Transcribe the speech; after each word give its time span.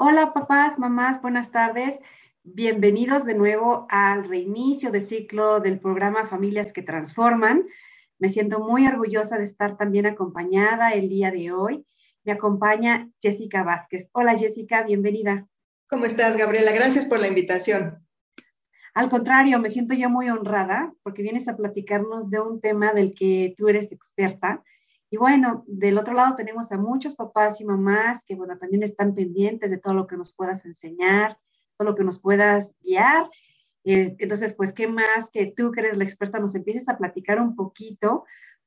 Hola 0.00 0.32
papás, 0.32 0.78
mamás, 0.78 1.20
buenas 1.20 1.50
tardes. 1.50 2.00
Bienvenidos 2.44 3.24
de 3.24 3.34
nuevo 3.34 3.88
al 3.90 4.28
reinicio 4.28 4.92
de 4.92 5.00
ciclo 5.00 5.58
del 5.58 5.80
programa 5.80 6.24
Familias 6.24 6.72
que 6.72 6.82
Transforman. 6.82 7.66
Me 8.20 8.28
siento 8.28 8.60
muy 8.60 8.86
orgullosa 8.86 9.38
de 9.38 9.44
estar 9.44 9.76
también 9.76 10.06
acompañada 10.06 10.90
el 10.90 11.08
día 11.08 11.32
de 11.32 11.50
hoy. 11.50 11.84
Me 12.22 12.30
acompaña 12.30 13.10
Jessica 13.20 13.64
Vázquez. 13.64 14.08
Hola 14.12 14.38
Jessica, 14.38 14.84
bienvenida. 14.84 15.48
¿Cómo 15.88 16.04
estás, 16.04 16.36
Gabriela? 16.36 16.70
Gracias 16.70 17.04
por 17.04 17.18
la 17.18 17.26
invitación. 17.26 18.06
Al 18.94 19.10
contrario, 19.10 19.58
me 19.58 19.68
siento 19.68 19.94
yo 19.94 20.08
muy 20.08 20.30
honrada 20.30 20.94
porque 21.02 21.22
vienes 21.22 21.48
a 21.48 21.56
platicarnos 21.56 22.30
de 22.30 22.38
un 22.38 22.60
tema 22.60 22.92
del 22.92 23.14
que 23.14 23.52
tú 23.56 23.68
eres 23.68 23.90
experta 23.90 24.62
y 25.10 25.16
bueno, 25.16 25.64
del 25.66 25.96
otro 25.96 26.14
lado 26.14 26.36
tenemos 26.36 26.70
a 26.70 26.76
muchos 26.76 27.14
papás 27.14 27.60
y 27.60 27.64
mamás 27.64 28.24
que, 28.24 28.34
bueno, 28.34 28.58
también 28.58 28.82
están 28.82 29.14
pendientes 29.14 29.70
de 29.70 29.78
todo 29.78 29.94
lo 29.94 30.06
que 30.06 30.16
nos 30.16 30.34
puedas 30.34 30.66
enseñar, 30.66 31.38
todo 31.76 31.88
lo 31.88 31.94
que 31.94 32.04
nos 32.04 32.20
puedas 32.20 32.74
guiar. 32.82 33.30
Eh, 33.84 34.16
entonces, 34.18 34.52
pues, 34.52 34.74
¿qué 34.74 34.86
más 34.86 35.30
que 35.30 35.46
tú 35.46 35.72
que 35.72 35.80
eres 35.80 35.96
la 35.96 36.04
experta 36.04 36.38
nos 36.38 36.54
empieces 36.54 36.88
a 36.88 36.98
platicar 36.98 37.40
un 37.40 37.56
poquito? 37.56 38.24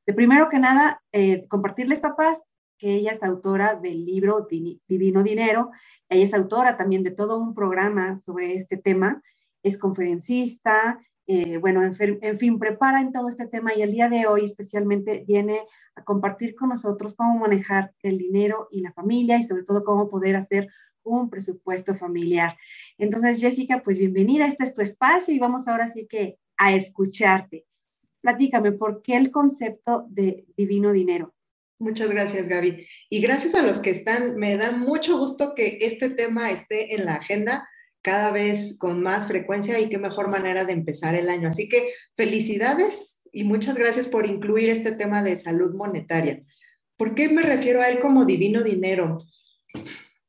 De 0.07 0.13
primero 0.13 0.49
que 0.49 0.57
nada, 0.57 1.03
eh, 1.11 1.47
compartirles, 1.47 2.01
papás, 2.01 2.47
que 2.79 2.95
ella 2.95 3.11
es 3.11 3.21
autora 3.21 3.75
del 3.75 4.03
libro 4.03 4.47
Divino 4.49 5.21
Dinero. 5.21 5.69
Ella 6.09 6.23
es 6.23 6.33
autora 6.33 6.75
también 6.75 7.03
de 7.03 7.11
todo 7.11 7.37
un 7.37 7.53
programa 7.53 8.17
sobre 8.17 8.55
este 8.55 8.77
tema. 8.77 9.21
Es 9.61 9.77
conferencista, 9.77 10.97
eh, 11.27 11.57
bueno, 11.57 11.83
en, 11.83 12.37
fin, 12.37 12.59
prepara 12.59 12.99
en 12.99 13.11
todo 13.11 13.29
este 13.29 13.47
tema 13.47 13.73
y 13.75 13.81
el 13.81 13.91
día 13.91 14.09
de 14.09 14.25
hoy 14.25 14.45
especialmente 14.45 15.23
viene 15.27 15.61
a 15.95 16.03
compartir 16.03 16.55
con 16.55 16.69
nosotros 16.69 17.13
cómo 17.15 17.37
manejar 17.39 17.93
el 18.01 18.17
dinero 18.17 18.67
y 18.71 18.81
la 18.81 18.91
familia 18.91 19.37
y 19.37 19.43
sobre 19.43 19.63
todo 19.63 19.83
cómo 19.83 20.09
poder 20.09 20.35
hacer 20.35 20.67
un 21.03 21.29
presupuesto 21.29 21.95
familiar. 21.95 22.57
Entonces, 22.97 23.39
Jessica, 23.39 23.81
pues 23.83 23.97
bienvenida, 23.97 24.45
este 24.45 24.63
es 24.63 24.73
tu 24.73 24.81
espacio 24.81 25.33
y 25.33 25.39
vamos 25.39 25.67
ahora 25.67 25.87
sí 25.87 26.07
que 26.07 26.37
a 26.57 26.73
escucharte. 26.75 27.65
Platícame, 28.21 28.71
¿por 28.73 29.01
qué 29.01 29.15
el 29.15 29.31
concepto 29.31 30.05
de 30.09 30.45
divino 30.57 30.91
dinero? 30.91 31.33
Muchas 31.79 32.11
gracias, 32.11 32.47
Gaby. 32.47 32.85
Y 33.09 33.21
gracias 33.21 33.55
a 33.55 33.63
los 33.63 33.79
que 33.79 33.89
están, 33.89 34.35
me 34.35 34.55
da 34.57 34.71
mucho 34.71 35.17
gusto 35.17 35.55
que 35.55 35.79
este 35.81 36.11
tema 36.11 36.51
esté 36.51 36.93
en 36.93 37.05
la 37.05 37.15
agenda 37.15 37.67
cada 38.01 38.31
vez 38.31 38.77
con 38.79 39.01
más 39.01 39.27
frecuencia 39.27 39.79
y 39.79 39.89
qué 39.89 39.97
mejor 39.97 40.29
manera 40.29 40.65
de 40.65 40.73
empezar 40.73 41.15
el 41.15 41.29
año. 41.29 41.49
Así 41.49 41.69
que 41.69 41.93
felicidades 42.15 43.21
y 43.31 43.43
muchas 43.43 43.77
gracias 43.77 44.07
por 44.07 44.27
incluir 44.27 44.69
este 44.69 44.91
tema 44.91 45.23
de 45.23 45.35
salud 45.35 45.73
monetaria. 45.73 46.41
¿Por 46.97 47.15
qué 47.15 47.29
me 47.29 47.41
refiero 47.41 47.81
a 47.81 47.89
él 47.89 47.99
como 47.99 48.25
divino 48.25 48.63
dinero? 48.63 49.17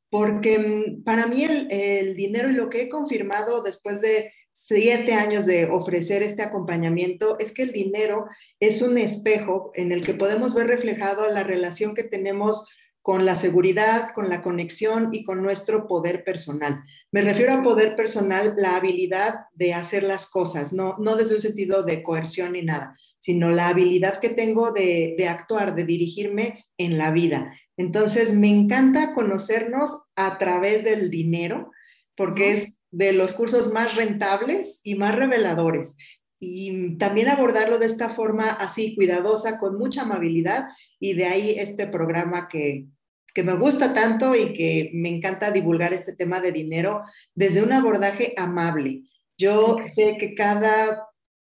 Porque 0.09 0.59
mm, 0.59 1.03
para 1.03 1.27
mí 1.27 1.43
el, 1.43 2.15
dinero 2.15 2.49
y 2.49 2.53
lo 2.53 2.69
que 2.69 2.83
he 2.83 2.89
confirmado 2.89 3.61
después 3.61 4.01
de 4.01 4.31
siete 4.51 5.13
años 5.13 5.45
de 5.45 5.65
ofrecer 5.65 6.21
este 6.21 6.43
acompañamiento 6.43 7.37
es 7.39 7.51
que 7.51 7.63
el 7.63 7.73
dinero 7.73 8.25
es 8.59 8.81
un 8.81 8.97
espejo 8.97 9.71
en 9.73 9.91
el 9.91 10.05
que 10.05 10.13
podemos 10.13 10.53
ver 10.53 10.67
reflejado 10.67 11.27
la 11.27 11.43
relación 11.43 11.95
que 11.95 12.03
tenemos 12.03 12.65
con 13.03 13.25
la 13.25 13.35
seguridad, 13.35 14.13
con 14.15 14.29
la 14.29 14.41
conexión 14.41 15.09
y 15.11 15.25
con 15.25 15.43
nuestro 15.43 15.87
poder 15.87 16.23
personal. 16.23 16.83
Me 17.11 17.21
refiero 17.21 17.53
a 17.53 17.61
poder 17.61 17.95
personal, 17.95 18.53
la 18.57 18.77
habilidad 18.77 19.35
de 19.53 19.73
hacer 19.73 20.03
las 20.03 20.31
cosas, 20.31 20.71
no, 20.71 20.95
no 20.99 21.17
desde 21.17 21.35
un 21.35 21.41
sentido 21.41 21.83
de 21.83 22.01
coerción 22.01 22.53
ni 22.53 22.63
nada, 22.63 22.97
sino 23.19 23.51
la 23.51 23.67
habilidad 23.67 24.19
que 24.21 24.29
tengo 24.29 24.71
de, 24.71 25.15
de 25.17 25.27
actuar, 25.27 25.75
de 25.75 25.83
dirigirme 25.83 26.65
en 26.77 26.97
la 26.97 27.11
vida. 27.11 27.53
Entonces, 27.75 28.33
me 28.33 28.47
encanta 28.47 29.13
conocernos 29.13 30.05
a 30.15 30.37
través 30.37 30.85
del 30.85 31.11
dinero, 31.11 31.71
porque 32.15 32.51
es 32.51 32.79
de 32.91 33.11
los 33.11 33.33
cursos 33.33 33.73
más 33.73 33.95
rentables 33.95 34.79
y 34.83 34.95
más 34.95 35.13
reveladores. 35.13 35.97
Y 36.39 36.97
también 36.97 37.27
abordarlo 37.27 37.79
de 37.79 37.85
esta 37.85 38.09
forma 38.09 38.49
así, 38.49 38.95
cuidadosa, 38.95 39.59
con 39.59 39.77
mucha 39.77 40.03
amabilidad 40.03 40.67
y 41.03 41.15
de 41.15 41.25
ahí 41.25 41.55
este 41.59 41.85
programa 41.85 42.47
que, 42.47 42.87
que 43.33 43.43
me 43.43 43.55
gusta 43.55 43.93
tanto 43.93 44.35
y 44.35 44.53
que 44.53 44.89
me 44.93 45.09
encanta 45.09 45.51
divulgar 45.51 45.93
este 45.93 46.13
tema 46.13 46.39
de 46.39 46.53
dinero 46.53 47.01
desde 47.35 47.61
un 47.61 47.73
abordaje 47.73 48.33
amable. 48.37 49.01
Yo 49.37 49.79
sé 49.83 50.15
que 50.17 50.33
cada 50.33 51.09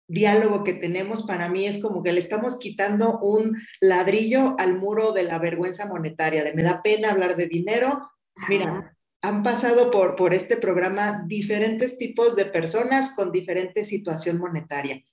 diálogo 0.08 0.64
que 0.64 0.74
tenemos 0.76 1.24
para 1.24 1.50
mí 1.50 1.66
es 1.66 1.82
como 1.82 2.02
que 2.02 2.14
le 2.14 2.22
estamos 2.22 2.60
quitando 2.60 3.20
un 3.20 3.58
ladrillo 3.82 4.56
al 4.58 4.78
muro 4.78 5.12
de 5.12 5.24
la 5.24 5.38
vergüenza 5.38 5.86
monetaria, 5.86 6.46
de 6.46 6.54
me 6.54 6.64
da 6.64 6.82
pena 6.82 7.12
hablar 7.12 7.36
de 7.36 7.48
dinero. 7.48 8.10
Mira, 8.48 8.96
han 9.22 9.44
pasado 9.44 9.92
por, 9.92 10.16
por 10.16 10.34
este 10.34 10.56
programa 10.56 11.26
diferentes 11.28 11.98
tipos 11.98 12.38
de 12.38 12.46
personas 12.46 13.16
con 13.18 13.34
diferente 13.34 13.84
situación 13.84 14.38
monetaria. 14.38 15.04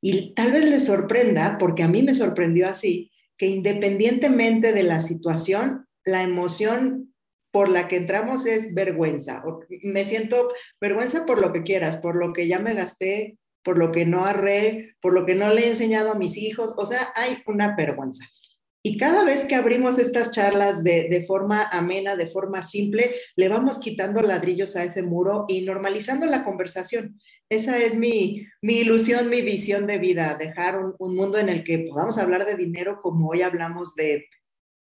Y 0.00 0.32
tal 0.32 0.52
vez 0.52 0.64
les 0.64 0.86
sorprenda, 0.86 1.58
porque 1.58 1.82
a 1.82 1.88
mí 1.88 2.02
me 2.02 2.14
sorprendió 2.14 2.66
así, 2.66 3.10
que 3.38 3.46
independientemente 3.46 4.72
de 4.72 4.82
la 4.82 5.00
situación, 5.00 5.86
la 6.04 6.22
emoción 6.22 7.14
por 7.50 7.68
la 7.68 7.88
que 7.88 7.96
entramos 7.96 8.46
es 8.46 8.74
vergüenza. 8.74 9.42
Me 9.82 10.04
siento 10.04 10.52
vergüenza 10.80 11.24
por 11.24 11.40
lo 11.40 11.52
que 11.52 11.62
quieras, 11.62 11.96
por 11.96 12.16
lo 12.16 12.32
que 12.32 12.46
ya 12.46 12.58
me 12.58 12.74
gasté, 12.74 13.38
por 13.62 13.78
lo 13.78 13.92
que 13.92 14.04
no 14.06 14.24
arré, 14.24 14.96
por 15.00 15.12
lo 15.12 15.24
que 15.24 15.34
no 15.34 15.52
le 15.52 15.62
he 15.62 15.68
enseñado 15.68 16.12
a 16.12 16.18
mis 16.18 16.36
hijos. 16.36 16.74
O 16.76 16.84
sea, 16.84 17.12
hay 17.14 17.38
una 17.46 17.74
vergüenza. 17.74 18.24
Y 18.82 18.96
cada 18.96 19.24
vez 19.24 19.46
que 19.46 19.56
abrimos 19.56 19.98
estas 19.98 20.30
charlas 20.30 20.84
de, 20.84 21.24
forma 21.26 21.64
amena, 21.64 22.14
de 22.14 22.28
forma 22.28 22.62
simple, 22.62 23.16
le 23.34 23.48
vamos 23.48 23.80
quitando 23.80 24.22
ladrillos 24.22 24.76
a 24.76 24.84
ese 24.84 25.02
muro 25.02 25.46
y 25.48 25.62
normalizando 25.62 26.26
la 26.26 26.44
conversación. 26.44 27.18
Esa 27.50 27.78
es 27.78 27.96
mi, 27.96 28.46
ilusión, 28.62 29.30
mi 29.30 29.42
visión 29.42 29.86
de 29.86 29.98
vida, 29.98 30.36
dejar 30.38 30.78
un, 30.78 31.16
mundo 31.16 31.38
en 31.38 31.48
el 31.48 31.64
que 31.64 31.86
podamos 31.90 32.18
hablar 32.18 32.46
de 32.46 32.56
dinero 32.56 33.00
como 33.02 33.30
hoy 33.30 33.42
hablamos 33.42 33.94
de 33.94 34.26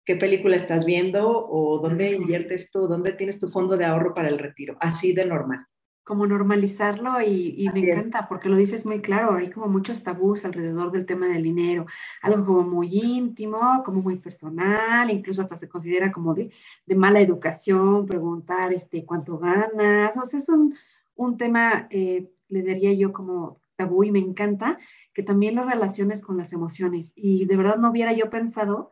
qué 0.05 0.15
película 0.15 0.55
estás 0.55 0.85
viendo 0.85 1.47
o 1.49 1.79
dónde 1.79 2.11
inviertes 2.11 2.71
tú, 2.71 2.87
dónde 2.87 3.13
tienes 3.13 3.39
tu 3.39 3.49
fondo 3.49 3.75
de 3.75 3.85
ahorro 3.85 4.13
para 4.13 4.27
el 4.27 4.37
retiro, 4.37 4.77
así 4.81 5.13
de 5.13 5.25
normal. 5.25 5.65
Como 6.09 6.25
normalizarlo 6.25 7.21
y, 7.21 7.69
me 7.71 7.79
encanta 7.81 8.27
porque 8.27 8.49
lo 8.49 8.55
dices 8.55 8.83
muy 8.83 8.99
claro, 8.99 9.35
hay 9.35 9.51
como 9.51 9.67
muchos 9.67 10.01
tabús 10.01 10.43
alrededor 10.43 10.91
del 10.91 11.05
tema 11.05 11.27
del 11.27 11.43
dinero, 11.43 11.85
algo 12.23 12.47
como 12.47 12.63
muy 12.63 12.87
íntimo, 12.91 13.83
como 13.85 14.01
muy 14.01 14.15
personal, 14.17 15.11
incluso 15.11 15.43
hasta 15.43 15.55
se 15.55 15.69
considera 15.69 16.11
como 16.11 16.33
de, 16.33 16.51
mala 16.95 17.21
educación, 17.21 18.07
preguntar 18.07 18.73
este, 18.73 19.05
cuánto 19.05 19.37
ganas, 19.37 20.17
o 20.17 20.25
sea, 20.25 20.39
es 20.39 20.49
un, 20.49 20.73
un 21.13 21.37
tema 21.37 21.87
eh, 21.91 22.31
le 22.47 22.63
diría 22.63 22.91
yo 22.93 23.13
como 23.13 23.61
tabú 23.75 24.03
y 24.03 24.09
me 24.09 24.17
encanta 24.17 24.79
que 25.13 25.21
también 25.21 25.53
lo 25.53 25.63
relaciones 25.63 26.23
con 26.23 26.37
las 26.37 26.53
emociones. 26.53 27.13
Y 27.15 27.45
de 27.45 27.55
verdad 27.55 27.77
no 27.77 27.91
hubiera 27.91 28.13
yo 28.13 28.31
pensado 28.31 28.89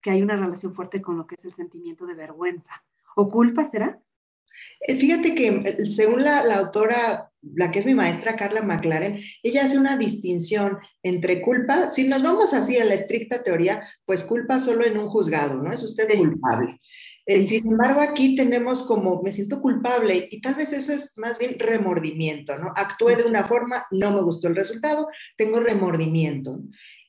que 0.00 0.12
hay 0.12 0.22
una 0.22 0.36
relación 0.36 0.72
fuerte 0.72 1.02
con 1.02 1.16
lo 1.16 1.26
que 1.26 1.34
es 1.34 1.44
el 1.44 1.54
sentimiento 1.54 2.06
de 2.06 2.14
vergüenza. 2.14 2.84
¿O 3.16 3.28
culpa 3.28 3.64
será? 3.64 4.00
Eh, 4.80 4.96
fíjate 4.96 5.34
que 5.34 5.48
eh, 5.48 5.86
según 5.86 6.24
la, 6.24 6.44
la, 6.44 6.56
autora, 6.56 7.30
la 7.54 7.70
que 7.70 7.78
es 7.78 7.86
mi 7.86 7.94
maestra, 7.94 8.36
Carla 8.36 8.62
McLaren, 8.62 9.20
ella 9.42 9.64
hace 9.64 9.78
una 9.78 9.96
distinción 9.96 10.78
entre 11.02 11.42
culpa, 11.42 11.90
si 11.90 12.08
nos 12.08 12.22
vamos 12.22 12.52
así 12.54 12.78
a 12.78 12.84
la 12.84 12.94
estricta 12.94 13.42
teoría, 13.42 13.82
pues 14.04 14.24
culpa 14.24 14.60
solo 14.60 14.84
en 14.84 14.98
un 14.98 15.08
juzgado, 15.08 15.62
¿no? 15.62 15.72
Es 15.72 15.82
usted 15.82 16.08
culpable. 16.16 16.80
Eh, 17.26 17.46
sin 17.46 17.66
embargo, 17.66 18.00
aquí 18.00 18.34
tenemos 18.34 18.82
como, 18.82 19.22
me 19.22 19.32
siento 19.32 19.60
culpable 19.60 20.26
y 20.30 20.40
tal 20.40 20.56
vez 20.56 20.72
eso 20.72 20.92
es 20.92 21.16
más 21.16 21.38
bien 21.38 21.58
remordimiento, 21.58 22.58
¿no? 22.58 22.72
Actué 22.74 23.14
de 23.14 23.24
una 23.24 23.44
forma, 23.44 23.86
no 23.92 24.10
me 24.10 24.22
gustó 24.22 24.48
el 24.48 24.56
resultado, 24.56 25.06
tengo 25.36 25.60
remordimiento. 25.60 26.60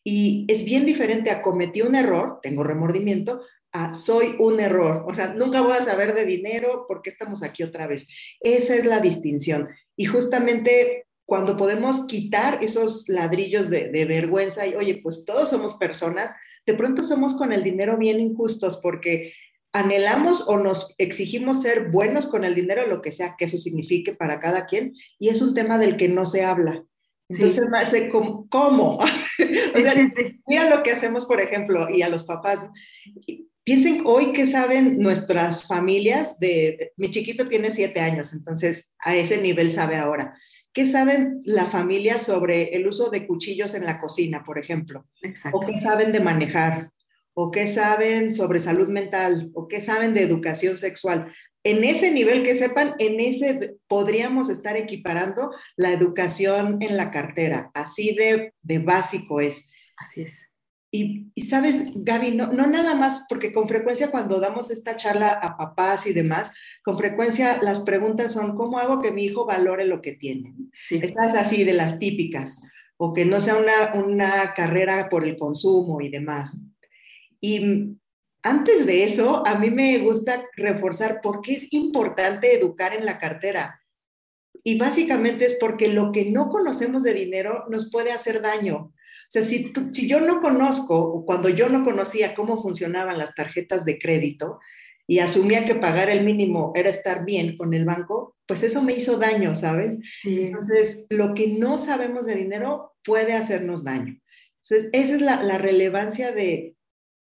Y 0.04 0.46
es 0.48 0.66
bien 0.66 0.86
diferente 0.86 1.32
a 1.32 1.42
cometí 1.42 1.82
un 1.82 1.96
error, 1.96 2.40
tengo 2.44 2.64
remordimiento, 2.64 3.42
a 3.72 3.94
soy 3.94 4.36
un 4.40 4.60
error. 4.60 5.06
O 5.08 5.14
sea, 5.14 5.34
nunca 5.34 5.62
voy 5.62 5.74
a 5.74 5.82
saber 5.82 6.14
de 6.14 6.26
dinero 6.26 6.86
porque 6.88 7.10
estamos 7.10 7.44
aquí 7.44 7.64
otra 7.64 7.88
vez. 7.88 8.08
Esa 8.40 8.76
es 8.76 8.86
la 8.86 9.00
distinción. 9.00 9.70
Y 9.96 10.06
justamente 10.06 11.08
cuando 11.26 11.56
podemos 11.56 12.06
quitar 12.08 12.64
esos 12.64 13.06
ladrillos 13.08 13.70
de, 13.70 13.90
de 13.90 14.06
vergüenza 14.06 14.68
y, 14.68 14.76
oye, 14.76 15.00
pues 15.02 15.24
todos 15.26 15.50
somos 15.50 15.76
personas, 15.76 16.32
de 16.66 16.74
pronto 16.74 17.04
somos 17.04 17.36
con 17.36 17.54
el 17.54 17.64
dinero 17.64 17.98
bien 17.98 18.20
injustos 18.20 18.80
porque 18.84 19.34
anhelamos 19.74 20.48
o 20.48 20.58
nos 20.58 20.94
exigimos 20.98 21.62
ser 21.62 21.90
buenos 21.90 22.28
con 22.28 22.44
el 22.44 22.56
dinero, 22.56 22.88
lo 22.88 23.02
que 23.02 23.12
sea 23.12 23.36
que 23.38 23.46
eso 23.46 23.58
signifique 23.58 24.14
para 24.14 24.40
cada 24.40 24.66
quien, 24.66 24.96
y 25.20 25.30
es 25.30 25.42
un 25.42 25.54
tema 25.54 25.78
del 25.78 25.98
que 25.98 26.10
no 26.10 26.26
se 26.26 26.44
habla. 26.44 26.84
Entonces, 27.30 27.64
¿cómo? 28.50 28.98
o 29.76 29.82
sea, 29.82 29.94
mira 30.48 30.70
lo 30.70 30.84
que 30.84 30.92
hacemos, 30.92 31.26
por 31.26 31.40
ejemplo, 31.40 31.90
y 31.90 32.02
a 32.02 32.10
los 32.10 32.26
papás. 32.26 32.60
Piensen 33.64 34.04
hoy 34.06 34.34
qué 34.34 34.48
saben 34.48 35.00
nuestras 35.00 35.68
familias 35.68 36.40
de, 36.40 36.94
mi 36.98 37.12
chiquito 37.12 37.48
tiene 37.48 37.72
siete 37.72 38.00
años, 38.00 38.34
entonces 38.34 38.94
a 39.00 39.16
ese 39.16 39.42
nivel 39.42 39.72
sabe 39.72 39.98
ahora. 39.98 40.34
¿Qué 40.74 40.86
saben 40.86 41.40
la 41.44 41.66
familia 41.66 42.18
sobre 42.18 42.76
el 42.76 42.88
uso 42.88 43.10
de 43.10 43.28
cuchillos 43.28 43.74
en 43.74 43.86
la 43.86 44.00
cocina, 44.00 44.44
por 44.46 44.58
ejemplo? 44.58 45.06
Exacto. 45.22 45.58
¿O 45.58 45.62
qué 45.62 45.78
saben 45.78 46.12
de 46.12 46.22
manejar? 46.22 46.92
o 47.34 47.52
qué 47.52 47.68
saben 47.68 48.34
sobre 48.34 48.60
salud 48.60 48.88
mental 48.88 49.52
o 49.54 49.68
qué 49.68 49.82
saben 49.82 50.14
de 50.14 50.22
educación 50.22 50.78
sexual. 50.78 51.34
en 51.64 51.84
ese 51.84 52.12
nivel 52.12 52.44
que 52.44 52.56
sepan, 52.56 52.96
en 52.98 53.20
ese 53.20 53.76
podríamos 53.88 54.50
estar 54.50 54.76
equiparando 54.78 55.52
la 55.76 55.92
educación 55.92 56.80
en 56.82 56.98
la 56.98 57.12
cartera, 57.12 57.70
así 57.76 58.16
de, 58.16 58.54
de 58.64 58.80
básico 58.80 59.40
es. 59.42 59.70
Así 59.96 60.24
es. 60.24 60.51
Y, 60.94 61.32
sabes, 61.48 61.92
Gaby, 61.96 62.32
no, 62.32 62.52
no, 62.52 62.68
nada 62.68 62.96
más, 62.96 63.26
porque 63.30 63.54
con 63.54 63.70
frecuencia 63.70 64.12
cuando 64.12 64.42
damos 64.42 64.70
esta 64.72 64.98
charla 64.98 65.30
a 65.30 65.56
papás 65.56 66.06
y 66.06 66.12
demás, 66.12 66.54
con 66.84 66.98
frecuencia 66.98 67.62
las 67.62 67.82
preguntas 67.82 68.34
son, 68.34 68.56
¿cómo 68.56 68.78
hago 68.78 69.02
que 69.02 69.12
mi 69.12 69.24
hijo 69.24 69.46
valore 69.46 69.86
lo 69.86 70.02
que 70.02 70.12
tiene? 70.12 70.54
Estas 70.90 71.34
así 71.36 71.64
de 71.64 71.74
las 71.74 71.98
típicas, 71.98 72.60
o 72.98 73.14
que 73.14 73.24
no 73.24 73.40
sea 73.40 73.56
una, 73.56 73.94
una 74.04 74.54
carrera 74.54 75.08
por 75.08 75.26
el 75.26 75.38
consumo 75.38 76.02
y 76.02 76.10
demás. 76.10 76.58
Y 77.40 77.96
antes 78.44 78.86
de 78.86 79.06
eso, 79.06 79.48
a 79.48 79.58
mí 79.60 79.72
me 79.72 79.98
gusta 80.00 80.44
reforzar 80.58 81.22
por 81.22 81.42
qué 81.42 81.54
es 81.54 81.72
importante 81.74 82.54
educar 82.54 82.94
en 82.94 83.06
la 83.06 83.18
cartera. 83.18 83.82
Y 84.64 84.78
básicamente 84.78 85.46
es 85.46 85.58
porque 85.60 85.88
lo 85.88 86.12
que 86.12 86.30
no 86.32 86.50
conocemos 86.50 87.04
de 87.04 87.14
dinero 87.14 87.66
nos 87.70 87.90
puede 87.90 88.12
hacer 88.12 88.42
daño. 88.42 88.94
O 89.32 89.34
sea, 89.34 89.44
si, 89.44 89.72
si 89.94 90.10
yo 90.10 90.20
no 90.20 90.42
conozco, 90.42 90.98
o 91.00 91.26
cuando 91.26 91.48
yo 91.48 91.70
no 91.70 91.86
conocía 91.86 92.36
cómo 92.36 92.62
funcionaban 92.62 93.18
las 93.18 93.34
tarjetas 93.34 93.86
de 93.86 93.98
crédito 93.98 94.60
y 95.08 95.20
asumía 95.20 95.64
que 95.64 95.76
pagar 95.76 96.10
el 96.10 96.26
mínimo 96.26 96.74
era 96.76 96.90
estar 96.90 97.24
bien 97.24 97.56
con 97.56 97.74
el 97.74 97.86
banco, 97.86 98.36
pues 98.46 98.62
eso 98.64 98.84
me 98.84 98.92
hizo 98.92 99.18
daño, 99.18 99.56
¿sabes? 99.56 100.00
Entonces, 100.26 101.06
lo 101.10 101.34
que 101.34 101.48
no 101.48 101.78
sabemos 101.78 102.26
de 102.26 102.36
dinero 102.36 102.94
puede 103.06 103.32
hacernos 103.32 103.86
daño. 103.86 104.20
Entonces, 104.64 104.90
esa 104.92 105.16
es 105.16 105.22
la, 105.22 105.42
la 105.42 105.58
relevancia 105.58 106.34
de, 106.34 106.76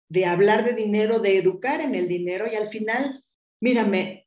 de 0.09 0.25
hablar 0.25 0.65
de 0.65 0.73
dinero, 0.73 1.19
de 1.19 1.37
educar 1.37 1.83
en 1.83 1.95
el 1.95 2.09
dinero 2.09 2.47
y 2.51 2.57
al 2.57 2.69
final, 2.69 3.23
mírame, 3.61 4.27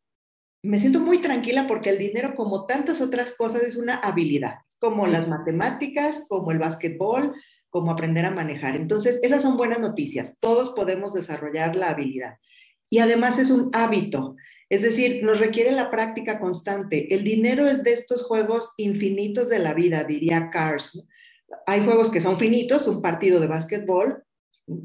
me 0.63 0.79
siento 0.79 0.99
muy 0.99 1.17
tranquila 1.17 1.65
porque 1.65 1.89
el 1.89 1.97
dinero, 1.97 2.35
como 2.35 2.67
tantas 2.67 3.01
otras 3.01 3.35
cosas, 3.35 3.63
es 3.63 3.75
una 3.75 3.95
habilidad, 3.95 4.57
como 4.77 5.07
las 5.07 5.27
matemáticas, 5.27 6.27
como 6.29 6.51
el 6.51 6.59
básquetbol, 6.59 7.33
como 7.71 7.91
aprender 7.91 8.25
a 8.25 8.31
manejar. 8.31 8.75
Entonces, 8.75 9.19
esas 9.23 9.41
son 9.41 9.57
buenas 9.57 9.79
noticias. 9.79 10.37
Todos 10.39 10.71
podemos 10.71 11.13
desarrollar 11.13 11.75
la 11.75 11.89
habilidad. 11.89 12.35
Y 12.89 12.99
además 12.99 13.39
es 13.39 13.49
un 13.49 13.71
hábito, 13.73 14.35
es 14.69 14.83
decir, 14.83 15.23
nos 15.23 15.39
requiere 15.39 15.71
la 15.71 15.89
práctica 15.89 16.39
constante. 16.39 17.13
El 17.13 17.23
dinero 17.23 17.67
es 17.67 17.83
de 17.83 17.93
estos 17.93 18.23
juegos 18.23 18.73
infinitos 18.77 19.49
de 19.49 19.59
la 19.59 19.73
vida, 19.73 20.03
diría 20.03 20.49
Cars. 20.49 21.09
Hay 21.65 21.83
juegos 21.83 22.09
que 22.09 22.21
son 22.21 22.37
finitos, 22.37 22.87
un 22.87 23.01
partido 23.01 23.39
de 23.39 23.47
básquetbol, 23.47 24.23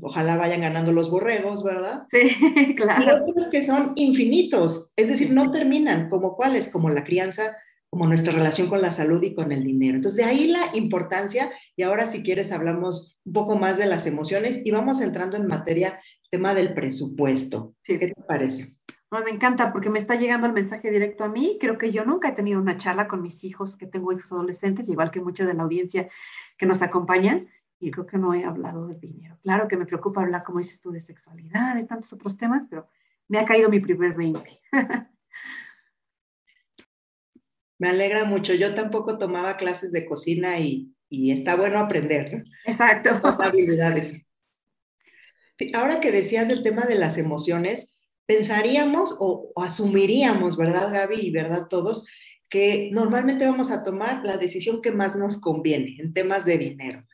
ojalá 0.00 0.37
vayan 0.37 0.62
ganando 0.62 0.93
los 0.93 1.11
borregos, 1.11 1.62
¿verdad? 1.62 2.06
Sí, 2.11 2.75
claro. 2.77 3.03
Y 3.03 3.11
otros 3.11 3.49
que 3.50 3.62
son 3.62 3.93
infinitos, 3.97 4.93
es 4.97 5.09
decir, 5.09 5.33
no 5.33 5.50
terminan, 5.50 6.09
como 6.09 6.35
cuáles, 6.35 6.69
como 6.69 6.91
la 6.91 7.05
crianza 7.05 7.56
como 7.91 8.06
nuestra 8.06 8.33
relación 8.33 8.69
con 8.69 8.83
la 8.83 8.93
salud 8.93 9.23
y 9.23 9.35
con 9.35 9.53
el 9.53 9.65
dinero. 9.65 9.97
Entonces, 9.97 10.25
de 10.25 10.31
ahí 10.31 10.49
la 10.49 10.75
importancia, 10.75 11.50
y 11.77 11.83
ahora 11.83 12.06
si 12.06 12.23
quieres 12.23 12.53
hablamos 12.53 13.19
un 13.25 13.33
poco 13.33 13.56
más 13.56 13.79
de 13.79 13.87
las 13.87 14.06
emociones 14.06 14.65
y 14.65 14.71
vamos 14.71 15.00
entrando 15.00 15.37
en 15.37 15.47
materia, 15.47 16.00
tema 16.31 16.55
del 16.55 16.75
presupuesto. 16.75 17.75
¿Qué 17.83 17.99
te 17.99 18.15
parece? 18.27 18.77
me 19.25 19.31
encanta 19.31 19.73
porque 19.73 19.91
me 19.91 19.99
está 19.99 20.15
llegando 20.17 20.47
el 20.47 20.53
mensaje 20.53 20.91
directo 20.91 21.25
a 21.25 21.29
mí. 21.29 21.59
Creo 21.61 21.79
que 21.79 21.93
yo 21.93 22.05
nunca 22.05 22.29
he 22.29 22.33
tenido 22.33 22.61
una 22.61 22.77
charla 22.77 23.09
con 23.09 23.23
mis 23.23 23.44
hijos, 23.44 23.77
que 23.77 23.87
tengo 23.87 24.12
hijos 24.12 24.33
adolescentes, 24.33 24.88
igual 24.88 25.11
que 25.11 25.21
mucha 25.21 25.44
de 25.44 25.55
la 25.55 25.62
audiencia 25.62 26.09
que 26.59 26.67
nos 26.67 26.83
acompañan, 26.83 27.49
y 27.79 27.91
creo 27.91 28.06
que 28.06 28.19
no 28.19 28.35
he 28.35 28.44
hablado 28.44 28.88
de 28.88 28.99
dinero. 28.99 29.38
Claro 29.43 29.69
que 29.69 29.77
me 29.77 29.87
preocupa 29.87 30.23
hablar, 30.23 30.44
como 30.44 30.59
dices 30.59 30.81
tú, 30.81 30.91
de 30.91 31.00
sexualidad, 31.00 31.75
de 31.75 31.85
tantos 31.85 32.12
otros 32.12 32.37
temas, 32.37 32.65
pero 32.69 32.88
me 33.29 33.38
ha 33.38 33.44
caído 33.44 33.69
mi 33.69 33.81
primer 33.81 34.15
20. 34.15 34.61
Me 37.78 37.88
alegra 37.88 38.25
mucho. 38.25 38.55
Yo 38.55 38.75
tampoco 38.75 39.19
tomaba 39.19 39.56
clases 39.56 39.93
de 39.93 40.06
cocina 40.06 40.58
y, 40.58 40.93
está 41.11 41.56
bueno 41.56 41.78
aprender. 41.78 42.44
Exacto. 42.64 43.11
habilidades. 43.40 44.20
Ahora 45.75 46.00
que 46.00 46.12
decías 46.12 46.49
del 46.49 46.62
tema 46.62 46.84
de 46.84 46.96
las 46.96 47.19
emociones, 47.19 47.96
pensaríamos 48.26 49.17
o, 49.19 49.52
asumiríamos, 49.56 50.56
¿verdad, 50.56 50.93
Gaby? 50.93 51.17
Y 51.20 51.31
verdad 51.31 51.69
todos, 51.69 52.06
que 52.50 52.90
normalmente 52.93 53.46
vamos 53.46 53.70
a 53.70 53.82
tomar 53.82 54.25
la 54.25 54.37
decisión 54.37 54.82
que 54.82 54.93
más 54.93 55.17
nos 55.17 55.40
conviene 55.40 55.96
en 55.99 56.12
temas 56.12 56.44
de 56.44 56.58
dinero. 56.58 57.05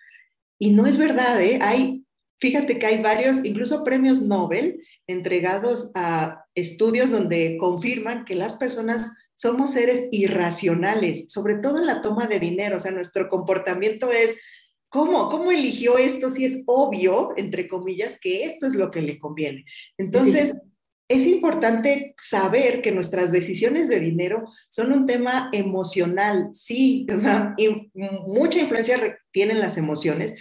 Y 0.59 0.73
no 0.73 0.87
es 0.87 0.99
verdad, 0.99 1.41
¿eh? 1.41 1.59
Hay, 1.63 2.05
fíjate 2.39 2.79
que 2.79 2.87
hay 2.87 3.03
varios, 3.03 3.45
incluso 3.45 3.85
premios 3.85 4.23
Nobel, 4.23 4.81
entregados 5.07 5.91
a 5.95 6.45
estudios 6.55 7.11
donde 7.11 7.57
confirman 7.59 8.25
que 8.25 8.35
las 8.35 8.55
personas 8.55 9.17
somos 9.43 9.73
seres 9.73 10.07
irracionales, 10.13 11.33
sobre 11.33 11.57
todo 11.57 11.79
en 11.81 11.87
la 11.87 12.01
toma 12.01 12.29
de 12.29 12.39
dinero, 12.39 12.77
o 12.77 12.79
sea, 12.79 12.93
nuestro 12.93 13.29
comportamiento 13.29 14.13
es, 14.13 14.41
¿cómo? 14.89 15.31
¿Cómo 15.31 15.51
eligió 15.51 15.99
esto 15.99 16.31
si 16.31 16.45
es 16.45 16.63
obvio, 16.67 17.31
entre 17.37 17.67
comillas, 17.67 18.21
que 18.21 18.45
esto 18.45 18.69
es 18.69 18.77
lo 18.77 18.93
que 18.93 19.03
le 19.03 19.19
conviene? 19.19 19.65
Entonces, 19.99 20.63
es 21.09 21.27
importante 21.27 22.15
saber 22.17 22.83
que 22.83 22.93
nuestras 22.93 23.33
decisiones 23.33 23.89
de 23.89 23.99
dinero 23.99 24.45
son 24.71 24.93
un 24.93 25.07
tema 25.07 25.51
emocional, 25.53 26.51
sí, 26.53 27.05
o 27.13 27.19
sea, 27.19 27.53
y 27.57 27.91
mucha 27.95 28.61
influencia 28.61 29.19
tienen 29.33 29.59
las 29.59 29.77
emociones. 29.77 30.37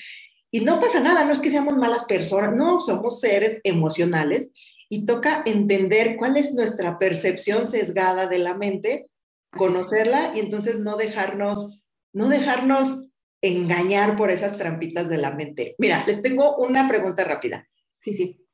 Y 0.52 0.60
no 0.60 0.80
pasa 0.80 1.00
nada, 1.00 1.26
no 1.26 1.32
es 1.32 1.40
que 1.40 1.50
seamos 1.50 1.76
malas 1.76 2.04
personas, 2.04 2.56
no, 2.56 2.82
somos 2.82 3.20
seres 3.20 3.62
emocionales 3.64 4.54
y 4.94 5.06
toca 5.06 5.42
entender 5.46 6.18
cuál 6.18 6.36
es 6.36 6.54
nuestra 6.54 7.00
percepción 7.00 7.66
sesgada 7.66 8.28
de 8.28 8.40
la 8.40 8.56
mente, 8.56 9.10
conocerla 9.56 10.34
y 10.36 10.42
entonces 10.42 10.80
no 10.80 10.98
dejarnos, 10.98 11.86
no 12.14 12.28
dejarnos 12.28 13.10
engañar 13.42 14.18
por 14.18 14.32
esas 14.32 14.58
trampitas 14.58 15.08
de 15.08 15.18
la 15.18 15.32
mente. 15.32 15.76
Mira, 15.78 16.04
les 16.06 16.22
tengo 16.22 16.58
una 16.58 16.90
pregunta 16.90 17.24
rápida. 17.24 17.70
Sí, 18.00 18.14
sí. 18.14 18.46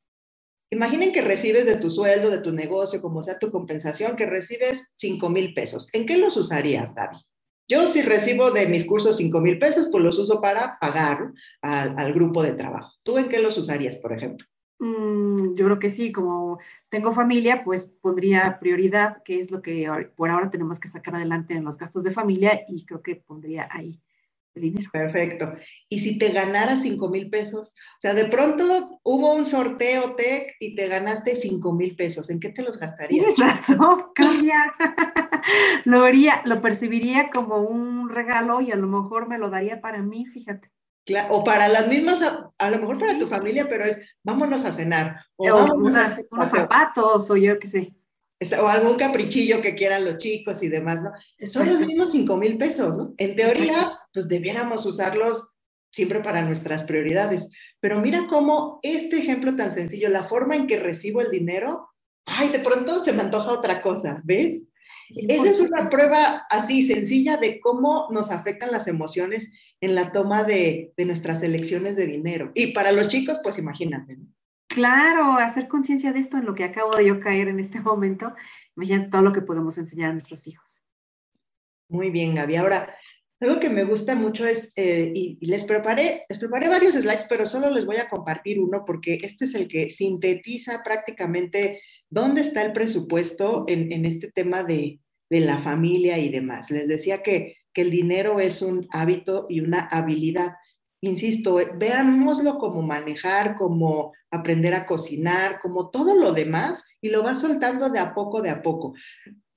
Imaginen 0.70 1.12
que 1.12 1.24
recibes 1.24 1.66
de 1.66 1.78
tu 1.78 1.90
sueldo, 1.90 2.30
de 2.30 2.42
tu 2.42 2.52
negocio, 2.52 3.02
como 3.02 3.24
sea 3.24 3.40
tu 3.40 3.50
compensación, 3.50 4.16
que 4.16 4.28
recibes 4.28 4.94
5 4.96 5.32
mil 5.32 5.56
pesos. 5.56 5.90
¿En 5.92 6.06
qué 6.06 6.18
los 6.18 6.38
usarías, 6.38 6.94
David? 6.94 7.18
Yo 7.68 7.88
si 7.88 8.04
recibo 8.04 8.52
de 8.52 8.68
mis 8.68 8.86
cursos 8.86 9.18
5 9.18 9.42
mil 9.42 9.58
pesos, 9.58 9.90
pues 9.92 10.04
los 10.04 10.20
uso 10.20 10.40
para 10.40 10.78
pagar 10.80 11.32
al, 11.64 11.98
al 11.98 12.14
grupo 12.14 12.44
de 12.44 12.54
trabajo. 12.54 12.94
¿Tú 13.02 13.18
en 13.18 13.28
qué 13.28 13.40
los 13.40 13.58
usarías, 13.58 13.96
por 13.96 14.14
ejemplo? 14.14 14.46
Mm, 14.80 15.56
yo 15.56 15.66
creo 15.66 15.80
que 15.80 15.90
sí, 15.90 16.12
como 16.12 16.60
tengo 16.90 17.14
familia, 17.14 17.64
pues 17.64 17.88
pondría 18.02 18.58
prioridad, 18.60 19.24
que 19.24 19.40
es 19.40 19.50
lo 19.50 19.62
que 19.62 19.90
por 20.16 20.30
ahora 20.30 20.52
tenemos 20.52 20.80
que 20.80 20.88
sacar 20.88 21.16
adelante 21.16 21.56
en 21.56 21.64
los 21.64 21.78
gastos 21.78 22.04
de 22.04 22.12
familia 22.12 22.62
y 22.68 22.86
creo 22.86 23.02
que 23.02 23.16
pondría 23.16 23.68
ahí 23.72 24.00
el 24.54 24.62
dinero. 24.62 24.90
Perfecto. 24.92 25.54
Y 25.90 26.00
si 26.00 26.20
te 26.20 26.30
ganaras 26.30 26.84
5 26.84 27.10
mil 27.10 27.30
pesos, 27.30 27.76
o 27.76 28.00
sea, 28.00 28.14
de 28.14 28.26
pronto 28.26 29.00
hubo 29.04 29.34
un 29.34 29.46
sorteo 29.46 30.16
TEC 30.16 30.56
y 30.60 30.76
te 30.76 30.88
ganaste 30.88 31.36
5 31.36 31.74
mil 31.74 31.96
pesos, 31.96 32.30
¿en 32.30 32.40
qué 32.40 32.50
te 32.50 32.62
los 32.62 32.80
gastarías? 32.80 33.36
Tienes 33.36 33.40
razón, 33.40 34.06
cambia. 34.16 34.76
lo 35.86 36.04
haría, 36.04 36.44
lo 36.46 36.62
percibiría 36.62 37.32
como 37.32 37.62
un 37.62 38.10
regalo 38.10 38.62
y 38.62 38.72
a 38.72 38.76
lo 38.76 38.88
mejor 38.88 39.28
me 39.28 39.40
lo 39.40 39.50
daría 39.50 39.82
para 39.82 40.04
mí, 40.04 40.26
fíjate. 40.26 40.70
O 41.30 41.44
para 41.44 41.68
las 41.68 41.88
mismas, 41.88 42.22
a, 42.22 42.70
lo 42.70 42.78
mejor 42.80 42.98
para 42.98 43.18
tu 43.18 43.28
familia, 43.28 43.68
pero 43.70 43.86
es 43.86 44.18
vámonos 44.24 44.66
a 44.66 44.72
cenar. 44.72 45.26
O, 45.36 45.46
vámonos 45.52 45.96
a 45.96 46.08
este 46.08 46.28
unos 46.30 46.50
zapatos, 46.50 47.30
o 47.30 47.38
yo 47.38 47.58
qué 47.60 47.68
sé. 47.68 47.94
o 48.62 48.68
algún 48.68 48.98
caprichillo 48.98 49.62
que 49.62 49.76
quieran 49.76 50.06
los 50.06 50.18
chicos 50.18 50.62
y 50.64 50.70
demás, 50.70 51.02
¿no? 51.02 51.12
Son 51.48 51.68
los 51.68 51.80
mismos 51.80 52.12
5 52.12 52.38
mil 52.38 52.58
pesos, 52.58 52.98
¿no? 52.98 53.14
En 53.18 53.36
teoría, 53.36 54.00
pues 54.12 54.28
debiéramos 54.28 54.86
usarlos 54.86 55.56
siempre 55.92 56.20
para 56.20 56.44
nuestras 56.44 56.84
prioridades. 56.84 57.52
Pero 57.80 58.00
mira 58.02 58.28
cómo 58.28 58.80
este 58.84 59.18
ejemplo 59.18 59.56
tan 59.56 59.72
sencillo, 59.72 60.10
la 60.10 60.24
forma 60.24 60.56
en 60.56 60.68
que 60.68 60.80
recibo 60.80 61.22
el 61.22 61.32
dinero, 61.32 61.90
ay, 62.26 62.50
de 62.50 62.60
pronto 62.60 63.04
se 63.04 63.14
me 63.14 63.22
antoja 63.22 63.52
otra 63.52 63.82
cosa, 63.82 64.22
¿ves? 64.24 64.68
Esa 65.10 65.50
es 65.50 65.60
una 65.62 65.90
prueba 65.90 66.46
así 66.50 66.84
sencilla 66.84 67.38
de 67.38 67.60
cómo 67.60 68.08
nos 68.12 68.30
afectan 68.30 68.72
las 68.72 68.88
emociones 68.88 69.54
en 69.82 69.96
la 69.96 70.12
toma 70.12 70.44
de, 70.44 70.94
nuestras 70.98 71.44
elecciones 71.44 71.96
de 71.96 72.08
dinero. 72.08 72.52
Y 72.56 72.74
para 72.74 72.92
los 72.92 73.08
chicos, 73.08 73.40
pues 73.44 73.60
imagínate. 73.60 74.18
Claro, 74.68 75.34
hacer 75.34 75.68
conciencia 75.68 76.12
de 76.12 76.20
esto 76.20 76.38
en 76.38 76.46
lo 76.46 76.56
que 76.56 76.64
acabo 76.64 76.96
de 76.96 77.08
yo 77.08 77.20
caer 77.20 77.48
en 77.48 77.60
este 77.60 77.80
momento, 77.80 78.34
imagínate 78.76 79.10
todo 79.10 79.22
lo 79.22 79.34
que 79.34 79.42
podemos 79.42 79.78
enseñar 79.78 80.10
a 80.10 80.14
nuestros 80.14 80.48
hijos. 80.48 80.82
Muy 81.90 82.10
bien, 82.10 82.36
Gaby. 82.36 82.58
Ahora, 82.58 82.96
algo 83.40 83.60
que 83.60 83.70
me 83.70 83.84
gusta 83.84 84.16
mucho 84.16 84.46
es, 84.46 84.74
eh, 84.76 85.12
y, 85.14 85.46
les 85.46 85.64
preparé, 85.64 86.26
les 86.28 86.40
preparé 86.40 86.70
varios 86.70 86.96
slides, 86.96 87.28
pero 87.30 87.46
solo 87.46 87.70
les 87.70 87.86
voy 87.86 87.98
a 87.98 88.10
compartir 88.10 88.60
uno 88.60 88.84
porque 88.86 89.20
este 89.22 89.46
es 89.46 89.56
el 89.56 89.68
que 89.68 89.90
sintetiza 89.90 90.82
prácticamente 90.84 91.82
dónde 92.10 92.42
está 92.42 92.64
el 92.64 92.74
presupuesto 92.74 93.66
en, 93.68 94.06
este 94.06 94.32
tema 94.32 94.64
de, 94.64 95.00
de 95.30 95.40
la 95.40 95.60
familia 95.60 96.18
y 96.18 96.30
demás. 96.30 96.72
Les 96.72 96.88
decía 96.88 97.22
que 97.22 97.57
que 97.78 97.84
el 97.84 97.92
dinero 97.92 98.40
es 98.40 98.64
un 98.64 98.88
hábito 98.90 99.46
y 99.48 99.60
una 99.60 99.82
habilidad. 99.82 100.56
insisto, 101.00 101.60
eh, 101.60 101.68
veámoslo 101.78 102.58
como 102.58 102.82
manejar, 102.82 103.56
como 103.56 104.14
aprender 104.32 104.74
a 104.74 104.88
cocinar, 104.88 105.60
como 105.60 105.92
todo 105.92 106.16
lo 106.16 106.34
demás, 106.34 106.88
y 107.02 107.10
lo 107.10 107.22
vas 107.22 107.40
soltando 107.40 107.92
de 107.92 108.00
a 108.00 108.16
poco, 108.16 108.42
de 108.42 108.50
a 108.50 108.64
poco. 108.64 108.96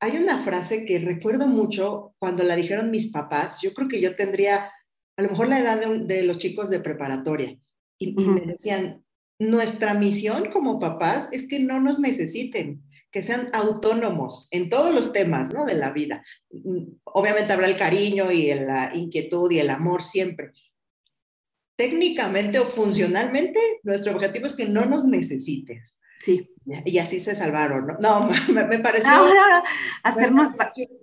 Hay 0.01 0.19
una 0.19 0.43
frase 0.43 0.85
que 0.85 0.99
recuerdo 0.99 1.47
mucho 1.47 2.15
cuando 2.19 2.45
la 2.45 2.57
dijeron 2.57 2.91
mis 2.91 3.11
papás, 3.11 3.61
yo 3.63 3.73
creo 3.73 3.89
que 3.89 4.03
yo 4.03 4.15
tendría 4.17 4.71
a 5.17 5.23
lo 5.23 5.31
mejor 5.31 5.49
la 5.49 5.61
edad 5.61 5.81
de, 5.81 6.23
los 6.23 6.37
chicos 6.37 6.69
de 6.69 6.81
preparatoria, 6.81 7.59
y, 7.99 8.13
me 8.13 8.43
decían, 8.43 9.03
nuestra 9.39 9.95
misión 9.95 10.51
como 10.53 10.79
papás 10.79 11.31
es 11.33 11.49
que 11.49 11.59
no 11.59 11.81
nos 11.81 11.99
necesiten, 11.99 12.83
que 13.11 13.23
sean 13.23 13.51
autónomos 13.53 14.49
en 14.53 14.71
todos 14.71 14.95
los 14.95 15.13
temas 15.13 15.53
¿no? 15.53 15.67
de 15.67 15.75
la 15.75 15.91
vida. 15.93 16.23
Mm, 16.51 16.85
obviamente 17.05 17.53
habrá 17.53 17.67
el 17.67 17.77
cariño 17.77 18.31
y 18.31 18.55
la 18.55 18.93
inquietud 18.95 19.51
y 19.51 19.59
el 19.59 19.71
amor 19.71 20.03
siempre, 20.03 20.53
técnicamente 21.77 22.59
o 22.59 22.65
funcionalmente, 22.65 23.59
nuestro 23.83 24.13
objetivo 24.13 24.47
es 24.47 24.55
que 24.55 24.69
no 24.69 24.85
nos 24.85 25.05
necesites. 25.07 26.01
Sí. 26.21 26.51
Y 26.85 26.99
así 26.99 27.19
se 27.19 27.35
salvaron. 27.35 27.97
No, 28.01 28.29
no 28.29 28.31
me, 28.69 28.79
pareció. 28.81 29.11
hacernos, 30.03 30.51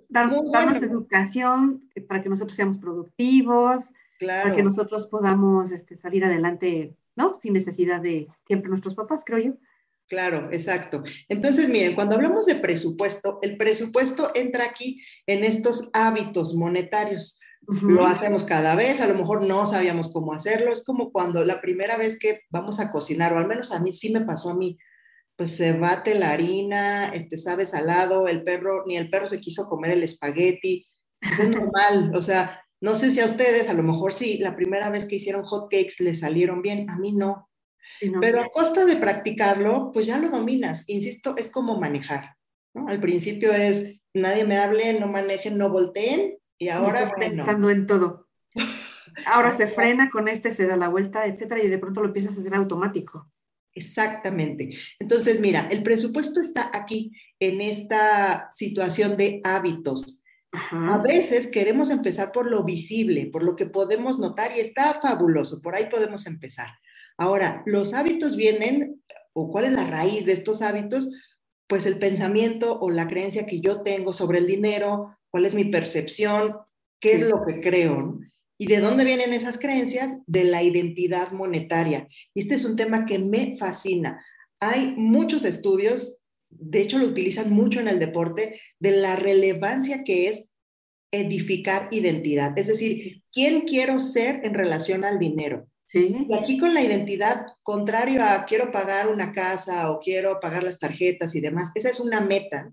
darnos 0.08 0.80
educación 0.80 1.90
para 2.06 2.22
que 2.22 2.28
nosotros 2.28 2.54
seamos 2.54 2.78
productivos, 2.78 3.92
para 4.20 4.54
que 4.54 4.62
nosotros 4.62 5.06
podamos 5.06 5.72
este, 5.72 5.96
salir 5.96 6.24
adelante, 6.24 6.94
¿no? 7.16 7.38
Sin 7.40 7.54
necesidad 7.54 8.00
de 8.00 8.28
siempre 8.46 8.70
nuestros 8.70 8.94
papás, 8.94 9.24
creo 9.26 9.38
yo. 9.38 9.52
Claro, 10.08 10.48
exacto. 10.52 11.02
Entonces, 11.28 11.68
miren, 11.68 11.94
cuando 11.94 12.14
hablamos 12.14 12.46
de 12.46 12.54
presupuesto, 12.54 13.38
el 13.42 13.58
presupuesto 13.58 14.30
entra 14.34 14.64
aquí 14.64 15.02
en 15.26 15.44
estos 15.44 15.90
hábitos 15.92 16.54
monetarios. 16.54 17.38
Lo 17.82 18.06
hacemos 18.06 18.44
cada 18.44 18.74
vez, 18.76 19.02
a 19.02 19.06
lo 19.06 19.14
mejor 19.14 19.44
no 19.44 19.66
sabíamos 19.66 20.10
cómo 20.10 20.32
hacerlo. 20.32 20.72
Es 20.72 20.84
como 20.84 21.12
cuando 21.12 21.44
la 21.44 21.60
primera 21.60 21.98
vez 21.98 22.18
que 22.18 22.40
vamos 22.48 22.80
a 22.80 22.90
cocinar, 22.90 23.34
o 23.34 23.38
al 23.38 23.46
menos 23.46 23.72
a 23.72 23.80
mí 23.80 23.92
sí 23.92 24.10
me 24.10 24.22
pasó 24.22 24.50
a 24.50 24.56
mí, 24.56 24.78
pues 25.36 25.54
se 25.54 25.72
bate 25.72 26.18
la 26.18 26.30
harina, 26.30 27.10
este 27.10 27.36
sabe 27.36 27.66
salado, 27.66 28.26
el 28.26 28.42
perro, 28.42 28.84
ni 28.86 28.96
el 28.96 29.10
perro 29.10 29.26
se 29.26 29.40
quiso 29.40 29.68
comer 29.68 29.90
el 29.90 30.02
espagueti. 30.02 30.88
es 31.20 31.48
normal, 31.50 32.12
o 32.14 32.22
sea, 32.22 32.62
no 32.80 32.96
sé 32.96 33.10
si 33.10 33.20
a 33.20 33.26
ustedes, 33.26 33.68
a 33.68 33.74
lo 33.74 33.82
mejor 33.82 34.14
sí, 34.14 34.38
la 34.38 34.56
primera 34.56 34.88
vez 34.88 35.06
que 35.06 35.16
hicieron 35.16 35.44
hot 35.44 35.70
cakes 35.70 35.96
les 36.00 36.20
salieron 36.20 36.62
bien, 36.62 36.88
a 36.88 36.96
mí 36.96 37.12
no. 37.12 37.48
Pero 38.20 38.40
a 38.40 38.48
costa 38.48 38.84
de 38.84 38.96
practicarlo, 38.96 39.90
pues 39.92 40.06
ya 40.06 40.18
lo 40.18 40.28
dominas. 40.28 40.88
Insisto, 40.88 41.36
es 41.36 41.50
como 41.50 41.78
manejar. 41.78 42.36
Al 42.74 43.00
principio 43.00 43.52
es 43.52 44.00
nadie 44.14 44.44
me 44.44 44.58
hable, 44.58 44.98
no 44.98 45.06
manejen, 45.06 45.58
no 45.58 45.70
volteen, 45.70 46.38
y 46.58 46.68
ahora 46.68 47.02
estás 47.02 47.14
pensando 47.18 47.70
en 47.70 47.86
todo. 47.86 48.28
Ahora 49.26 49.50
se 49.52 49.66
frena, 49.66 50.10
con 50.10 50.28
este 50.28 50.50
se 50.50 50.66
da 50.66 50.76
la 50.76 50.88
vuelta, 50.88 51.26
etcétera, 51.26 51.62
y 51.62 51.68
de 51.68 51.78
pronto 51.78 52.00
lo 52.00 52.08
empiezas 52.08 52.36
a 52.36 52.40
hacer 52.40 52.54
automático. 52.54 53.28
Exactamente. 53.74 54.70
Entonces, 54.98 55.40
mira, 55.40 55.68
el 55.70 55.82
presupuesto 55.82 56.40
está 56.40 56.70
aquí 56.72 57.12
en 57.40 57.60
esta 57.60 58.48
situación 58.50 59.16
de 59.16 59.40
hábitos. 59.44 60.22
A 60.52 60.98
veces 60.98 61.50
queremos 61.50 61.90
empezar 61.90 62.32
por 62.32 62.50
lo 62.50 62.64
visible, 62.64 63.26
por 63.26 63.42
lo 63.42 63.54
que 63.54 63.66
podemos 63.66 64.18
notar 64.18 64.50
y 64.56 64.60
está 64.60 64.98
fabuloso, 65.00 65.60
por 65.62 65.74
ahí 65.74 65.88
podemos 65.90 66.26
empezar. 66.26 66.68
Ahora, 67.18 67.64
los 67.66 67.94
hábitos 67.94 68.36
vienen, 68.36 69.02
o 69.32 69.50
cuál 69.50 69.66
es 69.66 69.72
la 69.72 69.84
raíz 69.84 70.24
de 70.24 70.32
estos 70.32 70.62
hábitos, 70.62 71.10
pues 71.66 71.84
el 71.84 71.98
pensamiento 71.98 72.78
o 72.80 72.90
la 72.90 73.08
creencia 73.08 73.44
que 73.44 73.60
yo 73.60 73.82
tengo 73.82 74.12
sobre 74.12 74.38
el 74.38 74.46
dinero, 74.46 75.18
cuál 75.30 75.44
es 75.44 75.54
mi 75.54 75.64
percepción, 75.64 76.56
qué 77.00 77.12
es 77.12 77.22
lo 77.28 77.44
que 77.44 77.60
creo. 77.60 78.20
¿Y 78.56 78.66
de 78.66 78.80
dónde 78.80 79.04
vienen 79.04 79.32
esas 79.32 79.58
creencias? 79.58 80.18
De 80.26 80.44
la 80.44 80.62
identidad 80.62 81.32
monetaria. 81.32 82.08
Y 82.34 82.40
este 82.40 82.54
es 82.54 82.64
un 82.64 82.76
tema 82.76 83.04
que 83.04 83.18
me 83.18 83.56
fascina. 83.56 84.24
Hay 84.60 84.94
muchos 84.96 85.44
estudios, 85.44 86.20
de 86.48 86.80
hecho 86.80 86.98
lo 86.98 87.06
utilizan 87.06 87.52
mucho 87.52 87.80
en 87.80 87.88
el 87.88 87.98
deporte, 87.98 88.60
de 88.80 88.92
la 88.92 89.16
relevancia 89.16 90.02
que 90.04 90.28
es 90.28 90.54
edificar 91.12 91.88
identidad. 91.90 92.58
Es 92.58 92.66
decir, 92.66 93.22
¿quién 93.32 93.62
quiero 93.62 94.00
ser 94.00 94.44
en 94.44 94.54
relación 94.54 95.04
al 95.04 95.18
dinero? 95.18 95.68
Y 95.92 96.34
aquí 96.34 96.58
con 96.58 96.74
la 96.74 96.82
identidad, 96.82 97.46
contrario 97.62 98.22
a 98.22 98.44
quiero 98.44 98.70
pagar 98.70 99.08
una 99.08 99.32
casa 99.32 99.90
o 99.90 100.00
quiero 100.00 100.38
pagar 100.40 100.62
las 100.62 100.78
tarjetas 100.78 101.34
y 101.34 101.40
demás, 101.40 101.70
esa 101.74 101.88
es 101.88 102.00
una 102.00 102.20
meta. 102.20 102.72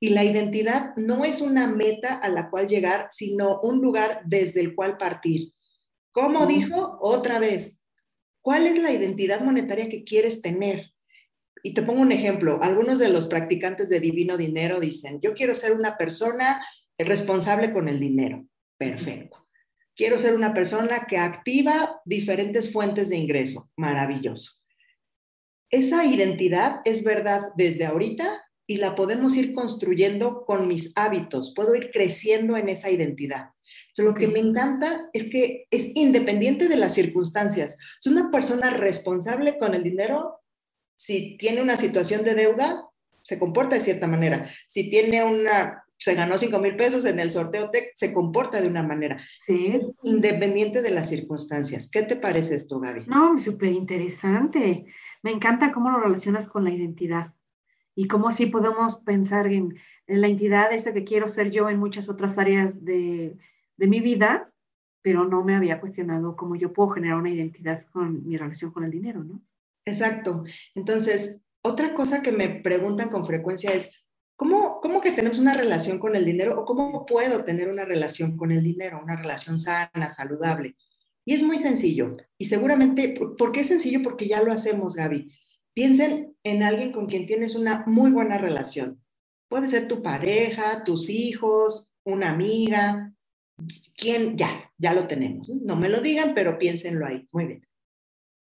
Y 0.00 0.10
la 0.10 0.24
identidad 0.24 0.94
no 0.96 1.24
es 1.24 1.40
una 1.40 1.68
meta 1.68 2.14
a 2.14 2.28
la 2.28 2.50
cual 2.50 2.66
llegar, 2.66 3.06
sino 3.10 3.60
un 3.60 3.80
lugar 3.80 4.22
desde 4.24 4.60
el 4.60 4.74
cual 4.74 4.98
partir. 4.98 5.52
Como 6.10 6.46
dijo 6.46 6.98
otra 7.00 7.38
vez, 7.38 7.84
¿cuál 8.42 8.66
es 8.66 8.78
la 8.78 8.92
identidad 8.92 9.40
monetaria 9.40 9.88
que 9.88 10.02
quieres 10.04 10.42
tener? 10.42 10.92
Y 11.62 11.72
te 11.72 11.82
pongo 11.82 12.02
un 12.02 12.12
ejemplo. 12.12 12.58
Algunos 12.62 12.98
de 12.98 13.08
los 13.08 13.26
practicantes 13.26 13.88
de 13.88 14.00
Divino 14.00 14.36
Dinero 14.36 14.80
dicen, 14.80 15.20
yo 15.20 15.34
quiero 15.34 15.54
ser 15.54 15.72
una 15.72 15.96
persona 15.96 16.64
responsable 16.98 17.72
con 17.72 17.88
el 17.88 18.00
dinero. 18.00 18.46
Perfecto. 18.76 19.45
Quiero 19.96 20.18
ser 20.18 20.34
una 20.34 20.52
persona 20.52 21.06
que 21.08 21.16
activa 21.16 22.02
diferentes 22.04 22.70
fuentes 22.72 23.08
de 23.08 23.16
ingreso. 23.16 23.70
Maravilloso. 23.76 24.66
Esa 25.70 26.04
identidad 26.04 26.80
es 26.84 27.02
verdad 27.02 27.48
desde 27.56 27.86
ahorita 27.86 28.44
y 28.66 28.76
la 28.76 28.94
podemos 28.94 29.36
ir 29.36 29.54
construyendo 29.54 30.44
con 30.44 30.68
mis 30.68 30.92
hábitos. 30.96 31.54
Puedo 31.54 31.74
ir 31.74 31.90
creciendo 31.90 32.56
en 32.56 32.68
esa 32.68 32.90
identidad. 32.90 33.50
lo 33.96 34.14
que 34.14 34.28
me 34.28 34.38
encanta 34.38 35.08
es 35.14 35.30
que 35.30 35.66
es 35.70 35.96
independiente 35.96 36.68
de 36.68 36.76
las 36.76 36.92
circunstancias. 36.92 37.78
Es 37.98 38.06
una 38.06 38.30
persona 38.30 38.70
responsable 38.70 39.56
con 39.56 39.74
el 39.74 39.82
dinero. 39.82 40.42
Si 40.94 41.38
tiene 41.38 41.62
una 41.62 41.78
situación 41.78 42.22
de 42.22 42.34
deuda, 42.34 42.86
se 43.22 43.38
comporta 43.38 43.76
de 43.76 43.80
cierta 43.80 44.06
manera. 44.06 44.50
Si 44.68 44.90
tiene 44.90 45.24
una, 45.24 45.85
se 45.98 46.14
ganó 46.14 46.36
5 46.38 46.58
mil 46.58 46.76
pesos 46.76 47.04
en 47.04 47.18
el 47.20 47.30
sorteo 47.30 47.70
TEC, 47.70 47.92
se 47.94 48.12
comporta 48.12 48.60
de 48.60 48.68
una 48.68 48.82
manera. 48.82 49.22
Es 49.46 49.94
independiente 50.02 50.82
de 50.82 50.90
las 50.90 51.08
circunstancias. 51.08 51.90
¿Qué 51.90 52.02
te 52.02 52.16
parece 52.16 52.54
esto, 52.54 52.78
Gaby? 52.80 53.06
No, 53.06 53.38
súper 53.38 53.72
interesante. 53.72 54.86
Me 55.22 55.30
encanta 55.30 55.72
cómo 55.72 55.90
lo 55.90 56.00
relacionas 56.00 56.48
con 56.48 56.64
la 56.64 56.70
identidad 56.70 57.32
y 57.94 58.06
cómo 58.08 58.30
sí 58.30 58.46
podemos 58.46 58.96
pensar 59.00 59.46
en, 59.46 59.76
la 60.06 60.28
entidad 60.28 60.72
esa 60.72 60.92
que 60.92 61.02
quiero 61.02 61.26
ser 61.26 61.50
yo 61.50 61.68
en 61.68 61.80
muchas 61.80 62.08
otras 62.08 62.38
áreas 62.38 62.84
de, 62.84 63.36
mi 63.76 64.00
vida, 64.00 64.52
pero 65.02 65.24
no 65.24 65.42
me 65.42 65.56
había 65.56 65.80
cuestionado 65.80 66.36
cómo 66.36 66.54
yo 66.54 66.72
puedo 66.72 66.90
generar 66.90 67.18
una 67.18 67.30
identidad 67.30 67.84
con 67.90 68.24
mi 68.24 68.36
relación 68.36 68.70
con 68.70 68.84
el 68.84 68.90
dinero, 68.92 69.24
¿no? 69.24 69.42
Exacto. 69.84 70.44
Entonces, 70.74 71.42
otra 71.62 71.94
cosa 71.94 72.22
que 72.22 72.30
me 72.30 72.48
preguntan 72.48 73.08
con 73.08 73.26
frecuencia 73.26 73.72
es, 73.72 74.05
¿cómo, 74.36 74.80
¿cómo 74.80 75.00
que 75.00 75.12
tenemos 75.12 75.38
una 75.38 75.54
relación 75.54 75.98
con 75.98 76.14
el 76.14 76.24
dinero 76.24 76.60
o 76.60 76.64
cómo 76.64 77.04
puedo 77.06 77.44
tener 77.44 77.68
una 77.68 77.84
relación 77.84 78.36
con 78.36 78.52
el 78.52 78.62
dinero, 78.62 79.00
una 79.02 79.16
relación 79.16 79.58
sana, 79.58 80.08
saludable? 80.08 80.76
Y 81.24 81.34
es 81.34 81.42
muy 81.42 81.58
sencillo. 81.58 82.12
Y 82.38 82.46
seguramente, 82.46 83.18
¿por 83.36 83.50
qué 83.50 83.60
es 83.60 83.66
sencillo? 83.66 84.00
Porque 84.02 84.28
ya 84.28 84.42
lo 84.42 84.52
hacemos, 84.52 84.94
Gaby. 84.94 85.32
Piensen 85.74 86.36
en 86.44 86.62
alguien 86.62 86.92
con 86.92 87.06
quien 87.06 87.26
tienes 87.26 87.56
una 87.56 87.84
muy 87.86 88.12
buena 88.12 88.38
relación. 88.38 89.02
Puede 89.48 89.66
ser 89.66 89.88
tu 89.88 90.02
pareja, 90.02 90.84
tus 90.84 91.10
hijos, 91.10 91.90
una 92.04 92.30
amiga, 92.30 93.12
quien 93.96 94.36
ya, 94.36 94.72
ya 94.78 94.94
lo 94.94 95.06
tenemos. 95.06 95.48
No 95.48 95.76
me 95.76 95.88
lo 95.88 96.00
digan, 96.00 96.34
pero 96.34 96.58
piénsenlo 96.58 97.06
ahí. 97.06 97.26
Muy 97.32 97.46
bien. 97.46 97.66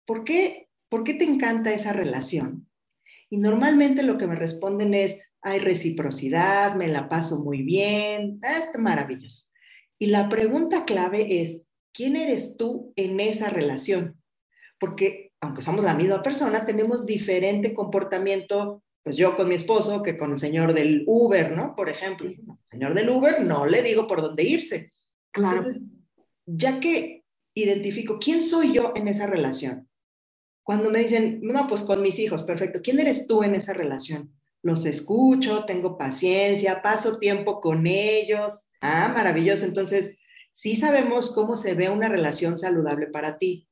¿Por 0.06 0.24
qué, 0.24 0.70
¿Por 0.90 1.04
qué 1.04 1.14
te 1.14 1.24
encanta 1.24 1.74
esa 1.74 1.94
relación? 1.94 2.70
Y 3.30 3.38
normalmente 3.38 4.04
lo 4.04 4.18
que 4.18 4.28
me 4.28 4.36
responden 4.36 4.94
es, 4.94 5.22
hay 5.44 5.60
reciprocidad, 5.60 6.76
me 6.76 6.88
la 6.88 7.10
paso 7.10 7.44
muy 7.44 7.64
bien, 7.64 8.40
está 8.42 8.78
maravilloso. 8.78 9.48
Y 10.00 10.08
la 10.08 10.30
pregunta 10.30 10.86
clave 10.86 11.42
es, 11.42 11.68
¿quién 11.94 12.16
eres 12.16 12.58
tú 12.58 12.94
en 12.96 13.20
esa 13.20 13.50
relación? 13.50 14.22
Porque 14.80 15.34
aunque 15.44 15.62
somos 15.62 15.84
la 15.84 15.94
misma 15.94 16.24
persona, 16.24 16.66
tenemos 16.66 17.06
diferente 17.06 17.74
comportamiento, 17.74 18.82
pues 19.04 19.18
yo 19.18 19.36
con 19.36 19.50
mi 19.50 19.56
esposo 19.56 20.02
que 20.02 20.18
con 20.18 20.32
el 20.32 20.40
señor 20.40 20.74
del 20.74 21.04
Uber, 21.06 21.52
¿no? 21.52 21.76
Por 21.76 21.90
ejemplo, 21.90 22.30
el 22.30 22.40
señor 22.62 22.94
del 22.94 23.10
Uber 23.10 23.42
no 23.42 23.66
le 23.66 23.84
digo 23.84 24.08
por 24.08 24.22
dónde 24.22 24.44
irse. 24.44 24.94
Entonces, 25.34 25.82
ya 26.46 26.80
que 26.80 27.26
identifico 27.54 28.20
quién 28.20 28.40
soy 28.40 28.74
yo 28.74 28.94
en 28.96 29.10
esa 29.10 29.28
relación, 29.28 29.90
cuando 30.64 30.90
me 30.90 31.00
dicen, 31.00 31.40
no, 31.42 31.68
pues 31.68 31.82
con 31.82 32.02
mis 32.02 32.18
hijos, 32.20 32.44
perfecto, 32.44 32.80
¿quién 32.82 33.00
eres 33.02 33.28
tú 33.28 33.44
en 33.44 33.56
esa 33.56 33.74
relación? 33.74 34.34
Los 34.64 34.86
escucho, 34.86 35.66
tengo 35.66 35.98
paciencia, 35.98 36.82
paso 36.82 37.20
tiempo 37.20 37.62
con 37.62 37.86
ellos. 37.86 38.70
Ah, 38.82 39.12
maravilloso. 39.14 39.66
Entonces, 39.66 40.18
sí 40.52 40.76
sabemos 40.76 41.36
cómo 41.36 41.56
se 41.56 41.76
ve 41.76 41.90
una 41.90 42.10
relación 42.10 42.58
saludable 42.58 43.08
para 43.08 43.38
ti 43.38 43.70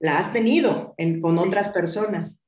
la 0.00 0.18
has 0.18 0.32
tenido 0.32 0.96
con 1.20 1.38
otras 1.38 1.68
personas. 1.68 2.44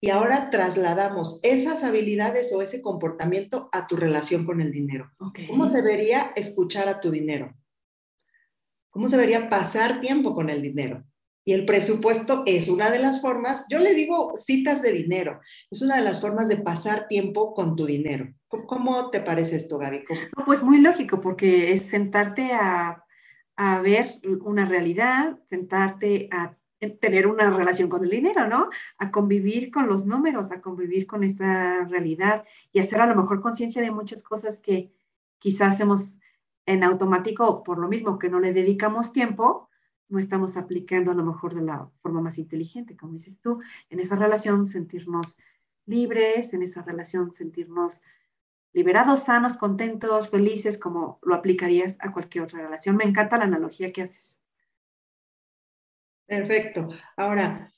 Y 0.00 0.10
ahora 0.10 0.50
trasladamos 0.50 1.38
esas 1.42 1.84
habilidades 1.84 2.52
o 2.52 2.60
ese 2.60 2.82
comportamiento 2.82 3.68
a 3.72 3.86
tu 3.86 3.96
relación 3.96 4.44
con 4.44 4.60
el 4.60 4.72
dinero. 4.72 5.12
¿Cómo 5.48 5.66
se 5.66 5.82
vería 5.82 6.32
escuchar 6.34 6.88
a 6.88 7.00
tu 7.00 7.10
dinero? 7.10 7.54
¿Cómo 8.90 9.08
se 9.08 9.16
vería 9.16 9.48
pasar 9.48 10.00
tiempo 10.00 10.34
con 10.34 10.50
el 10.50 10.62
dinero? 10.62 11.04
Y 11.44 11.52
el 11.52 11.66
presupuesto 11.66 12.42
es 12.46 12.68
una 12.68 12.90
de 12.90 12.98
las 12.98 13.20
formas, 13.20 13.66
yo 13.68 13.78
le 13.78 13.92
digo 13.92 14.32
citas 14.36 14.80
de 14.80 14.92
dinero, 14.92 15.40
es 15.70 15.82
una 15.82 15.96
de 15.96 16.02
las 16.02 16.20
formas 16.20 16.48
de 16.48 16.56
pasar 16.56 17.06
tiempo 17.06 17.52
con 17.52 17.76
tu 17.76 17.84
dinero. 17.84 18.32
¿Cómo 18.48 19.10
te 19.10 19.20
parece 19.20 19.56
esto, 19.56 19.78
Gaby? 19.78 20.04
Pues 20.46 20.62
muy 20.62 20.80
lógico, 20.80 21.20
porque 21.20 21.72
es 21.72 21.82
sentarte 21.82 22.52
a, 22.52 23.04
a 23.56 23.80
ver 23.80 24.20
una 24.42 24.64
realidad, 24.64 25.38
sentarte 25.50 26.28
a 26.32 26.56
tener 27.00 27.26
una 27.26 27.50
relación 27.50 27.88
con 27.88 28.04
el 28.04 28.10
dinero, 28.10 28.46
¿no? 28.46 28.68
A 28.98 29.10
convivir 29.10 29.70
con 29.70 29.86
los 29.86 30.06
números, 30.06 30.50
a 30.50 30.60
convivir 30.60 31.06
con 31.06 31.24
esa 31.24 31.84
realidad 31.84 32.44
y 32.72 32.80
hacer 32.80 33.00
a 33.00 33.06
lo 33.06 33.14
mejor 33.14 33.40
conciencia 33.40 33.82
de 33.82 33.90
muchas 33.90 34.22
cosas 34.22 34.58
que 34.58 34.92
quizás 35.38 35.74
hacemos 35.74 36.18
en 36.66 36.82
automático 36.84 37.62
por 37.62 37.78
lo 37.78 37.88
mismo 37.88 38.18
que 38.18 38.28
no 38.28 38.40
le 38.40 38.52
dedicamos 38.52 39.12
tiempo, 39.12 39.68
no 40.08 40.18
estamos 40.18 40.56
aplicando 40.56 41.10
a 41.10 41.14
lo 41.14 41.24
mejor 41.24 41.54
de 41.54 41.62
la 41.62 41.90
forma 42.02 42.20
más 42.20 42.38
inteligente, 42.38 42.96
como 42.96 43.14
dices 43.14 43.38
tú, 43.40 43.58
en 43.90 44.00
esa 44.00 44.16
relación 44.16 44.66
sentirnos 44.66 45.38
libres, 45.86 46.54
en 46.54 46.62
esa 46.62 46.82
relación 46.82 47.32
sentirnos 47.32 48.02
liberados, 48.72 49.24
sanos, 49.24 49.56
contentos, 49.56 50.30
felices, 50.30 50.78
como 50.78 51.18
lo 51.22 51.34
aplicarías 51.34 51.96
a 52.00 52.12
cualquier 52.12 52.44
otra 52.44 52.60
relación. 52.60 52.96
Me 52.96 53.04
encanta 53.04 53.38
la 53.38 53.44
analogía 53.44 53.92
que 53.92 54.02
haces. 54.02 54.40
Perfecto. 56.26 56.88
Ahora, 57.16 57.72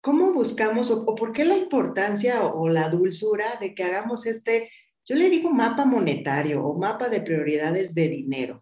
¿cómo 0.00 0.32
buscamos 0.32 0.90
o, 0.90 1.14
por 1.14 1.32
qué 1.32 1.44
la 1.44 1.56
importancia 1.56 2.44
o, 2.44 2.68
la 2.68 2.88
dulzura 2.88 3.46
de 3.60 3.74
que 3.74 3.82
hagamos 3.82 4.26
este, 4.26 4.70
yo 5.04 5.16
le 5.16 5.28
digo 5.28 5.50
mapa 5.50 5.84
monetario 5.84 6.64
o 6.64 6.78
mapa 6.78 7.08
de 7.08 7.22
prioridades 7.22 7.94
de 7.94 8.08
dinero? 8.08 8.58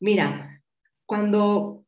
Mira, 0.00 0.51
cuando 1.12 1.84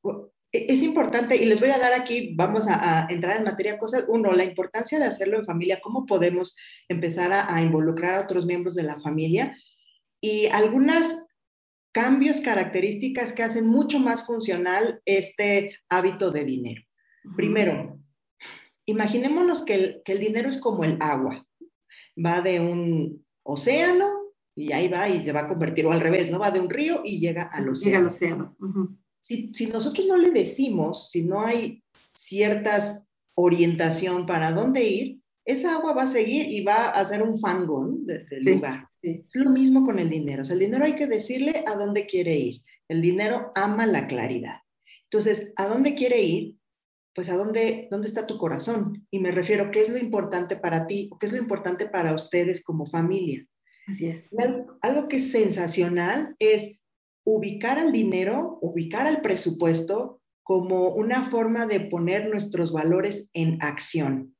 e, 0.52 0.66
es 0.69 0.83
importante, 0.83 1.35
y 1.35 1.47
les 1.47 1.61
voy 1.61 1.71
a 1.71 1.78
dar 1.78 1.95
aquí, 1.95 2.35
vamos 2.37 2.66
a, 2.69 3.07
entrar 3.09 3.38
en 3.38 3.45
materia 3.45 3.78
cosas. 3.78 4.04
Uno, 4.07 4.35
la 4.35 4.45
importancia 4.45 4.99
de 4.99 5.07
hacerlo 5.07 5.38
en 5.38 5.47
familia, 5.47 5.81
cómo 5.83 6.04
podemos 6.04 6.59
empezar 6.90 7.33
a, 7.33 7.54
a 7.54 7.62
involucrar 7.62 8.16
a 8.16 8.21
otros 8.21 8.45
miembros 8.45 8.75
de 8.75 8.83
la 8.83 9.00
familia 9.00 9.57
y 10.21 10.45
algunas 10.49 11.26
cambios, 11.90 12.40
características 12.40 13.33
que 13.33 13.45
hacen 13.45 13.66
mucho 13.66 13.99
más 13.99 14.26
funcional 14.26 15.00
este 15.07 15.71
hábito 15.88 16.31
de 16.31 16.45
dinero. 16.45 16.83
Primero, 17.35 17.99
imaginémonos 18.85 19.64
que 19.64 20.02
el, 20.04 20.21
dinero 20.21 20.50
es 20.50 20.61
como 20.61 20.85
el 20.85 20.99
agua. 21.00 21.47
Va 22.14 22.43
de 22.43 22.61
un 22.61 23.25
océano 23.43 24.35
y 24.54 24.73
ahí 24.73 24.88
va 24.88 25.09
y 25.09 25.23
se 25.23 25.33
va 25.33 25.47
a 25.47 25.49
convertir, 25.49 25.87
o 25.87 25.93
al 25.93 26.02
revés, 26.02 26.31
¿no? 26.31 26.38
Va 26.38 26.50
de 26.50 26.61
un 26.61 26.69
río 26.69 27.00
y 27.02 27.21
llega 27.21 27.45
al 27.45 27.71
océano. 27.71 27.90
Llega 27.90 27.99
al 27.99 28.07
océano. 28.07 28.57
Si, 29.25 29.54
si, 29.54 29.69
nosotros 29.69 30.07
no 30.07 30.19
le 30.19 30.31
decimos, 30.31 31.11
si 31.11 31.23
no 31.23 31.40
hay 31.40 31.83
ciertas 32.14 33.07
orientación 33.35 34.26
para 34.26 34.52
dónde 34.52 34.85
ir, 34.85 35.21
esa 35.47 35.76
agua 35.76 35.95
va 35.95 36.02
a 36.02 36.07
seguir 36.07 36.47
y 36.47 36.62
va 36.62 36.90
a 36.90 37.00
hacer 37.00 37.23
un 37.23 37.38
fangón 37.38 38.07
del 38.07 38.45
lugar. 38.45 38.87
Es 39.02 39.35
lo 39.35 39.50
mismo 39.50 39.83
con 39.83 39.99
el 39.99 40.11
dinero. 40.11 40.43
O 40.43 40.45
sea, 40.45 40.54
el 40.54 40.61
dinero 40.61 40.85
hay 40.85 40.95
que 40.95 41.07
decirle 41.07 41.64
a 41.66 41.75
dónde 41.75 42.07
quiere 42.07 42.37
ir. 42.37 42.62
El 42.87 43.00
dinero 43.00 43.50
ama 43.54 43.87
la 43.87 44.07
claridad. 44.07 44.59
Entonces, 45.04 45.54
¿a 45.57 45.66
dónde 45.69 45.95
quiere 45.95 46.21
ir? 46.21 46.57
Pues 47.14 47.31
a 47.31 47.37
dónde, 47.37 47.88
dónde 47.90 48.09
está 48.09 48.26
tu 48.26 48.37
corazón. 48.37 49.07
Y 49.11 49.21
me 49.21 49.31
refiero, 49.31 49.71
¿qué 49.71 49.81
es 49.81 49.88
lo 49.88 49.99
importante 49.99 50.57
para 50.57 50.87
ti 50.87 51.09
o 51.11 51.19
qué 51.19 51.26
es 51.26 51.33
lo 51.33 51.38
importante 51.38 51.87
para 51.87 52.14
ustedes 52.14 52.62
como 52.62 52.87
familia? 52.87 53.47
Así 53.87 54.07
es. 54.07 54.28
algo 54.83 55.09
que 55.09 55.16
es 55.16 55.31
sensacional 55.31 56.37
es 56.38 56.81
ubicar 57.25 57.78
al 57.78 57.93
dinero, 57.93 58.59
ubicar 58.61 59.07
al 59.07 59.23
presupuesto 59.23 60.21
como 60.43 60.90
una 60.90 61.25
forma 61.25 61.66
de 61.66 61.81
poner 61.81 62.28
nuestros 62.28 62.73
valores 62.73 63.31
en 63.33 63.59
acción. 63.62 64.37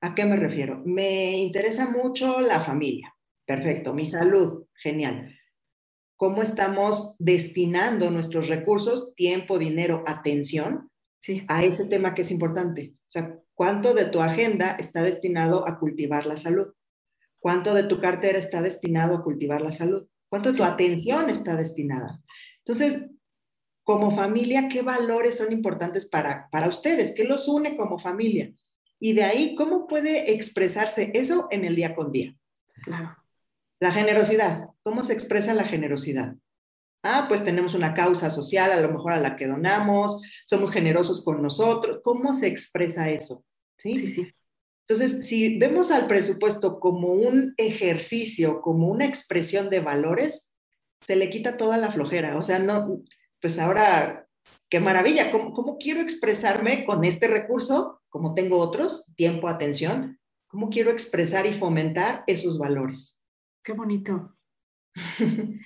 ¿A 0.00 0.14
qué 0.14 0.24
me 0.24 0.36
refiero? 0.36 0.82
Me 0.84 1.38
interesa 1.38 1.90
mucho 1.90 2.40
la 2.40 2.60
familia. 2.60 3.14
Perfecto. 3.46 3.94
Mi 3.94 4.04
salud. 4.04 4.66
Genial. 4.74 5.38
¿Cómo 6.16 6.42
estamos 6.42 7.16
destinando 7.18 8.10
nuestros 8.10 8.48
recursos, 8.48 9.14
tiempo, 9.14 9.58
dinero, 9.58 10.02
atención 10.06 10.90
a 11.48 11.64
ese 11.64 11.86
tema 11.86 12.14
que 12.14 12.22
es 12.22 12.30
importante? 12.30 12.94
O 12.96 13.10
sea, 13.10 13.38
¿cuánto 13.54 13.94
de 13.94 14.06
tu 14.06 14.20
agenda 14.20 14.76
está 14.78 15.02
destinado 15.02 15.66
a 15.68 15.78
cultivar 15.78 16.26
la 16.26 16.36
salud? 16.36 16.72
¿Cuánto 17.38 17.74
de 17.74 17.84
tu 17.84 18.00
cartera 18.00 18.38
está 18.38 18.62
destinado 18.62 19.16
a 19.16 19.22
cultivar 19.22 19.60
la 19.60 19.72
salud? 19.72 20.06
¿Cuánto 20.34 20.52
tu 20.52 20.64
atención 20.64 21.30
está 21.30 21.54
destinada? 21.54 22.20
Entonces, 22.58 23.08
como 23.84 24.10
familia, 24.10 24.68
¿qué 24.68 24.82
valores 24.82 25.36
son 25.36 25.52
importantes 25.52 26.06
para, 26.06 26.48
para 26.50 26.66
ustedes? 26.66 27.14
¿Qué 27.14 27.22
los 27.22 27.46
une 27.46 27.76
como 27.76 28.00
familia? 28.00 28.52
Y 28.98 29.12
de 29.12 29.22
ahí, 29.22 29.54
¿cómo 29.54 29.86
puede 29.86 30.32
expresarse 30.32 31.12
eso 31.14 31.46
en 31.52 31.64
el 31.64 31.76
día 31.76 31.94
con 31.94 32.10
día? 32.10 32.34
Claro. 32.82 33.16
La 33.78 33.92
generosidad, 33.92 34.70
¿cómo 34.82 35.04
se 35.04 35.12
expresa 35.12 35.54
la 35.54 35.66
generosidad? 35.66 36.34
Ah, 37.04 37.26
pues 37.28 37.44
tenemos 37.44 37.76
una 37.76 37.94
causa 37.94 38.28
social, 38.28 38.72
a 38.72 38.80
lo 38.80 38.90
mejor 38.90 39.12
a 39.12 39.20
la 39.20 39.36
que 39.36 39.46
donamos, 39.46 40.20
somos 40.46 40.72
generosos 40.72 41.24
con 41.24 41.42
nosotros. 41.42 42.00
¿Cómo 42.02 42.32
se 42.32 42.48
expresa 42.48 43.08
eso? 43.08 43.44
Sí, 43.76 43.98
sí. 43.98 44.10
sí. 44.10 44.34
Entonces, 44.86 45.26
si 45.26 45.58
vemos 45.58 45.90
al 45.90 46.06
presupuesto 46.06 46.78
como 46.78 47.08
un 47.08 47.54
ejercicio, 47.56 48.60
como 48.60 48.88
una 48.88 49.06
expresión 49.06 49.70
de 49.70 49.80
valores, 49.80 50.54
se 51.00 51.16
le 51.16 51.30
quita 51.30 51.56
toda 51.56 51.78
la 51.78 51.90
flojera. 51.90 52.36
O 52.36 52.42
sea, 52.42 52.58
no, 52.58 53.02
pues 53.40 53.58
ahora, 53.58 54.26
qué 54.68 54.80
maravilla, 54.80 55.30
¿cómo, 55.30 55.52
cómo 55.52 55.78
quiero 55.78 56.00
expresarme 56.00 56.84
con 56.84 57.04
este 57.04 57.28
recurso? 57.28 58.02
como 58.14 58.32
tengo 58.32 58.58
otros, 58.58 59.12
tiempo, 59.16 59.48
atención, 59.48 60.20
¿cómo 60.46 60.70
quiero 60.70 60.92
expresar 60.92 61.46
y 61.46 61.52
fomentar 61.52 62.22
esos 62.28 62.60
valores? 62.60 63.20
Qué 63.64 63.72
bonito. 63.72 64.36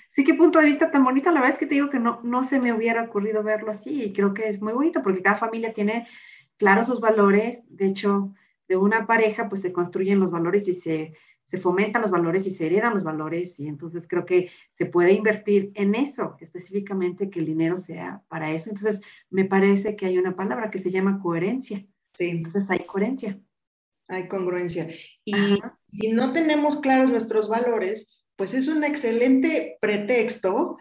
Sí, 0.08 0.24
qué 0.24 0.32
punto 0.32 0.58
de 0.58 0.64
vista 0.64 0.90
tan 0.90 1.04
bonito. 1.04 1.30
La 1.30 1.40
verdad 1.40 1.52
es 1.52 1.58
que 1.58 1.66
te 1.66 1.74
digo 1.74 1.90
que 1.90 1.98
no, 1.98 2.20
no 2.22 2.42
se 2.42 2.58
me 2.58 2.72
hubiera 2.72 3.02
ocurrido 3.02 3.42
verlo 3.42 3.70
así 3.70 4.02
y 4.02 4.12
creo 4.14 4.32
que 4.32 4.48
es 4.48 4.62
muy 4.62 4.72
bonito 4.72 5.02
porque 5.02 5.20
cada 5.20 5.36
familia 5.36 5.74
tiene 5.74 6.08
claros 6.56 6.86
sus 6.86 7.00
valores. 7.00 7.62
De 7.68 7.84
hecho, 7.84 8.32
de 8.68 8.76
una 8.76 9.06
pareja 9.06 9.48
pues 9.48 9.62
se 9.62 9.72
construyen 9.72 10.20
los 10.20 10.30
valores 10.30 10.68
y 10.68 10.74
se, 10.74 11.14
se 11.44 11.58
fomentan 11.58 12.02
los 12.02 12.10
valores 12.10 12.46
y 12.46 12.50
se 12.50 12.66
heredan 12.66 12.92
los 12.94 13.04
valores 13.04 13.58
y 13.58 13.66
entonces 13.66 14.06
creo 14.06 14.26
que 14.26 14.50
se 14.70 14.86
puede 14.86 15.12
invertir 15.12 15.72
en 15.74 15.94
eso, 15.94 16.36
específicamente 16.40 17.30
que 17.30 17.40
el 17.40 17.46
dinero 17.46 17.78
sea 17.78 18.22
para 18.28 18.52
eso. 18.52 18.68
Entonces, 18.68 19.00
me 19.30 19.46
parece 19.46 19.96
que 19.96 20.06
hay 20.06 20.18
una 20.18 20.36
palabra 20.36 20.70
que 20.70 20.78
se 20.78 20.90
llama 20.90 21.20
coherencia. 21.22 21.86
Sí. 22.12 22.28
Entonces 22.28 22.68
hay 22.68 22.84
coherencia. 22.84 23.40
Hay 24.08 24.28
congruencia. 24.28 24.88
Y 25.24 25.34
si 25.86 26.12
no 26.12 26.32
tenemos 26.32 26.80
claros 26.80 27.10
nuestros 27.10 27.48
valores, 27.48 28.18
pues 28.36 28.54
es 28.54 28.68
un 28.68 28.84
excelente 28.84 29.78
pretexto, 29.80 30.78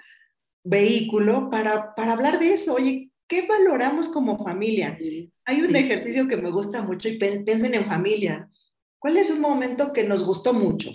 vehículo 0.64 1.50
para, 1.50 1.96
para 1.96 2.14
hablar 2.14 2.40
de 2.40 2.54
eso. 2.54 2.76
Oye, 2.76 3.12
¿qué 3.28 3.48
valoramos 3.48 4.10
como 4.10 4.44
familia? 4.44 4.98
Hay 5.48 5.62
un 5.62 5.74
ejercicio 5.78 6.28
que 6.28 6.36
me 6.36 6.52
gusta 6.52 6.82
mucho 6.82 7.08
y 7.08 7.18
piensen 7.18 7.74
en 7.74 7.86
familia. 7.86 8.52
¿Cuál 9.00 9.16
es 9.16 9.30
un 9.30 9.40
momento 9.40 9.94
que 9.94 10.04
nos 10.04 10.26
gustó 10.26 10.54
mucho? 10.54 10.92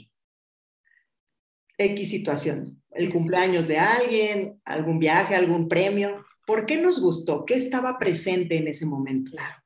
X 1.78 2.10
situación, 2.10 2.82
el 2.90 3.10
cumpleaños 3.10 3.66
de 3.66 3.78
alguien, 3.78 4.60
algún 4.66 4.98
viaje, 4.98 5.34
algún 5.34 5.68
premio. 5.68 6.26
¿Por 6.46 6.66
qué 6.66 6.76
nos 6.76 7.00
gustó? 7.00 7.46
¿Qué 7.46 7.54
estaba 7.54 7.98
presente 7.98 8.58
en 8.58 8.68
ese 8.68 8.84
momento? 8.84 9.30
Claro. 9.30 9.56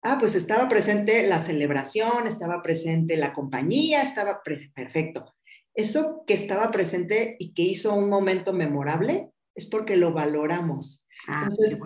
Ah, 0.00 0.16
pues 0.18 0.36
estaba 0.36 0.70
presente 0.70 1.26
la 1.26 1.40
celebración, 1.40 2.26
estaba 2.26 2.62
presente 2.62 3.14
la 3.18 3.34
compañía, 3.34 4.00
estaba 4.00 4.40
perfecto. 4.74 5.34
Eso 5.74 6.24
que 6.26 6.32
estaba 6.32 6.70
presente 6.70 7.36
y 7.38 7.52
que 7.52 7.62
hizo 7.62 7.94
un 7.94 8.08
momento 8.08 8.54
memorable 8.54 9.32
es 9.54 9.66
porque 9.66 9.96
lo 9.96 10.14
valoramos. 10.14 11.04
Ah, 11.26 11.40
Entonces, 11.42 11.78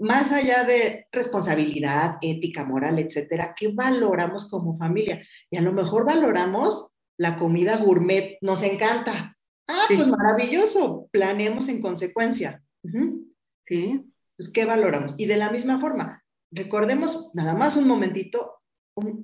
más 0.00 0.32
allá 0.32 0.64
de 0.64 1.06
responsabilidad, 1.12 2.16
ética, 2.22 2.64
moral, 2.64 2.98
etcétera, 2.98 3.54
¿qué 3.56 3.68
valoramos 3.68 4.50
como 4.50 4.76
familia? 4.76 5.24
Y 5.50 5.56
a 5.58 5.62
lo 5.62 5.72
mejor 5.72 6.04
valoramos 6.04 6.94
la 7.18 7.38
comida 7.38 7.76
gourmet, 7.76 8.38
nos 8.40 8.62
encanta. 8.62 9.36
Ah, 9.68 9.84
pues 9.94 10.08
maravilloso, 10.08 11.08
planeemos 11.12 11.68
en 11.68 11.80
consecuencia. 11.82 12.62
Sí. 12.82 13.76
Entonces, 13.76 14.52
¿qué 14.52 14.64
valoramos? 14.64 15.14
Y 15.18 15.26
de 15.26 15.36
la 15.36 15.50
misma 15.50 15.78
forma, 15.78 16.24
recordemos 16.50 17.30
nada 17.34 17.54
más 17.54 17.76
un 17.76 17.86
momentito 17.86 18.60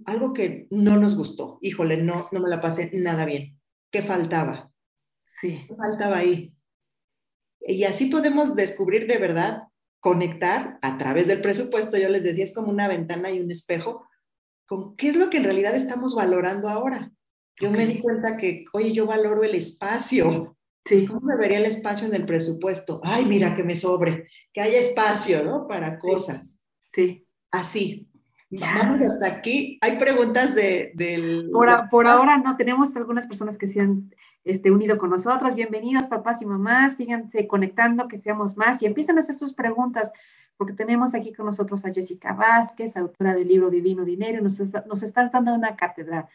algo 0.05 0.33
que 0.33 0.69
no 0.71 0.97
nos 0.97 1.17
gustó. 1.17 1.59
Híjole, 1.63 1.97
no, 1.97 2.29
no 2.33 2.41
me 2.41 2.49
la 2.49 2.61
pasé 2.61 2.91
nada 2.93 3.25
bien. 3.25 3.59
¿Qué 3.91 4.03
faltaba? 4.03 4.71
Sí. 5.41 5.65
¿Qué 5.69 5.75
faltaba 5.75 6.19
ahí? 6.19 6.55
Y 7.61 7.85
así 7.85 8.07
podemos 8.07 8.55
descubrir 8.55 9.07
de 9.07 9.19
verdad, 9.19 9.65
conectar 10.07 10.79
a 10.83 10.99
través 10.99 11.27
del 11.27 11.41
presupuesto. 11.41 11.99
Yo 11.99 12.09
les 12.09 12.23
decía, 12.23 12.45
es 12.45 12.55
como 12.55 12.71
una 12.71 12.87
ventana 12.87 13.29
y 13.33 13.41
un 13.41 13.51
espejo 13.51 14.07
con 14.65 14.95
qué 14.95 15.09
es 15.09 15.17
lo 15.17 15.31
que 15.31 15.39
en 15.39 15.43
realidad 15.43 15.75
estamos 15.75 16.15
valorando 16.15 16.69
ahora. 16.69 17.11
Yo 17.61 17.73
me 17.73 17.87
di 17.87 17.99
cuenta 17.99 18.37
que, 18.37 18.67
oye, 18.73 18.93
yo 18.93 19.07
valoro 19.07 19.43
el 19.43 19.57
espacio. 19.57 20.57
Sí. 20.85 21.09
¿Cómo 21.09 21.27
debería 21.27 21.59
el 21.59 21.65
espacio 21.65 22.07
en 22.07 22.15
el 22.15 22.25
presupuesto? 22.25 23.01
Ay, 23.03 23.25
mira 23.25 23.57
que 23.57 23.65
me 23.65 23.75
sobre, 23.75 24.29
que 24.53 24.61
haya 24.61 24.79
espacio, 24.79 25.43
¿no? 25.43 25.67
Para 25.67 25.99
cosas. 25.99 26.63
Sí. 26.93 27.27
Así. 27.51 28.09
Vamos 28.49 29.03
hasta 29.03 29.27
aquí. 29.27 29.77
Hay 29.81 29.99
preguntas 29.99 30.55
de, 30.55 30.93
del... 30.95 31.51
Por, 31.51 31.69
por 31.91 32.07
ahora 32.07 32.39
no, 32.39 32.57
tenemos 32.57 32.95
algunas 32.95 33.27
personas 33.27 33.59
que 33.59 33.67
se 33.67 33.81
han 33.81 34.15
este, 34.47 34.71
unido 34.71 34.97
con 34.97 35.11
nosotros. 35.11 35.57
Bienvenidos 35.57 36.07
papás 36.07 36.41
y 36.41 36.47
mamás, 36.47 36.97
síganse 36.97 37.49
conectando, 37.49 38.07
que 38.07 38.17
seamos 38.17 38.57
más. 38.57 38.81
Y 38.81 38.87
empiezan 38.87 39.17
a 39.17 39.21
hacer 39.21 39.35
sus 39.35 39.53
preguntas, 39.53 40.13
porque 40.57 40.73
tenemos 40.73 41.15
aquí 41.15 41.33
con 41.33 41.47
nosotros 41.47 41.85
a 41.85 41.93
Jessica 41.93 42.33
Vázquez, 42.33 42.97
autora 42.97 43.35
del 43.35 43.49
libro 43.49 43.71
Divino 43.71 44.05
Dinero, 44.05 44.41
nos, 44.41 44.61
nos 44.61 45.03
estás 45.03 45.33
dando 45.33 45.53
una 45.53 45.75
cátedra, 45.75 46.29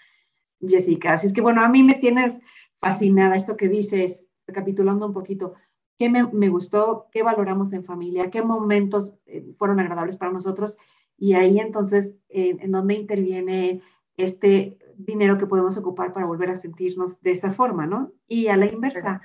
Jessica. 0.59 1.13
Así 1.13 1.27
es 1.27 1.33
que 1.33 1.39
bueno, 1.39 1.61
a 1.61 1.69
mí 1.69 1.83
me 1.83 1.95
tienes 1.95 2.37
fascinada 2.81 3.37
esto 3.37 3.55
que 3.55 3.69
dices, 3.69 4.27
recapitulando 4.45 5.05
un 5.05 5.13
poquito, 5.13 5.53
qué 5.97 6.09
me, 6.09 6.49
gustó, 6.49 7.07
qué 7.13 7.23
valoramos 7.23 7.71
en 7.71 7.85
familia, 7.85 8.29
qué 8.29 8.41
momentos 8.41 9.15
eh, 9.25 9.53
fueron 9.57 9.79
agradables 9.79 10.17
para 10.17 10.33
nosotros 10.33 10.77
y 11.17 11.33
ahí 11.33 11.59
entonces 11.59 12.17
en 12.27 12.71
donde 12.71 12.95
interviene 12.95 13.81
este 14.17 14.79
dinero 15.05 15.37
que 15.37 15.47
podemos 15.47 15.77
ocupar 15.77 16.13
para 16.13 16.25
volver 16.25 16.49
a 16.49 16.55
sentirnos 16.55 17.21
de 17.21 17.31
esa 17.31 17.53
forma, 17.53 17.85
¿no? 17.85 18.13
Y 18.27 18.47
a 18.47 18.57
la 18.57 18.65
inversa. 18.65 19.21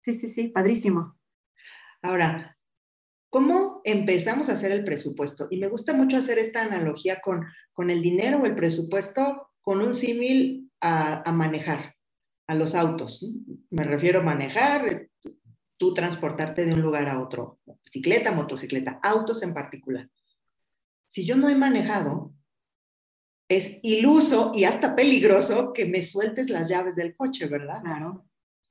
Sí, 0.00 0.14
sí, 0.14 0.28
sí, 0.28 0.48
padrísimo. 0.48 1.16
Ahora, 2.02 2.56
¿cómo 3.28 3.80
empezamos 3.84 4.48
a 4.48 4.54
hacer 4.54 4.72
el 4.72 4.84
presupuesto? 4.84 5.48
Y 5.50 5.58
me 5.58 5.68
gusta 5.68 5.92
mucho 5.92 6.16
hacer 6.16 6.38
esta 6.38 6.62
analogía 6.62 7.20
con, 7.20 7.44
con 7.72 7.90
el 7.90 8.00
dinero 8.00 8.38
o 8.38 8.46
el 8.46 8.54
presupuesto 8.54 9.50
con 9.60 9.80
un 9.80 9.94
símil 9.94 10.70
a, 10.80 11.28
a, 11.28 11.32
manejar, 11.32 11.96
a 12.46 12.54
los 12.54 12.74
autos. 12.74 13.30
Me 13.70 13.84
refiero 13.84 14.20
a 14.20 14.24
manejar, 14.24 15.08
tú 15.76 15.94
transportarte 15.94 16.64
de 16.64 16.74
un 16.74 16.82
lugar 16.82 17.08
a 17.08 17.20
otro, 17.20 17.58
bicicleta, 17.84 18.32
motocicleta, 18.32 19.00
autos 19.02 19.42
en 19.42 19.54
particular. 19.54 20.08
Si 21.06 21.26
yo 21.26 21.36
no 21.36 21.48
he 21.48 21.56
manejado, 21.56 22.32
es 23.50 23.80
iluso 23.82 24.52
y 24.54 24.62
hasta 24.62 24.94
peligroso 24.94 25.72
que 25.72 25.84
me 25.84 26.02
sueltes 26.02 26.48
las 26.50 26.68
llaves 26.68 26.94
del 26.94 27.16
coche, 27.16 27.48
¿verdad? 27.48 27.82
Claro. 27.82 28.24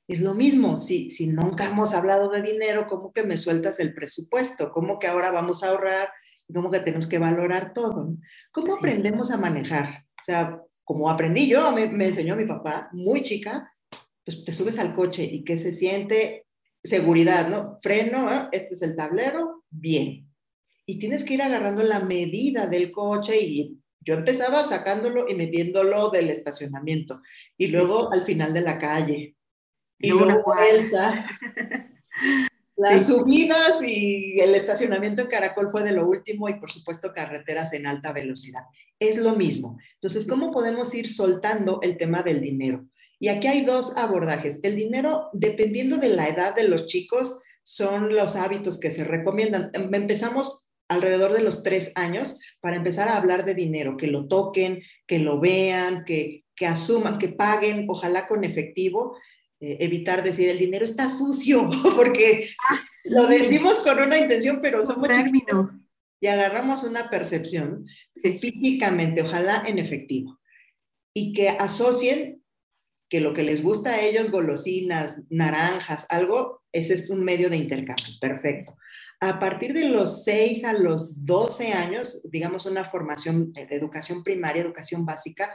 Es 0.07 0.21
lo 0.21 0.33
mismo, 0.33 0.77
si, 0.77 1.09
si 1.09 1.27
nunca 1.27 1.65
hemos 1.65 1.93
hablado 1.93 2.29
de 2.29 2.41
dinero, 2.41 2.87
¿cómo 2.87 3.11
que 3.11 3.23
me 3.23 3.37
sueltas 3.37 3.81
el 3.81 3.93
presupuesto? 3.93 4.71
¿Cómo 4.71 4.97
que 4.97 5.07
ahora 5.07 5.31
vamos 5.31 5.63
a 5.63 5.69
ahorrar? 5.69 6.09
¿Cómo 6.51 6.71
que 6.71 6.79
tenemos 6.79 7.07
que 7.07 7.19
valorar 7.19 7.73
todo? 7.73 8.15
¿Cómo 8.51 8.75
aprendemos 8.75 9.31
a 9.31 9.37
manejar? 9.37 10.05
O 10.21 10.23
sea, 10.23 10.61
como 10.85 11.09
aprendí 11.09 11.49
yo, 11.49 11.73
me, 11.73 11.85
me 11.89 12.07
enseñó 12.07 12.37
mi 12.37 12.45
papá, 12.45 12.89
muy 12.93 13.21
chica, 13.21 13.69
pues 14.23 14.45
te 14.45 14.53
subes 14.53 14.79
al 14.79 14.95
coche 14.95 15.23
y 15.23 15.43
que 15.43 15.57
se 15.57 15.73
siente 15.73 16.47
seguridad, 16.81 17.49
¿no? 17.49 17.77
Freno, 17.83 18.31
¿eh? 18.33 18.47
este 18.53 18.75
es 18.75 18.81
el 18.81 18.95
tablero, 18.95 19.65
bien. 19.69 20.33
Y 20.85 20.99
tienes 20.99 21.25
que 21.25 21.33
ir 21.33 21.41
agarrando 21.41 21.83
la 21.83 21.99
medida 21.99 22.65
del 22.65 22.91
coche 22.93 23.39
y 23.39 23.79
yo 24.09 24.15
empezaba 24.15 24.63
sacándolo 24.63 25.29
y 25.29 25.35
metiéndolo 25.35 26.09
del 26.09 26.31
estacionamiento 26.31 27.21
y 27.55 27.67
luego 27.67 28.11
al 28.11 28.23
final 28.23 28.55
de 28.55 28.61
la 28.61 28.79
calle 28.79 29.35
y 29.99 30.09
luego 30.09 30.41
vuelta. 30.43 31.27
Las 32.75 33.05
subidas 33.05 33.83
y 33.85 34.39
el 34.39 34.55
estacionamiento 34.55 35.21
en 35.21 35.27
Caracol 35.27 35.69
fue 35.69 35.83
de 35.83 35.91
lo 35.91 36.07
último 36.07 36.49
y 36.49 36.59
por 36.59 36.71
supuesto 36.71 37.13
carreteras 37.13 37.71
en 37.73 37.85
alta 37.85 38.11
velocidad. 38.11 38.63
Es 38.97 39.17
lo 39.17 39.35
mismo. 39.35 39.77
Entonces, 39.95 40.25
¿cómo 40.27 40.49
podemos 40.49 40.95
ir 40.95 41.07
soltando 41.07 41.79
el 41.83 41.95
tema 41.97 42.23
del 42.23 42.41
dinero? 42.41 42.87
Y 43.19 43.27
aquí 43.27 43.45
hay 43.45 43.63
dos 43.63 43.95
abordajes. 43.95 44.59
El 44.63 44.75
dinero, 44.75 45.29
dependiendo 45.33 45.97
de 45.97 46.09
la 46.09 46.29
edad 46.29 46.55
de 46.55 46.63
los 46.63 46.87
chicos, 46.87 47.41
son 47.61 48.15
los 48.15 48.35
hábitos 48.35 48.79
que 48.79 48.89
se 48.89 49.03
recomiendan. 49.03 49.69
Empezamos 49.73 50.68
alrededor 50.89 51.33
de 51.33 51.41
los 51.41 51.63
tres 51.63 51.93
años 51.95 52.37
para 52.59 52.75
empezar 52.75 53.07
a 53.07 53.15
hablar 53.15 53.45
de 53.45 53.55
dinero, 53.55 53.95
que 53.95 54.07
lo 54.07 54.27
toquen, 54.27 54.81
que 55.07 55.19
lo 55.19 55.39
vean, 55.39 56.03
que, 56.03 56.43
que 56.55 56.65
asuman, 56.65 57.19
que 57.19 57.29
paguen, 57.29 57.85
ojalá 57.87 58.27
con 58.27 58.43
efectivo. 58.43 59.15
Eh, 59.61 59.77
evitar 59.81 60.23
decir 60.23 60.49
el 60.49 60.57
dinero 60.57 60.85
está 60.85 61.07
sucio, 61.07 61.69
porque 61.95 62.49
ah, 62.69 62.81
lo 63.05 63.27
decimos 63.27 63.79
con 63.79 63.99
una 63.99 64.17
intención, 64.17 64.59
pero 64.61 64.83
somos 64.83 65.09
chiquitos 65.09 65.69
y 66.21 66.27
agarramos 66.27 66.83
una 66.83 67.09
percepción 67.09 67.85
físicamente, 68.21 69.21
ojalá 69.21 69.63
en 69.65 69.79
efectivo, 69.79 70.39
y 71.13 71.31
que 71.33 71.49
asocien 71.49 72.43
que 73.09 73.21
lo 73.21 73.33
que 73.33 73.43
les 73.43 73.63
gusta 73.63 73.91
a 73.91 74.01
ellos, 74.01 74.31
golosinas, 74.31 75.23
naranjas, 75.29 76.05
algo, 76.09 76.61
ese 76.73 76.93
es 76.93 77.09
un 77.09 77.23
medio 77.23 77.49
de 77.49 77.57
intercambio, 77.57 78.13
perfecto 78.19 78.75
a 79.21 79.39
partir 79.39 79.73
de 79.73 79.89
los 79.89 80.23
6 80.23 80.63
a 80.63 80.73
los 80.73 81.25
12 81.25 81.73
años, 81.73 82.21
digamos 82.23 82.65
una 82.65 82.85
formación 82.85 83.51
de 83.51 83.67
educación 83.69 84.23
primaria, 84.23 84.61
educación 84.61 85.05
básica, 85.05 85.53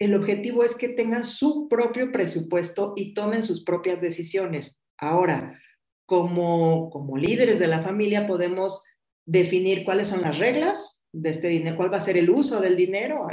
el 0.00 0.14
objetivo 0.14 0.64
es 0.64 0.74
que 0.74 0.88
tengan 0.88 1.24
su 1.24 1.68
propio 1.68 2.10
presupuesto 2.10 2.94
y 2.96 3.14
tomen 3.14 3.42
sus 3.42 3.62
propias 3.64 4.00
decisiones. 4.00 4.80
Ahora, 4.96 5.60
como, 6.06 6.90
como 6.90 7.16
líderes 7.16 7.58
de 7.58 7.68
la 7.68 7.82
familia 7.82 8.26
podemos 8.26 8.84
definir 9.26 9.84
cuáles 9.84 10.08
son 10.08 10.22
las 10.22 10.38
reglas 10.38 11.04
de 11.12 11.30
este 11.30 11.48
dinero, 11.48 11.76
cuál 11.76 11.92
va 11.92 11.98
a 11.98 12.02
ser 12.02 12.16
el 12.16 12.30
uso 12.30 12.60
del 12.60 12.76
dinero 12.76 13.26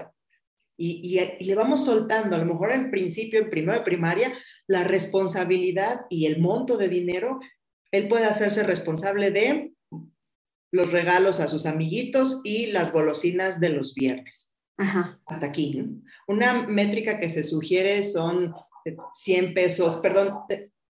y, 0.78 1.20
y, 1.40 1.44
le 1.44 1.56
vamos 1.56 1.86
soltando, 1.86 2.36
a 2.36 2.40
lo 2.40 2.46
mejor 2.46 2.72
al 2.72 2.92
principio, 2.92 3.40
en 3.40 3.50
primero 3.50 3.84
primaria, 3.84 4.32
la 4.68 4.84
responsabilidad 4.84 6.02
y 6.10 6.28
el 6.28 6.40
monto 6.40 6.78
de 6.78 6.88
dinero 6.88 7.40
él 7.92 8.08
puede 8.08 8.26
hacerse 8.26 8.64
responsable 8.64 9.32
de 9.32 9.74
los 10.72 10.92
regalos 10.92 11.40
a 11.40 11.48
sus 11.48 11.66
amiguitos 11.66 12.42
y 12.44 12.68
las 12.68 12.92
golosinas 12.92 13.60
de 13.60 13.70
los 13.70 13.94
viernes. 13.96 14.58
Hasta 15.26 15.46
aquí. 15.48 15.84
Una 16.28 16.68
métrica 16.68 17.20
que 17.20 17.30
se 17.30 17.44
sugiere 17.44 18.04
son 18.04 18.54
100 19.14 19.54
pesos, 19.54 19.98
perdón, 19.98 20.34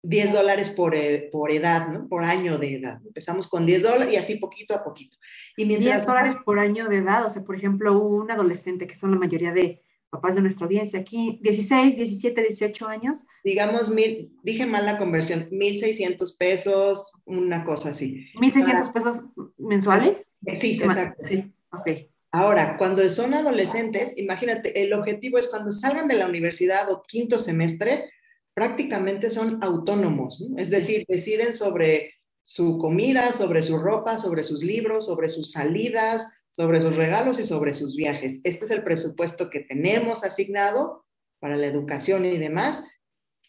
10 0.03 0.33
dólares 0.33 0.71
por, 0.71 0.95
eh, 0.95 1.29
por 1.31 1.51
edad, 1.53 1.89
¿no? 1.89 2.09
Por 2.09 2.25
año 2.25 2.59
de 2.59 2.77
edad. 2.77 3.01
Empezamos 3.05 3.49
con 3.49 3.67
10 3.67 3.83
dólares 3.83 4.15
y 4.15 4.17
así 4.17 4.37
poquito 4.39 4.75
a 4.75 4.85
poquito. 4.85 5.17
Y 5.57 5.67
mientras 5.67 6.03
10 6.03 6.07
dólares 6.07 6.37
por 6.45 6.59
año 6.59 6.89
de 6.89 6.99
edad, 6.99 7.27
o 7.27 7.31
sea, 7.31 7.43
por 7.43 7.57
ejemplo, 7.57 7.99
un 7.99 8.31
adolescente, 8.31 8.87
que 8.87 8.97
son 8.97 9.11
la 9.11 9.19
mayoría 9.19 9.53
de 9.53 9.83
papás 10.11 10.35
de 10.35 10.41
nuestra 10.41 10.67
audiencia 10.67 11.01
aquí, 11.01 11.41
16, 11.43 11.97
17, 11.97 12.43
18 12.43 12.87
años. 12.87 13.25
Digamos, 13.45 13.91
mil, 13.91 14.33
dije 14.43 14.67
mal 14.67 14.87
la 14.87 14.99
conversión, 14.99 15.49
1.600 15.51 16.37
pesos, 16.39 17.13
una 17.25 17.65
cosa 17.65 17.91
así. 17.91 18.27
1.600 18.35 18.93
pesos 18.93 19.25
mensuales. 19.59 20.33
Sí, 20.55 20.79
exacto. 20.83 21.23
Sí, 21.29 21.53
ok. 21.73 21.91
Ahora, 22.33 22.77
cuando 22.77 23.09
son 23.09 23.35
adolescentes, 23.35 24.13
imagínate, 24.17 24.83
el 24.83 24.93
objetivo 24.93 25.39
es 25.39 25.49
cuando 25.49 25.73
salgan 25.73 26.09
de 26.09 26.17
la 26.17 26.27
universidad 26.27 26.91
o 26.91 27.03
quinto 27.03 27.39
semestre, 27.39 28.11
prácticamente 28.53 29.31
son 29.31 29.59
autónomos, 29.63 30.41
¿no? 30.41 30.59
es 30.59 30.71
decir, 30.71 31.05
deciden 31.09 31.53
sobre 31.53 32.15
su 32.43 32.79
comida, 32.79 33.33
sobre 33.33 33.63
su 33.63 33.79
ropa, 33.79 34.19
sobre 34.19 34.45
sus 34.45 34.63
libros, 34.63 35.07
sobre 35.07 35.29
sus 35.29 35.51
salidas, 35.53 36.33
sobre 36.57 36.81
sus 36.81 36.97
regalos 36.97 37.39
y 37.39 37.45
sobre 37.45 37.75
sus 37.75 37.97
viajes. 37.97 38.41
Este 38.45 38.65
es 38.65 38.71
el 38.71 38.83
presupuesto 38.83 39.51
que 39.51 39.61
tenemos 39.61 40.25
asignado 40.25 41.05
para 41.39 41.55
la 41.55 41.67
educación 41.67 42.25
y 42.25 42.39
demás, 42.39 42.89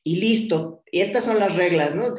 y 0.04 0.17
listo. 0.17 0.84
Y 0.91 1.00
estas 1.00 1.24
son 1.24 1.39
las 1.39 1.56
reglas, 1.56 1.96
¿no? 1.96 2.15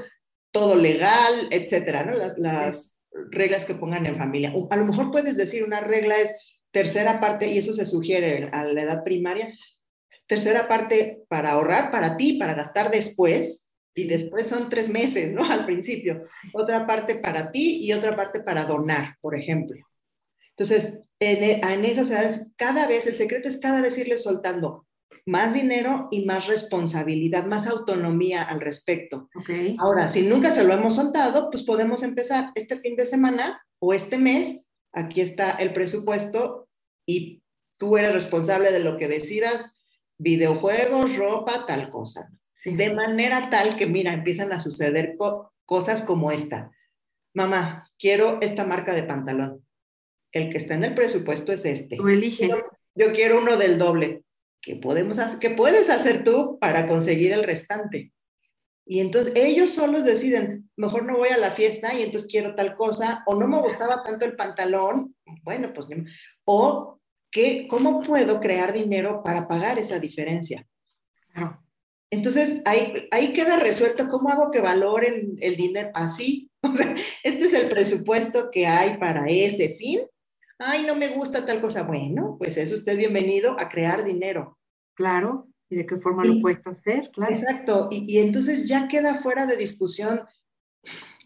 Todo 0.51 0.77
legal, 0.77 1.48
etcétera, 1.51 2.05
¿no? 2.05 2.14
Las, 2.14 2.38
las 2.38 2.96
reglas 3.31 3.66
que 3.66 3.74
pongan 3.74 4.07
en 4.07 4.16
familia. 4.16 4.55
A 4.70 4.77
lo 4.77 4.87
mejor 4.87 5.11
puedes 5.11 5.37
decir 5.37 5.62
una 5.62 5.81
regla 5.81 6.16
es 6.16 6.35
tercera 6.70 7.20
parte, 7.20 7.51
y 7.51 7.59
eso 7.59 7.74
se 7.74 7.85
sugiere 7.85 8.48
a 8.51 8.64
la 8.64 8.83
edad 8.83 9.05
primaria, 9.05 9.53
tercera 10.27 10.68
parte 10.68 11.22
para 11.29 11.51
ahorrar 11.51 11.90
para 11.90 12.16
ti, 12.16 12.38
para 12.38 12.55
gastar 12.55 12.90
después, 12.90 13.74
y 13.94 14.07
después 14.07 14.46
son 14.46 14.70
tres 14.70 14.88
meses, 14.88 15.35
¿no? 15.35 15.44
Al 15.51 15.66
principio. 15.66 16.22
Otra 16.55 16.87
parte 16.87 17.16
para 17.16 17.51
ti 17.53 17.81
y 17.83 17.92
otra 17.92 18.16
parte 18.16 18.40
para 18.40 18.64
donar, 18.64 19.16
por 19.20 19.37
ejemplo. 19.38 19.88
Entonces, 20.59 21.05
en, 21.21 21.64
en, 21.64 21.85
esas 21.85 22.11
edades, 22.11 22.49
cada 22.57 22.88
vez, 22.88 23.07
el 23.07 23.14
secreto 23.14 23.49
es 23.49 23.61
cada 23.61 23.81
vez 23.81 23.97
irle 23.97 24.18
soltando 24.18 24.87
más 25.25 25.55
dinero 25.55 26.09
y 26.11 26.25
más 26.25 26.49
responsabilidad, 26.49 27.47
más 27.47 27.68
autonomía 27.68 28.42
al 28.42 28.61
respecto. 28.61 29.29
Okay. 29.40 29.77
Ahora, 29.79 30.09
si 30.09 30.23
nunca 30.23 30.51
se 30.51 30.64
lo 30.64 30.73
hemos 30.73 30.97
soltado, 30.97 31.49
pues 31.51 31.62
podemos 31.62 32.03
empezar 32.03 32.51
este 32.57 32.77
fin 32.79 32.97
de 32.97 33.07
semana 33.07 33.62
o 33.79 33.94
este 33.94 34.18
mes, 34.18 34.64
aquí 34.92 35.21
está 35.21 35.53
el 35.53 35.73
presupuesto 35.73 36.68
y 37.07 37.40
tú 37.77 37.97
eres 37.97 38.12
responsable 38.12 38.73
de 38.73 38.81
lo 38.81 38.97
que 38.97 39.07
decidas, 39.07 39.75
videojuegos, 40.18 41.16
ropa, 41.16 41.66
tal 41.66 41.88
cosa. 41.88 42.33
Sí. 42.57 42.75
De 42.75 42.92
manera 42.92 43.49
tal 43.51 43.77
que, 43.77 43.87
mira, 43.87 44.12
empiezan 44.12 44.53
a 44.53 44.59
suceder 44.59 45.14
co 45.16 45.53
cosas 45.66 46.03
como 46.03 46.33
esta. 46.33 46.73
Mamá, 47.33 47.88
quiero 47.97 48.38
esta 48.40 48.64
marca 48.64 48.92
de 48.94 49.05
pantalón 49.05 49.67
el 50.33 50.51
que 50.51 50.59
está 50.59 50.75
en 50.75 50.85
el 50.85 50.95
presupuesto 50.95 51.53
es 51.53 51.64
este. 51.64 51.97
Tú 51.97 52.09
eliges. 52.09 52.49
Yo, 52.49 52.57
yo, 52.95 53.12
quiero 53.12 53.38
uno 53.38 53.57
del 53.57 53.79
doble. 53.79 54.23
¿Qué, 54.61 54.77
podemos 54.77 55.19
hacer, 55.19 55.38
¿Qué 55.38 55.51
puedes 55.51 55.88
hacer 55.88 56.25
tú 56.25 56.59
para 56.61 56.88
conseguir 56.88 57.33
el 57.33 57.45
restante? 57.45 58.12
Y 58.91 59.01
entonces 59.01 59.35
ellos 59.37 59.71
solos 59.71 60.05
deciden, 60.05 60.71
mejor 60.75 61.05
no 61.05 61.19
voy 61.19 61.29
a 61.29 61.37
la 61.37 61.51
fiesta 61.51 61.93
y 61.95 62.03
entonces 62.03 62.31
quiero 62.31 62.55
tal 62.55 62.75
cosa, 62.75 63.23
o 63.27 63.35
no 63.35 63.47
me 63.47 63.61
gustaba 63.61 64.03
tanto 64.03 64.25
el 64.25 64.35
pantalón, 64.35 65.14
bueno, 65.43 65.75
pues, 65.75 65.88
o 66.45 66.99
¿qué, 67.31 67.67
¿cómo 67.69 68.01
puedo 68.01 68.41
crear 68.41 68.73
dinero 68.73 69.23
para 69.23 69.47
pagar 69.47 69.79
esa 69.79 69.99
diferencia? 69.99 70.67
Entonces 72.11 72.62
ahí, 72.64 73.09
ahí 73.11 73.35
queda 73.35 73.59
resuelto 73.59 74.09
cómo 74.09 74.31
hago 74.31 74.51
que 74.51 74.62
valoren 74.62 75.37
el 75.41 75.57
dinero 75.57 75.91
así. 75.95 76.47
O 76.61 76.75
sea, 76.75 76.93
este 77.23 77.45
es 77.45 77.55
el 77.55 77.69
presupuesto 77.69 78.51
que 78.51 78.67
hay 78.67 78.97
para 78.97 79.27
ese 79.29 79.77
fin. 79.77 80.01
Ay, 80.59 80.85
no 80.87 80.94
me 80.94 81.09
gusta 81.09 81.47
tal 81.47 81.61
cosa. 81.61 81.85
Bueno, 81.85 82.37
pues 82.38 82.57
eso 82.57 82.75
usted 82.75 82.97
bienvenido 82.97 83.59
a 83.59 83.68
crear 83.68 84.05
dinero. 84.05 84.59
Claro, 84.94 85.49
y 85.71 85.77
de 85.77 85.87
qué 85.87 85.97
forma 85.97 86.25
lo 86.25 86.40
puedes 86.40 86.66
hacer, 86.66 87.11
claro. 87.12 87.33
Exacto, 87.33 87.88
y, 87.90 88.05
y, 88.12 88.18
entonces 88.18 88.66
ya 88.66 88.88
queda 88.88 89.14
fuera 89.16 89.47
de 89.47 89.57
discusión 89.57 90.23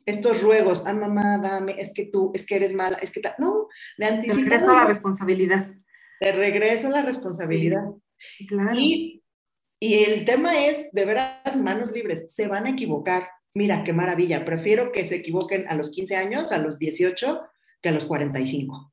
estos 0.04 0.42
ruegos, 0.42 0.82
ah, 0.84 0.92
mamá, 0.92 1.38
dame, 1.38 1.80
es 1.80 1.94
que 1.94 2.06
tú, 2.06 2.32
es 2.34 2.44
que 2.44 2.56
eres 2.56 2.74
mala, 2.74 2.98
es 2.98 3.10
que 3.10 3.20
tal, 3.20 3.34
no, 3.38 3.68
de 3.96 4.06
anticipar. 4.06 4.42
regreso 4.42 4.70
a 4.70 4.74
la 4.74 4.84
responsabilidad. 4.84 5.70
De 6.20 6.32
regreso 6.32 6.88
a 6.88 6.90
la 6.90 7.02
responsabilidad. 7.02 7.84
claro. 8.46 8.72
Y 8.74 9.22
y 9.82 10.04
el 10.04 10.24
tema 10.24 10.64
es, 10.64 10.92
de 10.92 11.04
veras, 11.04 11.56
manos 11.56 11.90
libres, 11.90 12.32
se 12.32 12.46
van 12.46 12.66
a 12.66 12.70
equivocar. 12.70 13.26
Mira, 13.52 13.82
qué 13.82 13.92
maravilla, 13.92 14.44
prefiero 14.44 14.92
que 14.92 15.04
se 15.04 15.16
equivoquen 15.16 15.66
a 15.68 15.74
los 15.74 15.90
15 15.90 16.14
años, 16.14 16.52
a 16.52 16.58
los 16.58 16.78
18, 16.78 17.40
que 17.82 17.88
a 17.88 17.92
los 17.92 18.04
45. 18.04 18.92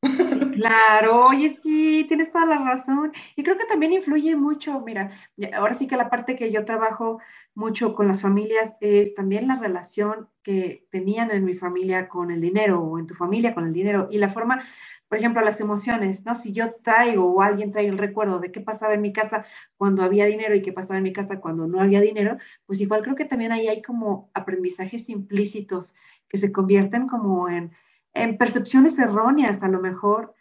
Claro, 0.53 1.27
oye, 1.27 1.49
sí, 1.49 2.05
tienes 2.07 2.31
toda 2.31 2.45
la 2.45 2.57
razón. 2.59 3.11
Y 3.35 3.43
creo 3.43 3.57
que 3.57 3.65
también 3.65 3.93
influye 3.93 4.35
mucho, 4.35 4.79
mira, 4.81 5.11
ahora 5.53 5.73
sí 5.73 5.87
que 5.87 5.97
la 5.97 6.09
parte 6.09 6.35
que 6.35 6.51
yo 6.51 6.65
trabajo 6.65 7.19
mucho 7.55 7.93
con 7.95 8.07
las 8.07 8.21
familias 8.21 8.75
es 8.81 9.15
también 9.15 9.47
la 9.47 9.55
relación 9.55 10.29
que 10.43 10.87
tenían 10.91 11.31
en 11.31 11.45
mi 11.45 11.55
familia 11.55 12.07
con 12.07 12.31
el 12.31 12.41
dinero 12.41 12.81
o 12.81 12.99
en 12.99 13.07
tu 13.07 13.15
familia 13.15 13.53
con 13.53 13.67
el 13.67 13.73
dinero 13.73 14.07
y 14.11 14.17
la 14.17 14.29
forma 14.29 14.61
por 15.09 15.17
ejemplo, 15.17 15.41
las 15.41 15.59
emociones, 15.59 16.23
¿no? 16.23 16.35
Si 16.35 16.53
yo 16.53 16.75
traigo 16.83 17.33
o 17.33 17.41
alguien 17.41 17.71
trae 17.71 17.87
el 17.87 17.97
recuerdo 17.97 18.39
de 18.39 18.51
qué 18.51 18.61
pasaba 18.61 18.93
en 18.93 19.01
mi 19.01 19.11
casa 19.11 19.43
cuando 19.75 20.03
había 20.03 20.27
dinero 20.27 20.53
y 20.55 20.61
qué 20.61 20.71
pasaba 20.71 20.97
en 20.97 21.03
mi 21.03 21.13
casa 21.13 21.39
cuando 21.39 21.65
no 21.67 21.81
había 21.81 21.99
dinero, 21.99 22.37
pues 22.67 22.79
igual 22.79 23.01
creo 23.01 23.15
que 23.15 23.25
también 23.25 23.51
ahí 23.51 23.67
hay 23.67 23.81
como 23.81 24.29
aprendizajes 24.35 25.09
implícitos 25.09 25.95
que 26.29 26.37
se 26.37 26.51
convierten 26.51 27.07
como 27.07 27.49
en, 27.49 27.71
en 28.13 28.37
percepciones 28.37 28.97
erróneas 28.97 29.61
a 29.61 29.67
lo 29.67 29.79
mejor 29.79 30.33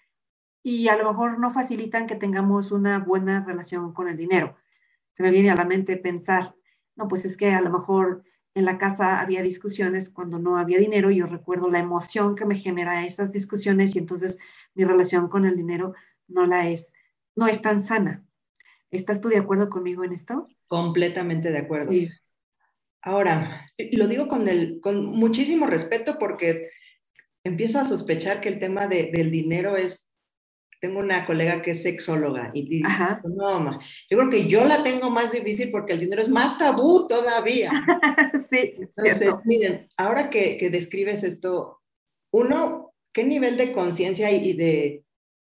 y 0.63 0.89
a 0.89 0.97
lo 0.97 1.11
mejor 1.11 1.39
no 1.39 1.53
facilitan 1.53 2.07
que 2.07 2.17
tengamos 2.17 2.73
una 2.73 2.99
buena 2.99 3.45
relación 3.45 3.93
con 3.93 4.09
el 4.09 4.17
dinero. 4.17 4.57
Se 5.13 5.23
me 5.23 5.31
viene 5.31 5.51
a 5.51 5.57
la 5.57 5.65
mente 5.65 5.97
pensar, 5.97 6.55
no, 6.97 7.09
pues 7.09 7.25
es 7.25 7.37
que 7.37 7.51
a 7.51 7.61
lo 7.61 7.71
mejor 7.71 8.25
en 8.55 8.65
la 8.65 8.79
casa 8.79 9.21
había 9.21 9.43
discusiones 9.43 10.11
cuando 10.11 10.39
no 10.39 10.59
había 10.59 10.79
dinero. 10.79 11.11
Yo 11.11 11.27
recuerdo 11.27 11.71
la 11.71 11.79
emoción 11.79 12.35
que 12.35 12.45
me 12.45 12.57
genera 12.57 13.07
esas 13.07 13.33
discusiones 13.33 13.95
y 13.95 14.01
entonces 14.01 14.39
mi 14.75 14.85
relación 14.85 15.29
con 15.29 15.45
el 15.45 15.57
dinero 15.57 15.95
no 16.27 16.45
la 16.47 16.69
es, 16.69 16.93
no 17.37 17.47
es 17.47 17.63
tan 17.63 17.81
sana. 17.81 18.25
¿Estás 18.91 19.21
tú 19.21 19.29
de 19.29 19.39
acuerdo 19.39 19.69
conmigo 19.69 20.05
en 20.05 20.13
esto? 20.13 20.49
Completamente 20.67 21.51
de 21.51 21.59
acuerdo. 21.59 21.93
Ahora, 23.03 23.67
lo 23.93 24.09
digo 24.09 24.29
con, 24.29 24.49
el, 24.49 24.81
con 24.81 25.07
muchísimo 25.07 25.67
respeto 25.67 26.19
porque 26.19 26.71
empiezo 27.49 27.81
a 27.81 27.85
sospechar 27.85 28.41
que 28.41 28.49
el 28.49 28.59
tema 28.59 28.87
del 28.87 29.31
dinero 29.31 29.77
es 29.77 30.09
tengo 30.81 31.01
una 31.01 31.27
colega 31.27 31.61
que 31.61 31.73
es 31.73 31.83
sexóloga 31.83 32.51
y 32.55 32.69
dice, 32.69 32.89
no, 33.25 33.81
yo 34.09 34.19
creo 34.19 34.31
que 34.31 34.49
yo 34.49 34.65
la 34.65 34.85
tengo 34.85 35.11
más 35.11 35.33
difícil 35.33 35.71
porque 35.71 35.95
el 35.95 36.01
dinero 36.01 36.23
es 36.23 36.29
más 36.29 36.57
tabú 36.59 37.09
todavía. 37.09 37.73
sí. 38.49 38.75
Entonces, 38.97 39.35
miren, 39.45 39.89
ahora 39.97 40.31
que, 40.31 40.57
que, 40.57 40.71
describes 40.71 41.25
esto, 41.25 41.81
uno, 42.33 42.95
¿qué 43.13 43.25
nivel 43.25 43.57
de 43.57 43.73
conciencia 43.73 44.31
y, 44.31 44.53
de, 44.53 45.03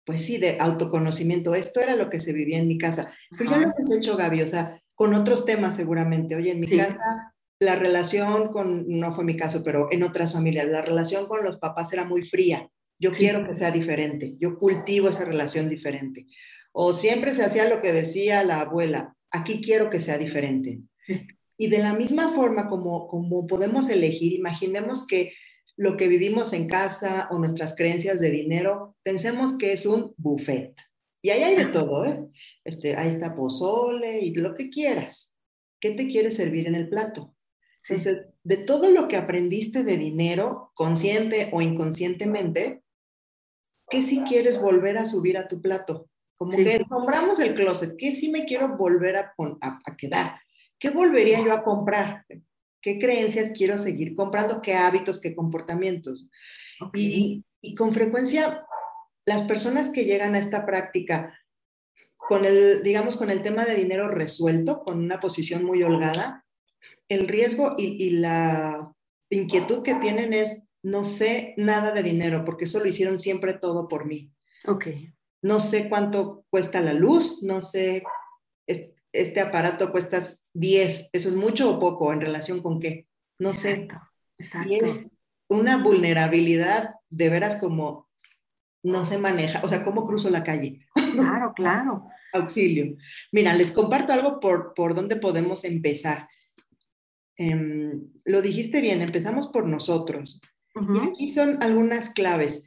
pues 0.04 0.22
sí, 0.22 0.36
de 0.36 0.58
autoconocimiento? 0.60 1.54
Esto 1.54 1.80
era 1.80 1.96
lo 1.96 2.10
que 2.10 2.18
se 2.18 2.34
vivía 2.34 2.58
en 2.58 2.68
mi 2.68 2.76
casa. 2.76 3.14
Pero 3.30 3.50
ya 3.50 3.56
lo 3.56 3.64
hemos 3.64 3.96
hecho, 3.96 4.18
Gaby, 4.18 4.42
o 4.42 4.46
sea, 4.46 4.78
con 4.94 5.14
otros 5.14 5.46
temas 5.46 5.74
seguramente. 5.74 6.36
Oye, 6.36 6.52
en 6.52 6.60
mi 6.60 6.68
casa 6.68 7.33
la 7.64 7.76
relación 7.76 8.48
con, 8.48 8.86
no 8.88 9.12
fue 9.12 9.24
mi 9.24 9.36
caso, 9.36 9.62
pero 9.64 9.88
en 9.90 10.02
otras 10.02 10.32
familias, 10.32 10.68
la 10.68 10.82
relación 10.82 11.26
con 11.26 11.44
los 11.44 11.58
papás 11.58 11.92
era 11.92 12.04
muy 12.04 12.22
fría. 12.22 12.68
Yo 12.98 13.10
quiero 13.10 13.46
que 13.46 13.56
sea 13.56 13.70
diferente, 13.70 14.36
yo 14.38 14.58
cultivo 14.58 15.08
esa 15.08 15.24
relación 15.24 15.68
diferente. 15.68 16.26
O 16.72 16.92
siempre 16.92 17.32
se 17.32 17.44
hacía 17.44 17.68
lo 17.68 17.80
que 17.82 17.92
decía 17.92 18.44
la 18.44 18.60
abuela, 18.60 19.16
aquí 19.30 19.60
quiero 19.60 19.90
que 19.90 20.00
sea 20.00 20.18
diferente. 20.18 20.80
Y 21.56 21.68
de 21.68 21.78
la 21.78 21.94
misma 21.94 22.30
forma 22.32 22.68
como, 22.68 23.06
como 23.08 23.46
podemos 23.46 23.88
elegir, 23.88 24.32
imaginemos 24.32 25.06
que 25.06 25.32
lo 25.76 25.96
que 25.96 26.08
vivimos 26.08 26.52
en 26.52 26.68
casa 26.68 27.28
o 27.30 27.38
nuestras 27.38 27.74
creencias 27.74 28.20
de 28.20 28.30
dinero, 28.30 28.96
pensemos 29.02 29.58
que 29.58 29.72
es 29.72 29.86
un 29.86 30.14
buffet. 30.16 30.74
Y 31.22 31.30
ahí 31.30 31.42
hay 31.42 31.56
de 31.56 31.66
todo, 31.66 32.04
¿eh? 32.04 32.24
Este, 32.64 32.96
ahí 32.96 33.08
está 33.08 33.34
pozole 33.34 34.20
y 34.20 34.34
lo 34.34 34.54
que 34.54 34.70
quieras. 34.70 35.36
¿Qué 35.80 35.92
te 35.92 36.06
quieres 36.08 36.36
servir 36.36 36.66
en 36.66 36.74
el 36.74 36.88
plato? 36.88 37.34
Entonces, 37.86 38.26
de 38.42 38.56
todo 38.56 38.88
lo 38.90 39.08
que 39.08 39.16
aprendiste 39.16 39.84
de 39.84 39.98
dinero, 39.98 40.70
consciente 40.74 41.50
o 41.52 41.60
inconscientemente, 41.60 42.82
¿qué 43.90 44.00
si 44.00 44.22
quieres 44.22 44.60
volver 44.60 44.96
a 44.96 45.06
subir 45.06 45.36
a 45.36 45.48
tu 45.48 45.60
plato? 45.60 46.08
Como 46.36 46.52
que 46.52 46.80
compramos 46.88 47.38
el 47.38 47.54
closet, 47.54 47.94
¿qué 47.98 48.10
si 48.12 48.30
me 48.30 48.44
quiero 48.44 48.76
volver 48.76 49.16
a, 49.16 49.34
a, 49.60 49.96
quedar? 49.96 50.40
¿Qué 50.78 50.90
volvería 50.90 51.44
yo 51.44 51.52
a 51.52 51.62
comprar? 51.62 52.24
¿Qué 52.80 52.98
creencias 52.98 53.52
quiero 53.56 53.78
seguir 53.78 54.16
comprando? 54.16 54.60
¿Qué 54.60 54.74
hábitos, 54.74 55.20
qué 55.20 55.34
comportamientos? 55.34 56.28
Y, 56.92 57.44
y 57.60 57.74
con 57.74 57.94
frecuencia, 57.94 58.66
las 59.26 59.42
personas 59.42 59.90
que 59.90 60.04
llegan 60.04 60.34
a 60.34 60.38
esta 60.38 60.66
práctica 60.66 61.38
con 62.16 62.44
el, 62.44 62.82
digamos, 62.82 63.16
con 63.16 63.30
el 63.30 63.42
tema 63.42 63.64
de 63.64 63.76
dinero 63.76 64.08
resuelto, 64.08 64.82
con 64.82 64.98
una 64.98 65.20
posición 65.20 65.64
muy 65.64 65.82
holgada, 65.82 66.43
el 67.08 67.28
riesgo 67.28 67.74
y, 67.76 68.04
y 68.04 68.10
la 68.10 68.92
inquietud 69.30 69.82
que 69.82 69.94
tienen 69.96 70.32
es, 70.32 70.66
no 70.82 71.04
sé 71.04 71.54
nada 71.56 71.92
de 71.92 72.02
dinero 72.02 72.44
porque 72.44 72.64
eso 72.64 72.78
lo 72.78 72.86
hicieron 72.86 73.18
siempre 73.18 73.54
todo 73.54 73.88
por 73.88 74.06
mí. 74.06 74.32
Ok. 74.66 74.86
No 75.42 75.60
sé 75.60 75.88
cuánto 75.88 76.44
cuesta 76.50 76.80
la 76.80 76.94
luz, 76.94 77.42
no 77.42 77.60
sé, 77.60 78.02
este 79.14 79.40
aparato 79.40 79.92
cuesta 79.92 80.20
10, 80.54 81.10
eso 81.12 81.28
es 81.28 81.34
mucho 81.34 81.70
o 81.70 81.78
poco 81.78 82.12
en 82.12 82.20
relación 82.20 82.60
con 82.60 82.80
qué, 82.80 83.06
no 83.38 83.52
sé. 83.52 83.88
Exacto. 84.38 84.68
Y 84.68 84.74
es 84.76 85.08
una 85.48 85.82
vulnerabilidad 85.82 86.94
de 87.10 87.28
veras 87.30 87.56
como 87.56 88.08
no 88.82 89.06
se 89.06 89.16
maneja, 89.16 89.60
o 89.62 89.68
sea, 89.68 89.84
¿cómo 89.84 90.06
cruzo 90.06 90.30
la 90.30 90.44
calle? 90.44 90.86
Claro, 91.14 91.52
claro. 91.54 92.08
Auxilio. 92.32 92.96
Mira, 93.30 93.54
les 93.54 93.70
comparto 93.70 94.12
algo 94.12 94.40
por, 94.40 94.74
por 94.74 94.96
dónde 94.96 95.14
podemos 95.14 95.64
empezar. 95.64 96.28
Em, 97.36 98.10
lo 98.24 98.42
dijiste 98.42 98.80
bien, 98.80 99.02
empezamos 99.02 99.48
por 99.48 99.66
nosotros. 99.66 100.40
Y 100.74 101.08
aquí 101.08 101.28
son 101.28 101.62
algunas 101.62 102.10
claves. 102.10 102.64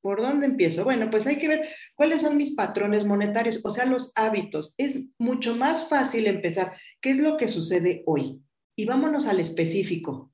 ¿Por 0.00 0.22
dónde 0.22 0.46
empiezo? 0.46 0.84
Bueno, 0.84 1.10
pues 1.10 1.26
hay 1.26 1.38
que 1.38 1.48
ver 1.48 1.68
cuáles 1.96 2.22
son 2.22 2.36
mis 2.36 2.54
patrones 2.54 3.04
monetarios, 3.04 3.60
o 3.64 3.70
sea, 3.70 3.84
los 3.84 4.12
hábitos. 4.14 4.74
Es 4.78 5.08
mucho 5.18 5.56
más 5.56 5.88
fácil 5.88 6.26
empezar. 6.26 6.76
¿Qué 7.00 7.10
es 7.10 7.18
lo 7.18 7.36
que 7.36 7.48
sucede 7.48 8.04
hoy? 8.06 8.40
Y 8.76 8.84
vámonos 8.84 9.26
al 9.26 9.40
específico. 9.40 10.32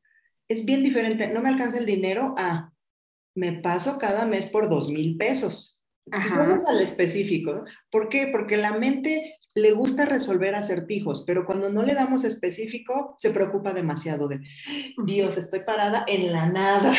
Es 0.48 0.66
bien 0.66 0.82
diferente. 0.82 1.32
No 1.32 1.40
me 1.40 1.48
alcanza 1.48 1.78
el 1.78 1.86
dinero 1.86 2.34
a, 2.36 2.72
me 3.34 3.60
paso 3.60 3.98
cada 3.98 4.26
mes 4.26 4.46
por 4.46 4.68
dos 4.68 4.90
mil 4.90 5.16
pesos. 5.16 5.82
Vamos 6.06 6.66
al 6.66 6.80
específico. 6.80 7.64
¿Por 7.90 8.10
qué? 8.10 8.28
Porque 8.30 8.58
la 8.58 8.76
mente 8.78 9.38
le 9.54 9.72
gusta 9.72 10.04
resolver 10.04 10.54
acertijos, 10.54 11.24
pero 11.26 11.46
cuando 11.46 11.70
no 11.70 11.82
le 11.82 11.94
damos 11.94 12.24
específico, 12.24 13.14
se 13.18 13.30
preocupa 13.30 13.72
demasiado 13.72 14.28
de, 14.28 14.40
Dios, 15.04 15.36
estoy 15.38 15.60
parada 15.60 16.04
en 16.08 16.32
la 16.32 16.46
nada. 16.46 16.94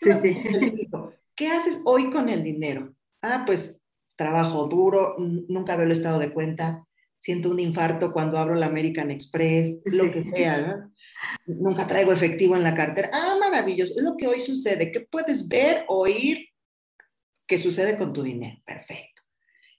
¿Qué 1.34 1.48
haces 1.48 1.80
hoy 1.84 2.10
con 2.10 2.28
el 2.28 2.42
dinero? 2.42 2.94
Ah, 3.22 3.44
pues 3.46 3.80
trabajo 4.16 4.66
duro, 4.66 5.16
nunca 5.18 5.76
veo 5.76 5.86
el 5.86 5.92
estado 5.92 6.18
de 6.18 6.32
cuenta, 6.32 6.86
siento 7.16 7.50
un 7.50 7.58
infarto 7.58 8.12
cuando 8.12 8.38
abro 8.38 8.54
la 8.54 8.66
American 8.66 9.10
Express, 9.10 9.80
lo 9.84 10.10
que 10.10 10.24
sea, 10.24 10.90
Nunca 11.46 11.86
traigo 11.86 12.12
efectivo 12.12 12.56
en 12.56 12.62
la 12.62 12.74
cartera. 12.74 13.10
Ah, 13.12 13.36
maravilloso, 13.38 13.94
es 13.96 14.02
lo 14.02 14.16
que 14.16 14.26
hoy 14.26 14.40
sucede. 14.40 14.90
¿Qué 14.90 15.00
puedes 15.00 15.48
ver, 15.48 15.84
oír 15.88 16.48
que 17.46 17.58
sucede 17.58 17.98
con 17.98 18.12
tu 18.12 18.22
dinero? 18.22 18.56
Perfecto. 18.64 19.09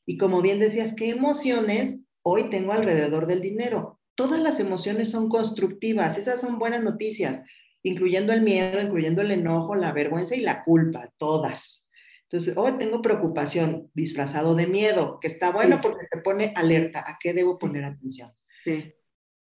Y 0.06 0.18
como 0.18 0.42
bien 0.42 0.60
decías, 0.60 0.94
¿qué 0.96 1.10
emociones 1.10 2.06
hoy 2.24 2.50
tengo 2.50 2.74
alrededor 2.74 3.28
del 3.28 3.42
dinero? 3.42 4.00
Todas 4.16 4.40
las 4.40 4.60
emociones 4.60 5.10
son 5.10 5.30
constructivas, 5.30 6.18
esas 6.18 6.42
son 6.42 6.60
buenas 6.60 6.84
noticias, 6.84 7.44
incluyendo 7.84 8.34
el 8.34 8.42
miedo, 8.42 8.82
incluyendo 8.82 9.22
el 9.22 9.32
enojo, 9.32 9.76
la 9.76 9.92
vergüenza 9.92 10.36
y 10.36 10.42
la 10.42 10.64
culpa, 10.64 11.12
todas. 11.18 11.88
Entonces, 12.24 12.56
hoy 12.56 12.78
tengo 12.78 13.02
preocupación 13.02 13.90
disfrazado 13.94 14.56
de 14.56 14.66
miedo, 14.66 15.20
que 15.20 15.28
está 15.28 15.52
bueno 15.52 15.82
porque 15.82 16.08
te 16.10 16.22
pone 16.22 16.54
alerta, 16.56 17.04
¿a 17.06 17.18
qué 17.20 17.34
debo 17.34 17.60
poner 17.60 17.84
atención? 17.84 18.32
Sí. 18.64 18.94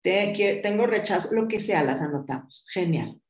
tengo 0.01 0.87
rechazo, 0.87 1.35
lo 1.35 1.47
que 1.47 1.59
sea, 1.59 1.83
las 1.83 2.01
anotamos. 2.01 2.65
Genial. 2.73 3.21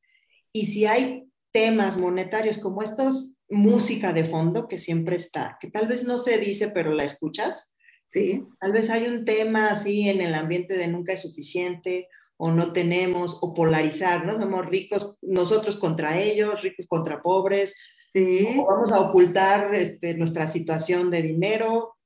Y 0.53 0.67
si 0.67 0.85
hay 0.85 1.29
temas 1.51 1.97
monetarios 1.97 2.57
como 2.59 2.83
estos, 2.83 3.35
música 3.49 4.13
de 4.13 4.25
fondo 4.25 4.67
que 4.67 4.79
siempre 4.79 5.15
está, 5.15 5.57
que 5.59 5.69
tal 5.69 5.87
vez 5.87 6.05
no 6.05 6.17
se 6.17 6.37
dice, 6.37 6.71
pero 6.73 6.93
la 6.93 7.03
escuchas. 7.03 7.73
Sí. 8.07 8.43
Tal 8.59 8.71
vez 8.71 8.89
hay 8.89 9.07
un 9.07 9.25
tema 9.25 9.69
así 9.69 10.09
en 10.09 10.21
el 10.21 10.33
ambiente 10.35 10.75
de 10.75 10.87
nunca 10.87 11.13
es 11.13 11.21
suficiente 11.21 12.07
o 12.37 12.51
no 12.51 12.71
tenemos, 12.71 13.37
o 13.41 13.53
polarizar, 13.53 14.25
¿no? 14.25 14.39
Somos 14.39 14.65
ricos 14.65 15.19
nosotros 15.21 15.77
contra 15.77 16.19
ellos, 16.19 16.61
ricos 16.61 16.87
contra 16.87 17.21
pobres, 17.21 17.77
sí. 18.13 18.47
o 18.57 18.65
vamos 18.65 18.93
a 18.93 19.01
ocultar 19.01 19.75
este, 19.75 20.15
nuestra 20.15 20.47
situación 20.47 21.11
de 21.11 21.21
dinero. 21.21 21.97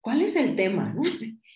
¿Cuál 0.00 0.22
es 0.22 0.36
el 0.36 0.56
tema? 0.56 0.92
¿no? 0.94 1.02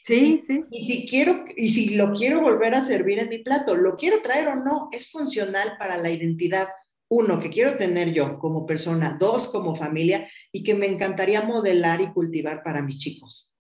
Sí, 0.07 0.43
sí. 0.47 0.65
Y 0.71 0.85
si 0.85 1.09
quiero, 1.09 1.45
y 1.57 1.71
si 1.71 1.95
lo 1.95 2.13
quiero 2.15 2.41
volver 2.41 2.75
a 2.75 2.83
servir 2.83 3.19
en 3.19 3.29
mi 3.29 3.39
plato, 3.39 3.77
lo 3.77 3.97
quiero 3.97 4.23
traer 4.23 4.49
o 4.49 4.57
no, 4.57 4.89
es 4.93 5.11
funcional 5.11 5.77
para 5.79 5.99
la 5.99 6.11
identidad, 6.11 6.69
uno, 7.11 7.41
que 7.41 7.51
quiero 7.51 7.77
tener 7.77 8.13
yo 8.13 8.39
como 8.39 8.67
persona, 8.67 9.17
dos, 9.19 9.49
como 9.49 9.75
familia, 9.75 10.31
y 10.53 10.63
que 10.63 10.75
me 10.75 10.87
encantaría 10.87 11.43
modelar 11.43 12.01
y 12.01 12.13
cultivar 12.13 12.63
para 12.63 12.83
mis 12.83 12.99
chicos. 12.99 13.53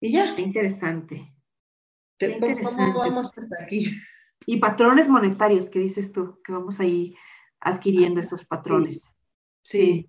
Y 0.00 0.12
ya. 0.12 0.38
interesante. 0.38 1.34
¿Cómo 2.38 2.98
vamos 2.98 3.30
hasta 3.36 3.64
aquí? 3.64 3.90
Y 4.46 4.58
patrones 4.58 5.08
monetarios, 5.08 5.70
¿qué 5.70 5.78
dices 5.78 6.12
tú? 6.12 6.40
Que 6.42 6.52
vamos 6.52 6.78
ahí 6.80 7.14
adquiriendo 7.60 8.20
esos 8.20 8.44
patrones. 8.44 9.08
sí. 9.62 10.08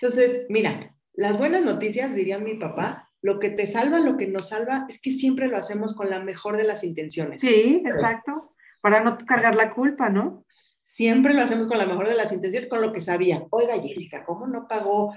Entonces, 0.00 0.44
mira, 0.50 0.94
las 1.14 1.38
buenas 1.38 1.62
noticias, 1.62 2.14
diría 2.14 2.38
mi 2.38 2.54
papá, 2.54 3.10
lo 3.22 3.38
que 3.38 3.50
te 3.50 3.66
salva, 3.66 4.00
lo 4.00 4.18
que 4.18 4.26
nos 4.26 4.50
salva, 4.50 4.84
es 4.88 5.00
que 5.00 5.10
siempre 5.10 5.48
lo 5.48 5.56
hacemos 5.56 5.94
con 5.96 6.10
la 6.10 6.20
mejor 6.20 6.56
de 6.56 6.64
las 6.64 6.84
intenciones. 6.84 7.40
Sí, 7.40 7.82
exacto. 7.84 8.54
Para 8.82 9.02
no 9.02 9.16
cargar 9.16 9.54
la 9.54 9.72
culpa, 9.72 10.10
¿no? 10.10 10.44
Siempre 10.82 11.34
lo 11.34 11.42
hacemos 11.42 11.66
con 11.66 11.78
la 11.78 11.86
mejor 11.86 12.08
de 12.08 12.14
las 12.14 12.32
intenciones, 12.32 12.68
con 12.68 12.80
lo 12.80 12.92
que 12.92 13.00
sabía. 13.00 13.46
Oiga, 13.50 13.80
Jessica, 13.80 14.24
¿cómo 14.24 14.46
no 14.46 14.66
pagó 14.68 15.14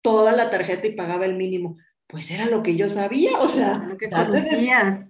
toda 0.00 0.32
la 0.32 0.50
tarjeta 0.50 0.86
y 0.86 0.96
pagaba 0.96 1.26
el 1.26 1.36
mínimo? 1.36 1.76
Pues 2.06 2.30
era 2.30 2.46
lo 2.46 2.62
que 2.62 2.76
yo 2.76 2.88
sabía, 2.88 3.38
o 3.38 3.48
sea, 3.48 3.78
lo 3.78 3.98
que 3.98 4.08
conocías. 4.08 5.06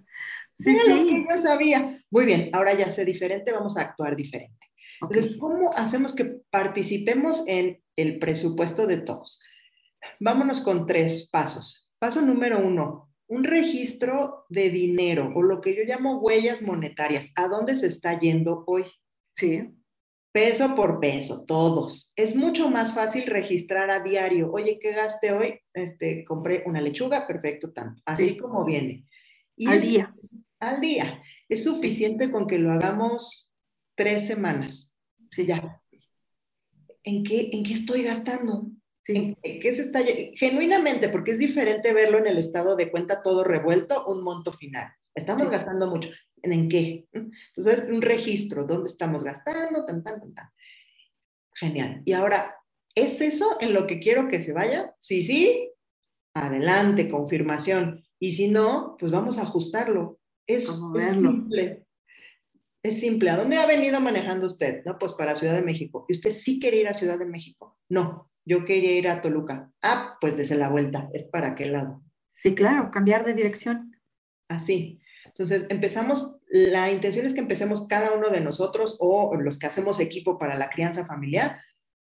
Sí, 0.57 0.75
era 0.75 0.95
lo 0.95 1.05
que 1.05 1.25
yo 1.29 1.41
sabía. 1.41 1.97
Muy 2.09 2.25
bien, 2.25 2.49
ahora 2.53 2.73
ya 2.73 2.89
sé 2.89 3.05
diferente, 3.05 3.51
vamos 3.51 3.77
a 3.77 3.81
actuar 3.81 4.15
diferente. 4.15 4.67
Entonces, 5.01 5.37
¿cómo 5.37 5.71
hacemos 5.75 6.13
que 6.13 6.41
participemos 6.49 7.47
en 7.47 7.81
el 7.95 8.19
presupuesto 8.19 8.85
de 8.85 8.97
todos? 8.97 9.41
Vámonos 10.19 10.59
con 10.59 10.85
tres 10.85 11.29
pasos. 11.29 11.89
Paso 11.99 12.21
número 12.21 12.59
uno, 12.59 13.09
un 13.27 13.43
registro 13.43 14.45
de 14.49 14.69
dinero 14.69 15.29
o 15.35 15.43
lo 15.43 15.61
que 15.61 15.75
yo 15.75 15.83
llamo 15.83 16.19
huellas 16.19 16.61
monetarias. 16.61 17.31
¿A 17.35 17.47
dónde 17.47 17.75
se 17.75 17.87
está 17.87 18.19
yendo 18.19 18.63
hoy? 18.67 18.85
Sí. 19.35 19.69
Peso 20.31 20.75
por 20.75 20.99
peso, 20.99 21.43
todos. 21.45 22.13
Es 22.15 22.35
mucho 22.35 22.69
más 22.69 22.93
fácil 22.93 23.25
registrar 23.25 23.89
a 23.89 24.01
diario. 24.01 24.51
Oye, 24.51 24.77
¿qué 24.79 24.93
gaste 24.93 25.31
hoy? 25.31 25.59
Este, 25.73 26.23
compré 26.23 26.63
una 26.67 26.81
lechuga, 26.81 27.25
perfecto, 27.25 27.71
tanto. 27.71 28.01
Así 28.05 28.37
como 28.37 28.63
viene. 28.63 29.07
Y 29.55 29.67
al 29.67 29.81
día. 29.81 30.15
Al 30.59 30.81
día. 30.81 31.23
Es 31.47 31.63
suficiente 31.63 32.31
con 32.31 32.45
que 32.45 32.59
lo 32.59 32.71
hagamos 32.71 33.49
tres 33.95 34.27
semanas. 34.27 34.95
Sí. 35.31 35.45
Ya. 35.45 35.81
¿En 37.03 37.23
qué, 37.23 37.49
¿En 37.51 37.63
qué 37.63 37.73
estoy 37.73 38.03
gastando? 38.03 38.69
¿Qué 39.03 39.73
se 39.73 39.81
está, 39.81 40.01
genuinamente, 40.35 41.09
porque 41.09 41.31
es 41.31 41.39
diferente 41.39 41.93
verlo 41.93 42.19
en 42.19 42.27
el 42.27 42.37
estado 42.37 42.75
de 42.75 42.91
cuenta 42.91 43.23
todo 43.23 43.43
revuelto, 43.43 44.05
un 44.05 44.23
monto 44.23 44.53
final. 44.53 44.91
Estamos 45.15 45.49
gastando 45.49 45.87
mucho. 45.87 46.09
¿En 46.43 46.69
qué? 46.69 47.07
Entonces, 47.11 47.87
un 47.89 48.01
registro, 48.01 48.65
¿dónde 48.65 48.89
estamos 48.89 49.23
gastando? 49.23 49.85
Tan, 49.85 50.03
tan, 50.03 50.19
tan, 50.19 50.33
tan. 50.33 50.49
Genial. 51.55 52.01
Y 52.05 52.13
ahora, 52.13 52.55
¿es 52.95 53.21
eso 53.21 53.57
en 53.59 53.73
lo 53.73 53.87
que 53.87 53.99
quiero 53.99 54.27
que 54.27 54.41
se 54.41 54.53
vaya? 54.53 54.95
Sí, 54.99 55.23
sí. 55.23 55.71
Adelante, 56.33 57.09
confirmación. 57.09 58.03
Y 58.19 58.33
si 58.33 58.49
no, 58.49 58.95
pues 58.99 59.11
vamos 59.11 59.37
a 59.37 59.43
ajustarlo. 59.43 60.19
Es, 60.47 60.69
es 60.97 61.09
simple. 61.15 61.85
Es 62.81 62.99
simple. 62.99 63.29
¿A 63.29 63.37
dónde 63.37 63.57
ha 63.57 63.65
venido 63.65 63.99
manejando 63.99 64.45
usted? 64.45 64.83
No, 64.85 64.97
pues 64.97 65.13
para 65.13 65.35
Ciudad 65.35 65.55
de 65.55 65.61
México. 65.61 66.05
¿Y 66.07 66.13
usted 66.13 66.31
sí 66.31 66.59
quiere 66.59 66.77
ir 66.77 66.87
a 66.87 66.93
Ciudad 66.93 67.19
de 67.19 67.25
México? 67.25 67.77
No 67.89 68.29
yo 68.49 68.65
quería 68.65 68.93
ir 68.93 69.07
a 69.07 69.21
Toluca. 69.21 69.71
Ah, 69.83 70.17
pues 70.19 70.35
desde 70.35 70.55
la 70.55 70.69
vuelta, 70.69 71.07
es 71.13 71.25
para 71.25 71.49
aquel 71.49 71.73
lado. 71.73 72.03
Sí, 72.35 72.55
claro, 72.55 72.89
cambiar 72.91 73.23
de 73.23 73.35
dirección. 73.35 73.95
Así. 74.49 74.99
Entonces, 75.39 75.67
empezamos, 75.69 76.35
la 76.49 76.91
intención 76.91 77.25
es 77.25 77.33
que 77.33 77.39
empecemos 77.39 77.87
cada 77.87 78.11
uno 78.11 78.29
de 78.29 78.41
nosotros 78.41 78.97
o 78.99 79.33
los 79.35 79.57
que 79.57 79.67
hacemos 79.67 80.01
equipo 80.01 80.37
para 80.37 80.57
la 80.57 80.69
crianza 80.69 81.05
familiar. 81.05 81.61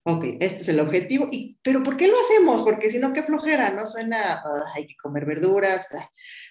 Ok, 0.04 0.24
este 0.40 0.62
es 0.62 0.68
el 0.68 0.80
objetivo. 0.80 1.28
Y, 1.30 1.56
pero 1.62 1.84
¿por 1.84 1.96
qué 1.96 2.08
lo 2.08 2.18
hacemos? 2.18 2.64
Porque 2.64 2.90
si 2.90 2.98
no, 2.98 3.12
qué 3.12 3.22
flojera, 3.22 3.70
¿no? 3.70 3.86
Suena, 3.86 4.42
hay 4.74 4.88
que 4.88 4.96
comer 4.96 5.26
verduras. 5.26 5.88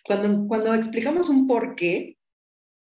Cuando, 0.05 0.47
cuando 0.47 0.73
explicamos 0.73 1.27
un 1.27 1.47
por 1.47 1.75
qué, 1.75 2.17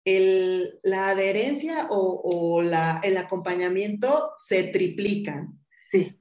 el, 0.06 0.80
la 0.82 1.10
adherencia 1.10 1.86
o, 1.92 2.22
o 2.24 2.64
la, 2.64 3.00
el 3.04 3.16
acompañamiento 3.16 4.32
se 4.40 4.64
triplican. 4.64 5.60
Sí 5.92 6.18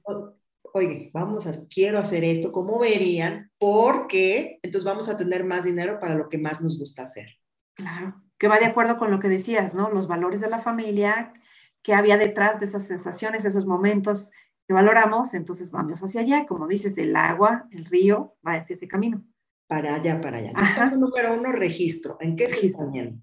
oye, 0.73 1.11
vamos 1.13 1.45
a, 1.47 1.53
quiero 1.67 1.99
hacer 1.99 2.23
esto, 2.23 2.51
¿cómo 2.51 2.79
verían? 2.79 3.51
Porque 3.57 4.59
entonces 4.63 4.83
vamos 4.83 5.07
a 5.07 5.17
tener 5.17 5.43
más 5.43 5.65
dinero 5.65 5.99
para 5.99 6.15
lo 6.15 6.29
que 6.29 6.37
más 6.37 6.61
nos 6.61 6.77
gusta 6.77 7.03
hacer. 7.03 7.27
Claro, 7.75 8.21
que 8.37 8.47
va 8.47 8.59
de 8.59 8.65
acuerdo 8.65 8.97
con 8.97 9.11
lo 9.11 9.19
que 9.19 9.29
decías, 9.29 9.73
¿no? 9.73 9.89
Los 9.89 10.07
valores 10.07 10.41
de 10.41 10.49
la 10.49 10.59
familia, 10.59 11.33
que 11.81 11.93
había 11.93 12.17
detrás 12.17 12.59
de 12.59 12.65
esas 12.65 12.87
sensaciones, 12.87 13.45
esos 13.45 13.65
momentos 13.65 14.31
que 14.67 14.73
valoramos, 14.73 15.33
entonces 15.33 15.71
vamos 15.71 16.01
hacia 16.01 16.21
allá, 16.21 16.45
como 16.45 16.67
dices, 16.67 16.95
del 16.95 17.15
agua, 17.15 17.67
el 17.71 17.85
río, 17.85 18.35
va 18.45 18.55
hacia 18.55 18.75
ese 18.75 18.87
camino. 18.87 19.25
Para 19.67 19.95
allá, 19.95 20.21
para 20.21 20.37
allá. 20.37 20.49
Entonces, 20.49 20.97
número 20.97 21.33
uno, 21.33 21.51
registro. 21.51 22.17
¿En 22.19 22.35
qué 22.35 22.47
se 22.47 22.67
está 22.67 22.85
viendo? 22.85 23.21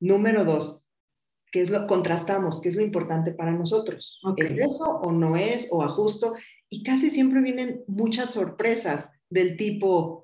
Número 0.00 0.44
dos, 0.44 0.84
¿Qué 1.54 1.60
es 1.60 1.70
lo 1.70 1.86
contrastamos? 1.86 2.60
¿Qué 2.60 2.68
es 2.68 2.74
lo 2.74 2.82
importante 2.82 3.30
para 3.30 3.52
nosotros? 3.52 4.20
¿Es 4.36 4.50
eso 4.58 4.90
o 4.90 5.12
no 5.12 5.36
es? 5.36 5.68
¿O 5.70 5.84
ajusto? 5.84 6.34
Y 6.68 6.82
casi 6.82 7.10
siempre 7.10 7.40
vienen 7.40 7.84
muchas 7.86 8.32
sorpresas 8.32 9.20
del 9.30 9.56
tipo, 9.56 10.23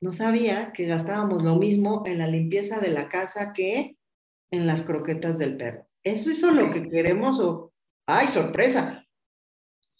no 0.00 0.12
sabía 0.12 0.72
que 0.72 0.86
gastábamos 0.86 1.42
lo 1.42 1.56
mismo 1.56 2.02
en 2.06 2.18
la 2.18 2.26
limpieza 2.26 2.78
de 2.80 2.90
la 2.90 3.08
casa 3.08 3.52
que 3.52 3.96
en 4.50 4.66
las 4.66 4.82
croquetas 4.82 5.38
del 5.38 5.56
perro. 5.56 5.86
¿Eso 6.02 6.30
es 6.30 6.42
lo 6.42 6.70
que 6.70 6.88
queremos 6.88 7.40
o, 7.40 7.72
ay, 8.06 8.28
sorpresa? 8.28 9.04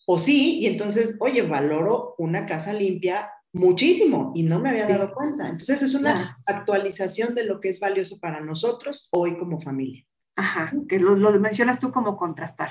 O 0.07 0.19
sí, 0.19 0.61
y 0.61 0.67
entonces, 0.67 1.17
oye, 1.21 1.43
valoro 1.43 2.15
una 2.19 2.47
casa 2.47 2.73
limpia 2.73 3.31
muchísimo 3.53 4.33
y 4.35 4.43
no 4.43 4.59
me 4.59 4.71
había 4.71 4.87
dado 4.87 5.13
cuenta. 5.13 5.45
Entonces 5.49 5.83
es 5.83 5.95
una 5.95 6.39
actualización 6.47 7.35
de 7.35 7.45
lo 7.45 7.61
que 7.61 7.69
es 7.69 7.81
valioso 7.81 8.19
para 8.21 8.41
nosotros 8.41 9.09
hoy 9.13 9.37
como 9.37 9.61
familia. 9.61 10.05
Ajá, 10.37 10.73
que 10.89 10.99
lo, 10.99 11.17
mencionas 11.41 11.81
tú 11.81 11.91
como 11.91 12.17
contrastar. 12.17 12.71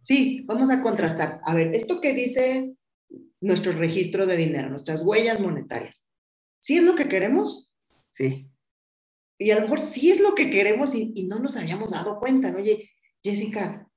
Sí, 0.00 0.44
vamos 0.46 0.70
a 0.70 0.82
contrastar. 0.82 1.40
A 1.44 1.54
ver, 1.54 1.74
esto 1.74 2.00
que 2.00 2.14
dice 2.14 2.74
nuestro 3.40 3.72
registro 3.72 4.26
de 4.26 4.36
dinero, 4.36 4.70
nuestras 4.70 5.02
huellas 5.02 5.38
monetarias, 5.38 6.06
¿sí 6.62 6.78
es 6.78 6.84
lo 6.84 6.94
que 6.94 7.08
queremos? 7.08 7.68
Sí. 8.14 8.48
Y 9.38 9.50
a 9.50 9.56
lo 9.56 9.62
mejor 9.62 9.80
sí 9.80 10.10
es 10.10 10.20
lo 10.20 10.34
que 10.34 10.48
queremos 10.48 10.94
y, 10.94 11.26
no 11.26 11.40
nos 11.40 11.56
habíamos 11.56 11.90
dado 11.90 12.20
cuenta. 12.20 12.54
Oye, 12.56 12.90
Jessica, 13.22 13.88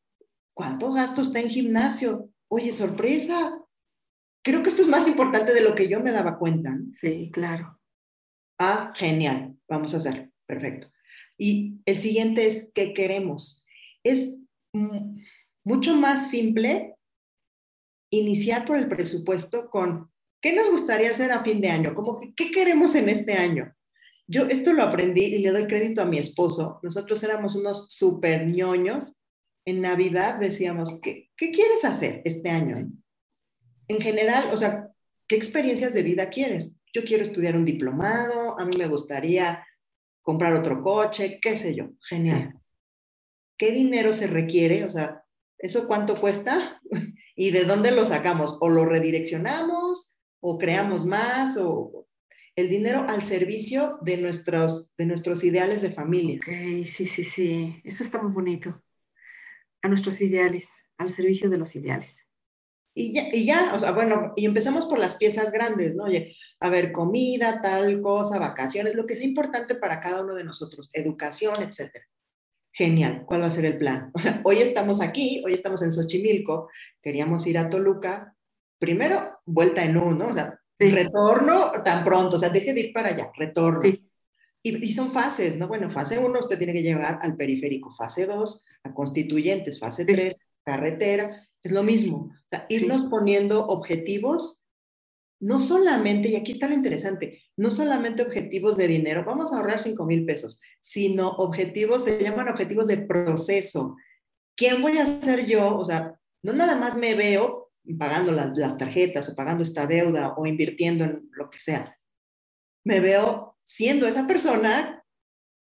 ¿cuánto 0.53 0.91
gasto 0.91 1.21
está 1.21 1.39
en 1.39 1.49
gimnasio? 1.49 2.31
Oye, 2.47 2.73
sorpresa. 2.73 3.61
Creo 4.43 4.63
que 4.63 4.69
esto 4.69 4.81
es 4.81 4.87
más 4.87 5.07
importante 5.07 5.53
de 5.53 5.61
lo 5.61 5.75
que 5.75 5.87
yo 5.87 5.99
me 5.99 6.11
daba 6.11 6.39
cuenta. 6.39 6.75
Sí, 6.99 7.29
claro. 7.31 7.79
Ah, 8.59 8.91
genial. 8.95 9.55
Vamos 9.69 9.93
a 9.93 9.97
hacer. 9.97 10.31
Perfecto. 10.47 10.91
Y 11.37 11.81
el 11.85 11.99
siguiente 11.99 12.47
es, 12.47 12.71
¿qué 12.73 12.93
queremos? 12.93 13.65
Es 14.03 14.39
mucho 15.63 15.95
más 15.95 16.29
simple 16.29 16.95
iniciar 18.09 18.65
por 18.65 18.77
el 18.77 18.87
presupuesto 18.87 19.69
con, 19.69 20.11
¿qué 20.45 20.53
nos 20.53 20.69
gustaría 20.69 21.09
hacer 21.09 21.31
a 21.31 21.41
fin 21.41 21.59
de 21.59 21.71
año? 21.71 21.95
Como 21.95 22.21
¿qué 22.35 22.51
queremos 22.51 22.93
en 22.93 23.09
este 23.09 23.33
año? 23.33 23.73
Yo 24.27 24.43
esto 24.43 24.73
lo 24.73 24.83
aprendí 24.83 25.23
y 25.23 25.39
le 25.39 25.49
doy 25.49 25.65
crédito 25.65 26.03
a 26.03 26.05
mi 26.05 26.19
esposo. 26.19 26.79
Nosotros 26.83 27.23
éramos 27.23 27.55
unos 27.55 27.87
súper 27.89 28.45
ñoños. 28.45 29.15
En 29.65 29.81
Navidad 29.81 30.35
decíamos, 30.35 30.99
¿qué, 31.01 31.31
¿qué 31.35 31.51
quieres 31.51 31.83
hacer 31.83 32.21
este 32.25 32.51
año? 32.51 32.75
En 33.87 33.99
general, 33.99 34.53
o 34.53 34.57
sea, 34.57 34.91
¿qué 35.27 35.35
experiencias 35.35 35.95
de 35.95 36.03
vida 36.03 36.29
quieres? 36.29 36.75
Yo 36.93 37.03
quiero 37.03 37.23
estudiar 37.23 37.55
un 37.55 37.65
diplomado, 37.65 38.59
a 38.59 38.65
mí 38.65 38.77
me 38.77 38.87
gustaría 38.87 39.65
comprar 40.21 40.53
otro 40.53 40.83
coche, 40.83 41.39
qué 41.41 41.55
sé 41.55 41.73
yo. 41.73 41.89
Genial. 42.07 42.53
¿Qué 43.57 43.71
dinero 43.71 44.13
se 44.13 44.27
requiere? 44.27 44.83
O 44.83 44.91
sea, 44.91 45.23
¿eso 45.57 45.87
cuánto 45.87 46.21
cuesta? 46.21 46.79
¿Y 47.35 47.49
de 47.49 47.63
dónde 47.63 47.89
lo 47.89 48.05
sacamos? 48.05 48.59
¿O 48.61 48.69
lo 48.69 48.85
redireccionamos? 48.85 50.14
¿O 50.39 50.57
creamos 50.57 51.05
más? 51.05 51.57
¿O 51.57 52.05
el 52.55 52.69
dinero 52.69 53.05
al 53.09 53.23
servicio 53.23 53.99
de 54.01 54.17
nuestros, 54.17 54.95
de 54.97 55.05
nuestros 55.05 55.43
ideales 55.43 55.81
de 55.81 55.91
familia. 55.91 56.37
Ok, 56.37 56.85
sí, 56.85 57.05
sí, 57.05 57.23
sí, 57.23 57.81
eso 57.83 58.03
está 58.03 58.21
muy 58.21 58.31
bonito. 58.31 58.81
A 59.81 59.89
nuestros 59.89 60.21
ideales, 60.21 60.69
al 60.97 61.11
servicio 61.11 61.49
de 61.49 61.57
los 61.57 61.75
ideales. 61.75 62.21
Y 62.97 63.13
ya, 63.13 63.27
y 63.33 63.45
ya, 63.45 63.73
o 63.75 63.79
sea, 63.79 63.91
bueno, 63.91 64.31
y 64.37 64.45
empezamos 64.45 64.85
por 64.85 64.99
las 64.99 65.15
piezas 65.15 65.51
grandes, 65.51 65.95
¿no? 65.95 66.05
Oye, 66.05 66.37
a 66.61 66.69
ver, 66.69 66.93
comida, 66.93 67.61
tal 67.61 68.01
cosa, 68.01 68.39
vacaciones, 68.39 68.95
lo 68.95 69.05
que 69.05 69.17
sea 69.17 69.27
importante 69.27 69.75
para 69.75 69.99
cada 69.99 70.23
uno 70.23 70.33
de 70.33 70.45
nosotros, 70.45 70.89
educación, 70.93 71.61
etcétera. 71.61 72.05
Genial, 72.71 73.23
¿cuál 73.25 73.41
va 73.41 73.47
a 73.47 73.51
ser 73.51 73.65
el 73.65 73.77
plan? 73.77 74.11
O 74.13 74.19
sea, 74.19 74.39
hoy 74.45 74.59
estamos 74.59 75.01
aquí, 75.01 75.43
hoy 75.45 75.53
estamos 75.53 75.81
en 75.81 75.91
Xochimilco, 75.91 76.69
queríamos 77.01 77.45
ir 77.47 77.57
a 77.57 77.69
Toluca, 77.69 78.34
primero, 78.79 79.39
vuelta 79.45 79.83
en 79.83 79.97
uno, 79.97 80.27
o 80.27 80.33
sea, 80.33 80.59
retorno 80.77 81.71
tan 81.83 82.03
pronto, 82.03 82.35
o 82.35 82.39
sea, 82.39 82.49
deje 82.49 82.73
de 82.73 82.81
ir 82.81 82.93
para 82.93 83.09
allá, 83.09 83.31
retorno. 83.35 83.85
Y, 83.85 84.03
y, 84.63 84.93
son 84.93 85.11
fases, 85.11 85.57
¿no? 85.57 85.67
Bueno, 85.67 85.89
fase 85.89 86.17
uno, 86.17 86.39
usted 86.39 86.57
tiene 86.57 86.73
que 86.73 86.81
llegar 86.81 87.19
al 87.21 87.35
periférico, 87.35 87.93
fase 87.93 88.25
dos, 88.25 88.63
a 88.83 88.93
constituyentes, 88.93 89.79
fase 89.79 90.05
tres, 90.05 90.49
carretera, 90.63 91.47
es 91.61 91.71
lo 91.71 91.83
mismo. 91.83 92.17
O 92.17 92.47
sea, 92.49 92.65
irnos 92.69 93.03
poniendo 93.03 93.65
objetivos, 93.67 94.63
no 95.39 95.59
solamente, 95.59 96.29
y 96.29 96.35
aquí 96.35 96.53
está 96.53 96.67
lo 96.67 96.73
interesante, 96.73 97.43
no 97.57 97.71
solamente 97.71 98.23
objetivos 98.23 98.75
de 98.77 98.87
dinero, 98.87 99.23
vamos 99.25 99.53
a 99.53 99.57
ahorrar 99.57 99.79
5 99.79 100.05
mil 100.05 100.25
pesos, 100.25 100.61
sino 100.79 101.29
objetivos, 101.29 102.03
se 102.03 102.21
llaman 102.21 102.49
objetivos 102.49 102.87
de 102.87 102.97
proceso. 102.97 103.95
¿Quién 104.55 104.81
voy 104.81 104.97
a 104.97 105.05
ser 105.05 105.45
yo? 105.45 105.77
O 105.77 105.85
sea, 105.85 106.19
no 106.43 106.53
nada 106.53 106.75
más 106.75 106.97
me 106.97 107.15
veo 107.15 107.64
pagando 107.97 108.31
las 108.31 108.77
tarjetas 108.77 109.29
o 109.29 109.35
pagando 109.35 109.63
esta 109.63 109.85
deuda 109.85 110.33
o 110.37 110.45
invirtiendo 110.45 111.03
en 111.03 111.29
lo 111.33 111.49
que 111.49 111.59
sea. 111.59 111.97
Me 112.83 112.99
veo 112.99 113.57
siendo 113.63 114.07
esa 114.07 114.27
persona 114.27 115.03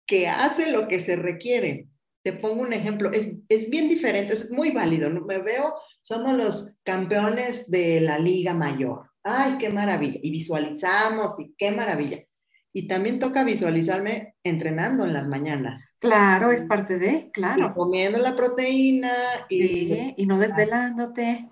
que 0.06 0.28
hace 0.28 0.70
lo 0.70 0.88
que 0.88 1.00
se 1.00 1.16
requiere. 1.16 1.88
Te 2.22 2.32
pongo 2.32 2.62
un 2.62 2.72
ejemplo, 2.72 3.12
es, 3.12 3.36
es 3.48 3.70
bien 3.70 3.88
diferente, 3.88 4.32
es 4.34 4.50
muy 4.50 4.70
válido. 4.70 5.10
¿no? 5.10 5.22
Me 5.22 5.38
veo 5.38 5.74
somos 6.04 6.36
los 6.36 6.80
campeones 6.84 7.70
de 7.70 8.02
la 8.02 8.18
Liga 8.18 8.52
Mayor. 8.52 9.08
¡Ay, 9.22 9.56
qué 9.58 9.70
maravilla! 9.70 10.20
Y 10.22 10.30
visualizamos 10.30 11.40
y 11.40 11.54
qué 11.56 11.70
maravilla. 11.70 12.22
Y 12.74 12.86
también 12.86 13.18
toca 13.18 13.42
visualizarme 13.42 14.34
entrenando 14.44 15.06
en 15.06 15.14
las 15.14 15.26
mañanas. 15.26 15.96
Claro, 16.00 16.52
es 16.52 16.60
parte 16.62 16.98
de, 16.98 17.30
claro. 17.32 17.68
Y 17.68 17.72
comiendo 17.72 18.18
la 18.18 18.36
proteína 18.36 19.12
y, 19.48 20.12
y 20.14 20.26
no 20.26 20.38
desvelándote. 20.38 21.48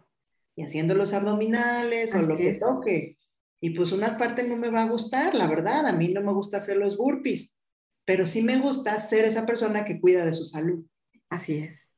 Y 0.56 0.64
haciendo 0.64 0.94
los 0.94 1.12
abdominales 1.12 2.14
o 2.14 2.22
lo 2.22 2.36
que 2.36 2.54
toque. 2.54 3.18
Y 3.60 3.70
pues 3.70 3.92
una 3.92 4.18
parte 4.18 4.46
no 4.46 4.56
me 4.56 4.70
va 4.70 4.82
a 4.82 4.88
gustar, 4.88 5.34
la 5.34 5.46
verdad, 5.46 5.86
a 5.86 5.92
mí 5.92 6.08
no 6.08 6.20
me 6.20 6.32
gusta 6.32 6.56
hacer 6.56 6.76
los 6.76 6.96
burpees, 6.96 7.56
pero 8.04 8.26
sí 8.26 8.42
me 8.42 8.58
gusta 8.60 8.98
ser 8.98 9.24
esa 9.24 9.46
persona 9.46 9.84
que 9.84 10.00
cuida 10.00 10.24
de 10.24 10.32
su 10.32 10.44
salud. 10.44 10.84
Así 11.30 11.58
es. 11.58 11.92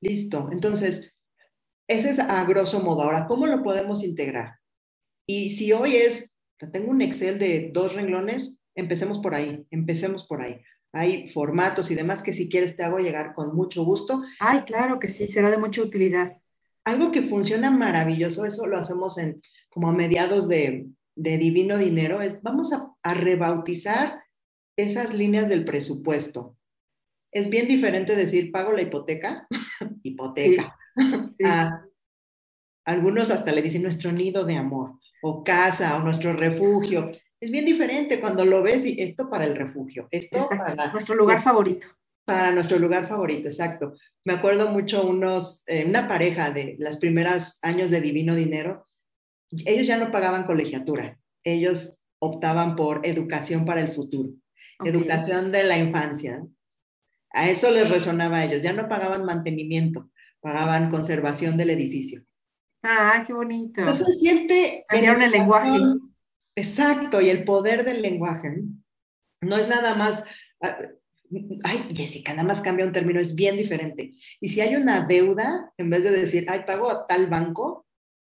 Listo. 0.00 0.48
Entonces, 0.50 1.14
ese 1.86 2.10
es 2.10 2.18
a 2.18 2.44
grosso 2.44 2.80
modo. 2.80 3.02
Ahora, 3.02 3.26
¿cómo 3.26 3.46
lo 3.46 3.62
podemos 3.62 4.02
integrar? 4.02 4.54
Y 5.26 5.50
si 5.50 5.72
hoy 5.72 5.96
es, 5.96 6.34
tengo 6.72 6.90
un 6.90 7.02
Excel 7.02 7.38
de 7.38 7.70
dos 7.72 7.94
renglones, 7.94 8.58
empecemos 8.74 9.18
por 9.18 9.34
ahí, 9.34 9.66
empecemos 9.70 10.26
por 10.26 10.40
ahí. 10.40 10.62
Hay 10.92 11.28
formatos 11.28 11.90
y 11.90 11.94
demás 11.94 12.22
que 12.22 12.32
si 12.32 12.48
quieres 12.48 12.74
te 12.74 12.82
hago 12.82 12.98
llegar 12.98 13.34
con 13.34 13.54
mucho 13.54 13.84
gusto. 13.84 14.22
Ay, 14.40 14.62
claro 14.62 14.98
que 14.98 15.08
sí, 15.08 15.28
será 15.28 15.50
de 15.50 15.58
mucha 15.58 15.82
utilidad. 15.82 16.39
Algo 16.84 17.12
que 17.12 17.22
funciona 17.22 17.70
maravilloso, 17.70 18.44
eso 18.44 18.66
lo 18.66 18.78
hacemos 18.78 19.18
en 19.18 19.42
como 19.70 19.88
a 19.88 19.92
mediados 19.92 20.48
de, 20.48 20.86
Divino 21.14 21.76
Dinero, 21.78 22.22
es 22.22 22.40
vamos 22.42 22.72
a, 22.72 23.14
rebautizar 23.14 24.22
esas 24.76 25.14
líneas 25.14 25.48
del 25.48 25.64
presupuesto. 25.64 26.56
Es 27.32 27.50
bien 27.50 27.68
diferente 27.68 28.16
decir 28.16 28.50
pago 28.50 28.72
la 28.72 28.82
hipoteca, 28.82 29.46
hipoteca, 30.02 30.76
algunos 32.86 33.30
hasta 33.30 33.52
le 33.52 33.62
dicen 33.62 33.82
nuestro 33.82 34.12
nido 34.12 34.44
de 34.44 34.56
amor, 34.56 34.98
o 35.22 35.44
casa, 35.44 35.96
o 35.96 36.02
nuestro 36.02 36.32
refugio. 36.32 37.12
Es 37.40 37.50
bien 37.50 37.64
diferente 37.64 38.20
cuando 38.20 38.44
lo 38.44 38.62
ves 38.62 38.84
y 38.86 39.00
esto 39.00 39.30
para 39.30 39.44
el 39.44 39.54
refugio, 39.54 40.08
esto 40.10 40.48
para 40.48 40.90
nuestro 40.92 41.14
lugar 41.14 41.42
favorito. 41.42 41.86
Para 42.24 42.52
nuestro 42.52 42.78
lugar 42.78 43.08
favorito, 43.08 43.48
exacto. 43.48 43.94
Me 44.24 44.34
acuerdo 44.34 44.68
mucho 44.68 45.06
unos, 45.06 45.64
eh, 45.66 45.84
una 45.86 46.06
pareja 46.06 46.50
de 46.50 46.76
las 46.78 46.98
primeras 46.98 47.58
años 47.62 47.90
de 47.90 48.00
Divino 48.00 48.34
Dinero, 48.34 48.84
ellos 49.50 49.86
ya 49.86 49.96
no 49.96 50.12
pagaban 50.12 50.44
colegiatura, 50.44 51.18
ellos 51.44 52.02
optaban 52.20 52.76
por 52.76 53.00
educación 53.04 53.64
para 53.64 53.80
el 53.80 53.92
futuro, 53.92 54.30
educación 54.84 55.50
de 55.50 55.64
la 55.64 55.78
infancia. 55.78 56.42
A 57.32 57.48
eso 57.48 57.70
les 57.70 57.88
resonaba 57.88 58.38
a 58.38 58.44
ellos, 58.44 58.62
ya 58.62 58.72
no 58.72 58.88
pagaban 58.88 59.24
mantenimiento, 59.24 60.10
pagaban 60.40 60.90
conservación 60.90 61.56
del 61.56 61.70
edificio. 61.70 62.22
Ah, 62.82 63.24
qué 63.26 63.32
bonito. 63.32 63.80
Entonces 63.80 64.20
siente... 64.20 64.84
Cambiaron 64.88 65.22
el 65.22 65.30
lenguaje. 65.32 65.78
Exacto, 66.56 67.20
y 67.20 67.28
el 67.28 67.44
poder 67.44 67.84
del 67.84 68.02
lenguaje. 68.02 68.62
No 69.42 69.56
es 69.56 69.68
nada 69.68 69.94
más... 69.94 70.26
Ay, 71.62 71.88
Jessica, 71.94 72.32
nada 72.32 72.46
más 72.46 72.60
cambia 72.60 72.86
un 72.86 72.92
término, 72.92 73.20
es 73.20 73.34
bien 73.34 73.56
diferente. 73.56 74.14
Y 74.40 74.48
si 74.48 74.60
hay 74.60 74.74
una 74.74 75.06
deuda, 75.06 75.72
en 75.76 75.90
vez 75.90 76.02
de 76.02 76.10
decir, 76.10 76.46
ay, 76.48 76.64
pago 76.66 76.90
a 76.90 77.06
tal 77.06 77.28
banco, 77.28 77.86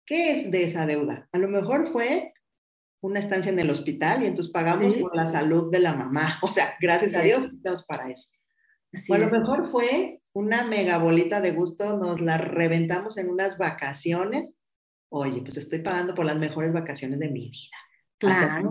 ¿qué 0.05 0.31
es 0.31 0.51
de 0.51 0.63
esa 0.63 0.85
deuda? 0.85 1.27
A 1.31 1.37
lo 1.39 1.47
mejor 1.47 1.91
fue 1.91 2.33
una 3.01 3.19
estancia 3.19 3.51
en 3.51 3.59
el 3.59 3.69
hospital 3.69 4.23
y 4.23 4.27
entonces 4.27 4.51
pagamos 4.51 4.93
por 4.93 5.15
la 5.15 5.25
salud 5.25 5.71
de 5.71 5.79
la 5.79 5.93
mamá. 5.93 6.39
O 6.41 6.51
sea, 6.51 6.75
gracias 6.79 7.13
a 7.15 7.21
Dios 7.21 7.45
estamos 7.45 7.83
para 7.83 8.09
eso. 8.09 8.31
o 9.09 9.13
a 9.13 9.17
lo 9.17 9.29
mejor 9.29 9.71
fue 9.71 10.21
una 10.33 10.65
mega 10.65 10.97
bolita 10.99 11.41
de 11.41 11.51
gusto, 11.51 11.97
nos 11.97 12.21
la 12.21 12.37
reventamos 12.37 13.17
en 13.17 13.29
unas 13.29 13.57
vacaciones. 13.57 14.63
Oye, 15.09 15.41
pues 15.41 15.57
estoy 15.57 15.79
pagando 15.79 16.15
por 16.15 16.25
las 16.25 16.37
mejores 16.37 16.73
vacaciones 16.73 17.19
de 17.19 17.29
mi 17.29 17.49
vida. 17.49 17.77
Claro. 18.19 18.69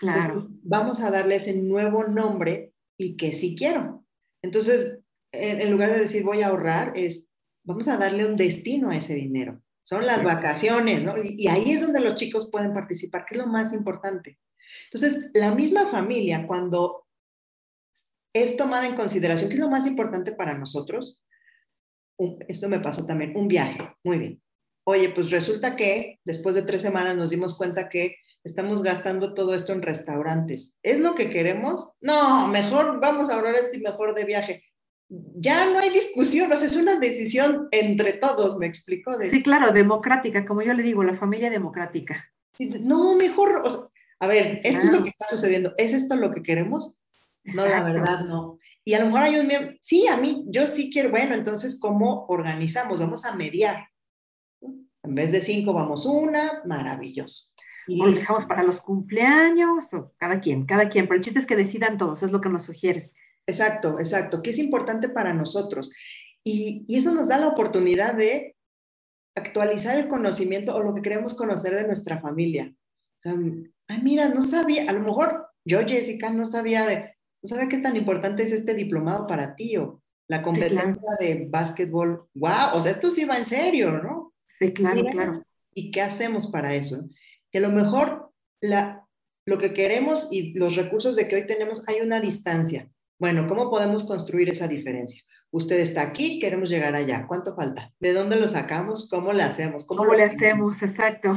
claro. 0.00 0.34
vamos 0.64 1.00
a 1.00 1.10
darle 1.12 1.36
ese 1.36 1.54
nuevo 1.54 2.04
nombre 2.04 2.67
y 2.98 3.16
que 3.16 3.32
sí 3.32 3.56
quiero. 3.56 4.04
Entonces, 4.42 4.98
en, 5.32 5.70
lugar 5.70 5.92
de 5.92 6.00
decir 6.00 6.24
voy 6.24 6.42
a 6.42 6.48
ahorrar, 6.48 6.92
es 6.96 7.30
vamos 7.64 7.88
a 7.88 7.96
darle 7.96 8.26
un 8.26 8.36
destino 8.36 8.90
a 8.90 8.96
ese 8.96 9.14
dinero. 9.14 9.62
Son 9.82 10.04
las 10.04 10.22
vacaciones, 10.22 11.02
¿no? 11.02 11.16
Y, 11.16 11.44
y 11.44 11.48
ahí 11.48 11.72
es 11.72 11.80
donde 11.80 12.00
los 12.00 12.16
chicos 12.16 12.50
pueden 12.50 12.74
participar, 12.74 13.24
que 13.24 13.34
es 13.34 13.40
lo 13.40 13.46
más 13.46 13.72
importante. 13.72 14.38
Entonces, 14.84 15.30
la 15.32 15.54
misma 15.54 15.86
familia, 15.86 16.46
cuando 16.46 17.06
es 18.34 18.56
tomada 18.56 18.86
en 18.86 18.96
consideración, 18.96 19.48
¿qué 19.48 19.54
es 19.54 19.60
lo 19.60 19.70
más 19.70 19.86
importante 19.86 20.32
para 20.32 20.56
nosotros? 20.56 21.22
esto 22.48 22.68
me 22.68 22.80
pasó 22.80 23.06
también, 23.06 23.36
un 23.36 23.46
viaje, 23.48 23.78
muy 24.02 24.18
bien. 24.18 24.42
Oye, 24.84 25.10
pues 25.10 25.30
resulta 25.30 25.76
que 25.76 26.18
después 26.24 26.54
de 26.54 26.62
tres 26.62 26.82
semanas 26.82 27.16
nos 27.16 27.30
dimos 27.30 27.56
cuenta 27.56 27.88
que 27.88 28.16
estamos 28.44 28.82
gastando 28.82 29.34
todo 29.34 29.54
esto 29.54 29.72
en 29.72 29.82
restaurantes. 29.82 30.76
¿Es 30.82 31.00
lo 31.00 31.14
que 31.14 31.30
queremos? 31.30 31.90
No, 32.00 32.48
mejor 32.48 33.00
vamos 33.00 33.28
a 33.28 33.34
ahorrar 33.34 33.54
esto 33.54 33.76
y 33.76 33.80
mejor 33.80 34.14
de 34.14 34.24
viaje. 34.24 34.64
Ya 35.08 35.64
no 35.70 35.78
hay 35.78 35.90
discusión, 35.90 36.52
o 36.52 36.56
sea, 36.56 36.66
es 36.66 36.76
una 36.76 36.98
decisión 36.98 37.68
entre 37.70 38.14
todos, 38.14 38.58
me 38.58 38.66
explico. 38.66 39.12
Sí, 39.18 39.42
claro, 39.42 39.72
democrática, 39.72 40.44
como 40.44 40.60
yo 40.62 40.74
le 40.74 40.82
digo, 40.82 41.02
la 41.02 41.16
familia 41.16 41.48
democrática. 41.48 42.30
No, 42.82 43.14
mejor, 43.14 43.62
a 44.20 44.26
ver, 44.26 44.60
esto 44.64 44.86
es 44.86 44.92
lo 44.92 45.02
que 45.02 45.10
está 45.10 45.26
sucediendo, 45.30 45.72
¿es 45.78 45.94
esto 45.94 46.16
lo 46.16 46.30
que 46.30 46.42
queremos? 46.42 46.98
No, 47.44 47.66
la 47.66 47.82
verdad 47.82 48.24
no. 48.26 48.58
Y 48.84 48.94
a 48.94 48.98
lo 48.98 49.06
mejor 49.06 49.22
hay 49.22 49.38
un 49.38 49.46
miembro, 49.46 49.76
sí, 49.80 50.06
a 50.08 50.16
mí, 50.16 50.44
yo 50.48 50.66
sí 50.66 50.90
quiero, 50.90 51.10
bueno, 51.10 51.34
entonces, 51.34 51.78
¿cómo 51.80 52.26
organizamos? 52.28 52.98
Vamos 52.98 53.24
a 53.24 53.34
mediar. 53.34 53.88
En 54.60 55.14
vez 55.14 55.32
de 55.32 55.40
cinco, 55.40 55.72
vamos 55.72 56.04
una, 56.04 56.62
maravilloso. 56.66 57.54
Y 57.88 58.00
o 58.02 58.10
dejamos 58.10 58.44
para 58.44 58.62
los 58.62 58.80
cumpleaños, 58.80 59.92
o 59.94 60.12
cada 60.18 60.40
quien, 60.40 60.66
cada 60.66 60.88
quien, 60.88 61.06
pero 61.06 61.16
el 61.16 61.24
chiste 61.24 61.40
es 61.40 61.46
que 61.46 61.56
decidan 61.56 61.98
todos, 61.98 62.22
es 62.22 62.30
lo 62.30 62.40
que 62.40 62.48
nos 62.48 62.64
sugieres. 62.64 63.14
Exacto, 63.46 63.98
exacto, 63.98 64.42
que 64.42 64.50
es 64.50 64.58
importante 64.58 65.08
para 65.08 65.32
nosotros. 65.32 65.92
Y, 66.44 66.84
y 66.86 66.98
eso 66.98 67.12
nos 67.12 67.28
da 67.28 67.38
la 67.38 67.48
oportunidad 67.48 68.14
de 68.14 68.56
actualizar 69.34 69.98
el 69.98 70.08
conocimiento 70.08 70.74
o 70.74 70.82
lo 70.82 70.94
que 70.94 71.02
queremos 71.02 71.34
conocer 71.34 71.74
de 71.74 71.86
nuestra 71.86 72.20
familia. 72.20 72.72
ay, 73.24 74.02
mira, 74.02 74.28
no 74.28 74.42
sabía, 74.42 74.88
a 74.88 74.92
lo 74.92 75.00
mejor 75.00 75.48
yo, 75.64 75.80
Jessica, 75.86 76.30
no 76.30 76.44
sabía 76.44 76.86
de, 76.86 77.18
¿Sabe 77.42 77.68
qué 77.68 77.78
tan 77.78 77.96
importante 77.96 78.42
es 78.42 78.52
este 78.52 78.74
diplomado 78.74 79.26
para 79.26 79.54
ti 79.54 79.76
o 79.76 80.02
la 80.26 80.42
competencia 80.42 81.10
de 81.20 81.46
básquetbol? 81.48 82.28
¡Wow! 82.34 82.74
O 82.74 82.80
sea, 82.80 82.92
esto 82.92 83.10
sí 83.10 83.24
va 83.24 83.36
en 83.36 83.44
serio, 83.44 83.92
¿no? 83.92 84.34
Sí, 84.46 84.72
claro, 84.72 85.02
claro. 85.12 85.42
¿Y 85.72 85.90
qué 85.90 86.02
hacemos 86.02 86.48
para 86.48 86.74
eso? 86.74 87.08
Que 87.50 87.58
a 87.58 87.62
lo 87.62 87.70
mejor 87.70 88.32
la, 88.60 89.06
lo 89.46 89.58
que 89.58 89.72
queremos 89.72 90.28
y 90.30 90.58
los 90.58 90.76
recursos 90.76 91.16
de 91.16 91.28
que 91.28 91.36
hoy 91.36 91.46
tenemos, 91.46 91.86
hay 91.88 92.00
una 92.00 92.20
distancia. 92.20 92.90
Bueno, 93.18 93.46
¿cómo 93.46 93.70
podemos 93.70 94.04
construir 94.04 94.48
esa 94.48 94.68
diferencia? 94.68 95.22
Usted 95.50 95.80
está 95.80 96.02
aquí, 96.02 96.38
queremos 96.38 96.70
llegar 96.70 96.94
allá. 96.94 97.26
¿Cuánto 97.26 97.54
falta? 97.54 97.92
¿De 97.98 98.12
dónde 98.12 98.36
lo 98.36 98.46
sacamos? 98.46 99.08
¿Cómo 99.10 99.32
le 99.32 99.42
hacemos? 99.42 99.86
¿Cómo, 99.86 100.12
le 100.14 100.24
hacemos? 100.24 100.82
Exacto. 100.82 101.34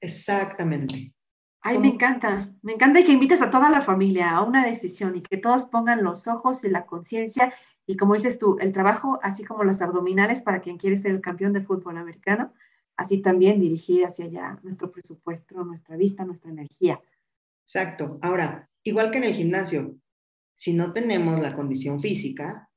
Exactamente. 0.00 1.12
Ay, 1.62 1.78
me 1.78 1.88
encanta, 1.88 2.50
me 2.62 2.72
encanta 2.72 3.00
y 3.00 3.04
que 3.04 3.12
invites 3.12 3.42
a 3.42 3.50
toda 3.50 3.68
la 3.68 3.82
familia 3.82 4.30
a 4.30 4.42
una 4.42 4.64
decisión 4.64 5.14
y 5.16 5.20
que 5.20 5.36
todos 5.36 5.66
pongan 5.66 6.02
los 6.02 6.26
ojos 6.26 6.64
y 6.64 6.70
la 6.70 6.86
conciencia 6.86 7.52
y 7.90 7.96
como 7.96 8.14
dices 8.14 8.38
tú, 8.38 8.56
el 8.60 8.70
trabajo, 8.70 9.18
así 9.20 9.44
como 9.44 9.64
las 9.64 9.82
abdominales 9.82 10.42
para 10.42 10.60
quien 10.60 10.78
quiere 10.78 10.96
ser 10.96 11.10
el 11.10 11.20
campeón 11.20 11.52
de 11.52 11.62
fútbol 11.62 11.96
americano, 11.98 12.52
así 13.00 13.22
también 13.22 13.58
dirigir 13.58 14.04
hacia 14.04 14.26
allá 14.26 14.58
nuestro 14.62 14.92
presupuesto, 14.92 15.64
nuestra 15.64 15.96
vista, 15.96 16.22
nuestra 16.22 16.50
energía. 16.50 17.00
Exacto. 17.64 18.18
Ahora, 18.20 18.68
igual 18.84 19.10
que 19.10 19.16
en 19.16 19.24
el 19.24 19.34
gimnasio, 19.34 19.96
si 20.54 20.74
no 20.74 20.92
tenemos 20.92 21.40
la 21.40 21.56
condición 21.56 22.02
física, 22.02 22.68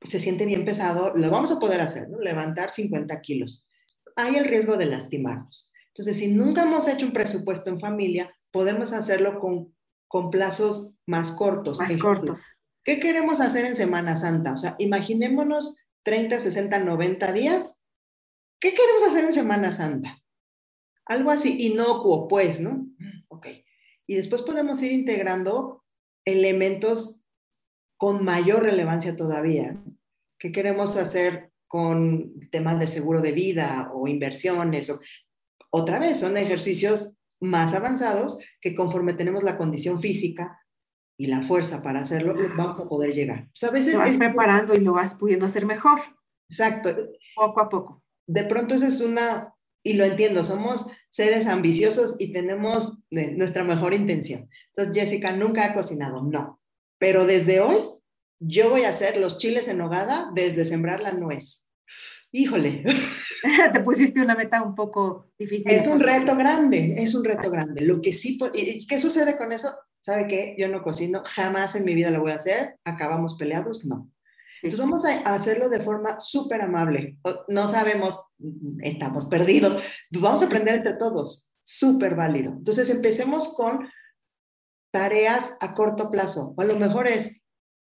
se 0.00 0.18
siente 0.18 0.46
bien 0.46 0.64
pesado, 0.64 1.12
lo 1.14 1.30
vamos 1.30 1.52
a 1.52 1.58
poder 1.60 1.82
hacer, 1.82 2.08
¿no? 2.08 2.20
Levantar 2.20 2.70
50 2.70 3.20
kilos. 3.20 3.68
Hay 4.16 4.36
el 4.36 4.46
riesgo 4.46 4.78
de 4.78 4.86
lastimarnos. 4.86 5.70
Entonces, 5.88 6.16
si 6.16 6.34
nunca 6.34 6.62
hemos 6.62 6.88
hecho 6.88 7.04
un 7.04 7.12
presupuesto 7.12 7.68
en 7.68 7.80
familia, 7.80 8.34
podemos 8.50 8.94
hacerlo 8.94 9.40
con, 9.40 9.74
con 10.08 10.30
plazos 10.30 10.94
más 11.04 11.32
cortos. 11.32 11.80
Más 11.80 11.96
cortos. 11.98 12.42
¿Qué 12.82 12.98
queremos 12.98 13.40
hacer 13.40 13.66
en 13.66 13.74
Semana 13.74 14.16
Santa? 14.16 14.54
O 14.54 14.56
sea, 14.56 14.74
imaginémonos 14.78 15.76
30, 16.02 16.40
60, 16.40 16.78
90 16.78 17.32
días. 17.32 17.83
¿Qué 18.64 18.72
queremos 18.72 19.02
hacer 19.02 19.24
en 19.24 19.32
Semana 19.34 19.72
Santa? 19.72 20.22
Algo 21.04 21.30
así 21.30 21.66
inocuo, 21.66 22.26
pues, 22.28 22.60
¿no? 22.60 22.86
Ok. 23.28 23.48
Y 24.06 24.14
después 24.14 24.40
podemos 24.40 24.80
ir 24.80 24.90
integrando 24.90 25.84
elementos 26.24 27.20
con 27.98 28.24
mayor 28.24 28.62
relevancia 28.62 29.16
todavía. 29.16 29.76
¿Qué 30.38 30.50
queremos 30.50 30.96
hacer 30.96 31.52
con 31.68 32.48
temas 32.50 32.78
de 32.78 32.86
seguro 32.86 33.20
de 33.20 33.32
vida 33.32 33.90
o 33.92 34.08
inversiones? 34.08 34.88
O, 34.88 34.98
otra 35.68 35.98
vez, 35.98 36.20
son 36.20 36.38
ejercicios 36.38 37.18
más 37.40 37.74
avanzados 37.74 38.38
que 38.62 38.74
conforme 38.74 39.12
tenemos 39.12 39.42
la 39.42 39.58
condición 39.58 40.00
física 40.00 40.58
y 41.18 41.26
la 41.26 41.42
fuerza 41.42 41.82
para 41.82 42.00
hacerlo, 42.00 42.34
vamos 42.56 42.80
a 42.80 42.88
poder 42.88 43.12
llegar. 43.12 43.50
a 43.60 43.70
veces 43.70 43.92
lo 43.92 44.00
vas 44.00 44.16
preparando 44.16 44.72
y 44.72 44.80
lo 44.80 44.94
vas 44.94 45.16
pudiendo 45.16 45.44
hacer 45.44 45.66
mejor. 45.66 46.00
Exacto. 46.48 46.96
Poco 47.36 47.60
a 47.60 47.68
poco. 47.68 48.03
De 48.26 48.44
pronto 48.44 48.74
esa 48.74 48.86
es 48.86 49.00
una, 49.00 49.54
y 49.82 49.94
lo 49.94 50.04
entiendo, 50.04 50.44
somos 50.44 50.90
seres 51.10 51.46
ambiciosos 51.46 52.16
y 52.18 52.32
tenemos 52.32 53.02
nuestra 53.10 53.64
mejor 53.64 53.94
intención. 53.94 54.48
Entonces, 54.74 54.94
Jessica 54.94 55.32
nunca 55.32 55.64
ha 55.64 55.74
cocinado, 55.74 56.22
no. 56.22 56.60
Pero 56.98 57.26
desde 57.26 57.60
hoy, 57.60 57.78
yo 58.40 58.70
voy 58.70 58.84
a 58.84 58.90
hacer 58.90 59.16
los 59.16 59.38
chiles 59.38 59.68
en 59.68 59.80
hogada 59.80 60.30
desde 60.34 60.64
sembrar 60.64 61.00
la 61.00 61.12
nuez 61.12 61.64
híjole. 62.34 62.82
Te 63.72 63.80
pusiste 63.80 64.20
una 64.20 64.34
meta 64.34 64.60
un 64.62 64.74
poco 64.74 65.30
difícil. 65.38 65.70
Es 65.70 65.86
un 65.86 66.00
reto 66.00 66.36
grande, 66.36 66.96
es 66.98 67.14
un 67.14 67.24
reto 67.24 67.48
grande. 67.48 67.82
Lo 67.82 68.00
que 68.02 68.12
sí, 68.12 68.38
¿y 68.54 68.86
qué 68.86 68.98
sucede 68.98 69.36
con 69.36 69.52
eso? 69.52 69.72
¿Sabe 70.00 70.26
qué? 70.26 70.54
Yo 70.58 70.68
no 70.68 70.82
cocino, 70.82 71.22
jamás 71.24 71.76
en 71.76 71.84
mi 71.84 71.94
vida 71.94 72.10
lo 72.10 72.20
voy 72.20 72.32
a 72.32 72.36
hacer. 72.36 72.76
¿Acabamos 72.84 73.36
peleados? 73.38 73.84
No. 73.86 74.10
Entonces 74.62 74.80
vamos 74.80 75.04
a 75.04 75.34
hacerlo 75.34 75.68
de 75.68 75.80
forma 75.80 76.18
súper 76.20 76.62
amable. 76.62 77.18
No 77.48 77.68
sabemos, 77.68 78.20
estamos 78.80 79.26
perdidos. 79.26 79.82
Vamos 80.10 80.42
a 80.42 80.46
aprender 80.46 80.74
entre 80.74 80.94
todos. 80.94 81.54
Súper 81.62 82.14
válido. 82.14 82.52
Entonces 82.52 82.90
empecemos 82.90 83.54
con 83.54 83.88
tareas 84.92 85.56
a 85.60 85.74
corto 85.74 86.10
plazo. 86.10 86.54
O 86.56 86.60
a 86.62 86.64
lo 86.64 86.76
mejor 86.76 87.08
es, 87.08 87.44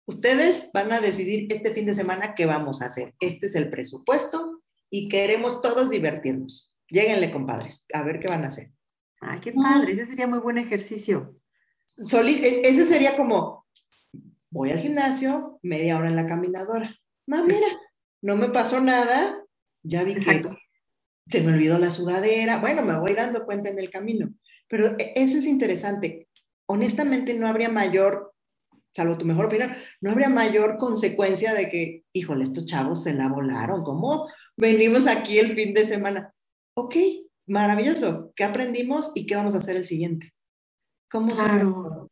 Ustedes 0.08 0.70
van 0.72 0.93
a 0.93 1.01
decidir 1.01 1.47
este 1.51 1.72
fin 1.72 1.86
de 1.88 1.95
semana 1.95 2.36
qué 2.36 2.45
vamos 2.45 2.82
a 2.82 2.86
hacer. 2.86 3.16
Este 3.20 3.47
es 3.47 3.56
el 3.56 3.72
presupuesto 3.72 4.62
y 4.89 5.10
queremos 5.10 5.62
todos 5.62 5.89
divertirnos. 5.89 6.78
Lléguenle, 6.89 7.32
compadres, 7.32 7.88
a 7.91 8.03
ver 8.03 8.20
qué 8.20 8.28
van 8.28 8.43
a 8.43 8.47
hacer. 8.47 8.72
Ay, 9.20 9.39
qué 9.39 9.51
padre, 9.51 9.93
ese 9.93 10.06
sería 10.06 10.28
muy 10.28 10.39
buen 10.39 10.60
ejercicio. 10.60 11.36
E, 11.97 12.62
ese 12.64 12.86
sería 12.86 13.18
como, 13.18 13.66
voy 14.52 14.72
al 14.72 14.80
gimnasio, 14.80 15.60
media 15.64 15.98
hora 15.98 16.10
en 16.10 16.16
la 16.16 16.28
caminadora. 16.28 16.96
Ma, 17.28 17.43
mira, 17.43 17.68
no 18.22 18.36
me 18.36 18.50
pasó 18.50 18.82
nada, 18.82 19.43
ya 19.84 20.04
vi 20.04 20.16
que 20.16 20.43
se 21.28 21.41
me 21.41 21.54
olvidó 21.54 21.80
la 21.80 21.89
sudadera. 21.89 22.60
Bueno, 22.60 22.84
me 22.84 23.00
voy 23.00 23.14
dando 23.14 23.46
cuenta 23.46 23.70
en 23.70 23.80
el 23.80 23.89
camino. 23.89 24.34
Pero 24.68 24.96
e, 24.98 25.14
ese 25.16 25.39
es 25.39 25.46
interesante. 25.46 26.28
Honestamente, 26.68 27.34
no 27.34 27.48
habría 27.48 27.70
mayor 27.70 28.36
salvo 28.96 29.18
tu 29.18 29.26
mejor 29.26 29.48
opinión, 29.48 29.76
no 30.00 30.12
habría 30.12 30.30
mayor 30.30 30.78
consecuencia 30.78 31.54
de 31.54 31.70
que, 31.70 32.06
híjole, 32.14 32.46
estos 32.46 32.66
chavos 32.66 33.04
se 33.04 33.14
la 33.14 33.28
volaron, 33.28 33.84
¿cómo 33.84 34.30
venimos 34.56 35.06
aquí 35.06 35.38
el 35.38 35.52
fin 35.52 35.74
de 35.74 35.84
semana? 35.84 36.34
Ok, 36.78 36.96
maravilloso, 37.46 38.32
¿qué 38.38 38.46
aprendimos 38.46 39.12
y 39.14 39.26
qué 39.26 39.36
vamos 39.36 39.54
a 39.54 39.58
hacer 39.58 39.76
el 39.76 39.86
siguiente? 39.86 40.34
¿Cómo 41.12 41.34
claro. 41.34 42.10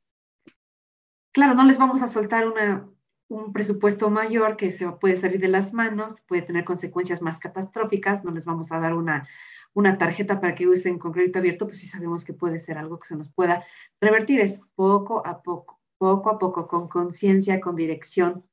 Claro, 1.33 1.53
no 1.55 1.65
les 1.65 1.77
vamos 1.77 2.01
a 2.01 2.07
soltar 2.07 2.47
una, 2.47 2.89
un 3.27 3.51
presupuesto 3.51 4.09
mayor 4.09 4.55
que 4.55 4.71
se 4.71 4.87
puede 4.93 5.17
salir 5.17 5.41
de 5.41 5.49
las 5.49 5.73
manos, 5.73 6.21
puede 6.21 6.43
tener 6.43 6.63
consecuencias 6.63 7.21
más 7.21 7.39
catastróficas, 7.39 8.23
no 8.23 8.31
les 8.31 8.45
vamos 8.45 8.71
a 8.71 8.79
dar 8.79 8.93
una, 8.93 9.27
una 9.73 9.97
tarjeta 9.97 10.39
para 10.39 10.55
que 10.55 10.67
usen 10.67 10.97
con 10.97 11.11
crédito 11.11 11.39
abierto, 11.39 11.67
pues 11.67 11.79
sí 11.79 11.87
sabemos 11.87 12.23
que 12.23 12.33
puede 12.33 12.59
ser 12.59 12.77
algo 12.77 12.99
que 12.99 13.07
se 13.07 13.15
nos 13.17 13.29
pueda 13.29 13.65
revertir, 13.99 14.39
es 14.39 14.61
poco 14.75 15.25
a 15.25 15.41
poco 15.43 15.83
poco 16.03 16.29
a 16.29 16.37
poco, 16.37 16.67
con 16.67 16.89
conciencia, 16.89 17.61
con 17.61 17.77
dirección. 17.77 18.45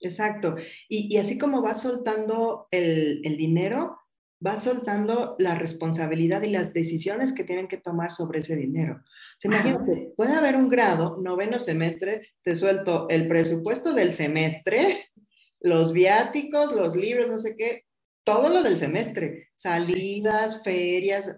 Exacto. 0.00 0.56
Y, 0.86 1.16
así 1.16 1.38
como 1.38 1.62
vas 1.62 1.80
soltando 1.80 2.68
el, 2.70 3.22
dinero, 3.38 3.98
vas 4.40 4.64
soltando 4.64 5.36
la 5.38 5.54
responsabilidad 5.54 6.42
y 6.42 6.50
las 6.50 6.72
decisiones 6.72 7.32
que 7.32 7.44
tienen 7.44 7.68
que 7.68 7.76
tomar 7.76 8.12
sobre 8.12 8.40
ese 8.40 8.56
dinero. 8.56 9.02
imagínate, 9.42 10.12
puede 10.16 10.34
haber 10.34 10.56
un 10.56 10.68
grado, 10.68 11.18
noveno 11.20 11.58
semestre, 11.58 12.34
te 12.42 12.54
suelto 12.54 13.08
el 13.08 13.28
presupuesto 13.28 13.94
del 13.94 14.12
semestre, 14.12 15.10
los 15.60 15.92
viáticos, 15.92 16.72
los 16.72 16.94
libros, 16.94 17.28
no 17.28 17.38
sé 17.38 17.56
qué, 17.56 17.86
todo 18.24 18.48
lo 18.48 18.62
del 18.62 18.76
semestre, 18.76 19.50
salidas, 19.56 20.62
ferias, 20.62 21.36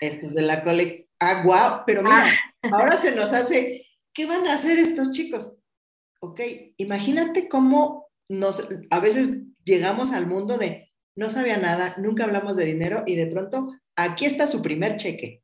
estos 0.00 0.34
de 0.34 0.42
la 0.42 0.64
colecta. 0.64 1.06
Ah, 1.18 1.42
wow, 1.44 1.82
pero 1.86 2.02
mira, 2.02 2.26
ah. 2.26 2.68
ahora 2.72 2.96
se 2.96 3.14
nos 3.14 3.32
hace 3.32 3.86
¿qué 4.16 4.24
van 4.24 4.46
a 4.48 4.54
hacer 4.54 4.78
estos 4.78 5.12
chicos? 5.12 5.58
Ok, 6.20 6.40
imagínate 6.78 7.50
cómo 7.50 8.08
nos, 8.30 8.66
a 8.90 8.98
veces 8.98 9.42
llegamos 9.62 10.12
al 10.12 10.26
mundo 10.26 10.56
de 10.56 10.85
no 11.16 11.30
sabía 11.30 11.56
nada, 11.56 11.94
nunca 11.98 12.24
hablamos 12.24 12.56
de 12.56 12.66
dinero 12.66 13.02
y 13.06 13.16
de 13.16 13.26
pronto 13.26 13.74
aquí 13.96 14.26
está 14.26 14.46
su 14.46 14.62
primer 14.62 14.96
cheque. 14.96 15.42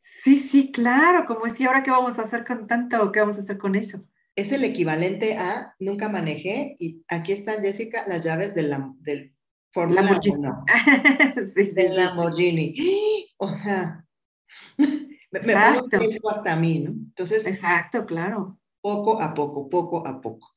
Sí, 0.00 0.38
sí, 0.38 0.70
claro, 0.70 1.26
como 1.26 1.46
decía, 1.46 1.66
ahora 1.66 1.82
qué 1.82 1.90
vamos 1.90 2.18
a 2.18 2.22
hacer 2.22 2.44
con 2.46 2.68
tanto 2.68 3.02
o 3.02 3.10
qué 3.10 3.18
vamos 3.18 3.36
a 3.36 3.40
hacer 3.40 3.58
con 3.58 3.74
eso. 3.74 4.04
Es 4.36 4.52
el 4.52 4.62
equivalente 4.62 5.36
a 5.36 5.74
nunca 5.80 6.08
manejé 6.08 6.76
y 6.78 7.04
aquí 7.08 7.32
están, 7.32 7.60
Jessica, 7.60 8.04
las 8.06 8.22
llaves 8.22 8.54
de 8.54 8.62
la, 8.62 8.92
del 9.00 9.34
Fórmula 9.72 10.20
1. 10.24 10.64
sí, 11.54 11.64
sí, 11.66 11.74
del 11.74 11.96
Lamborghini. 11.96 12.74
O 13.44 13.52
sea, 13.52 14.06
me, 15.32 15.40
pongo 15.40 16.30
hasta 16.30 16.52
a 16.52 16.56
mí, 16.56 16.78
¿no? 16.78 16.90
Entonces, 16.90 17.44
exacto, 17.44 18.06
claro. 18.06 18.60
Poco 18.80 19.20
a 19.20 19.34
poco, 19.34 19.68
poco 19.68 20.06
a 20.06 20.20
poco. 20.20 20.52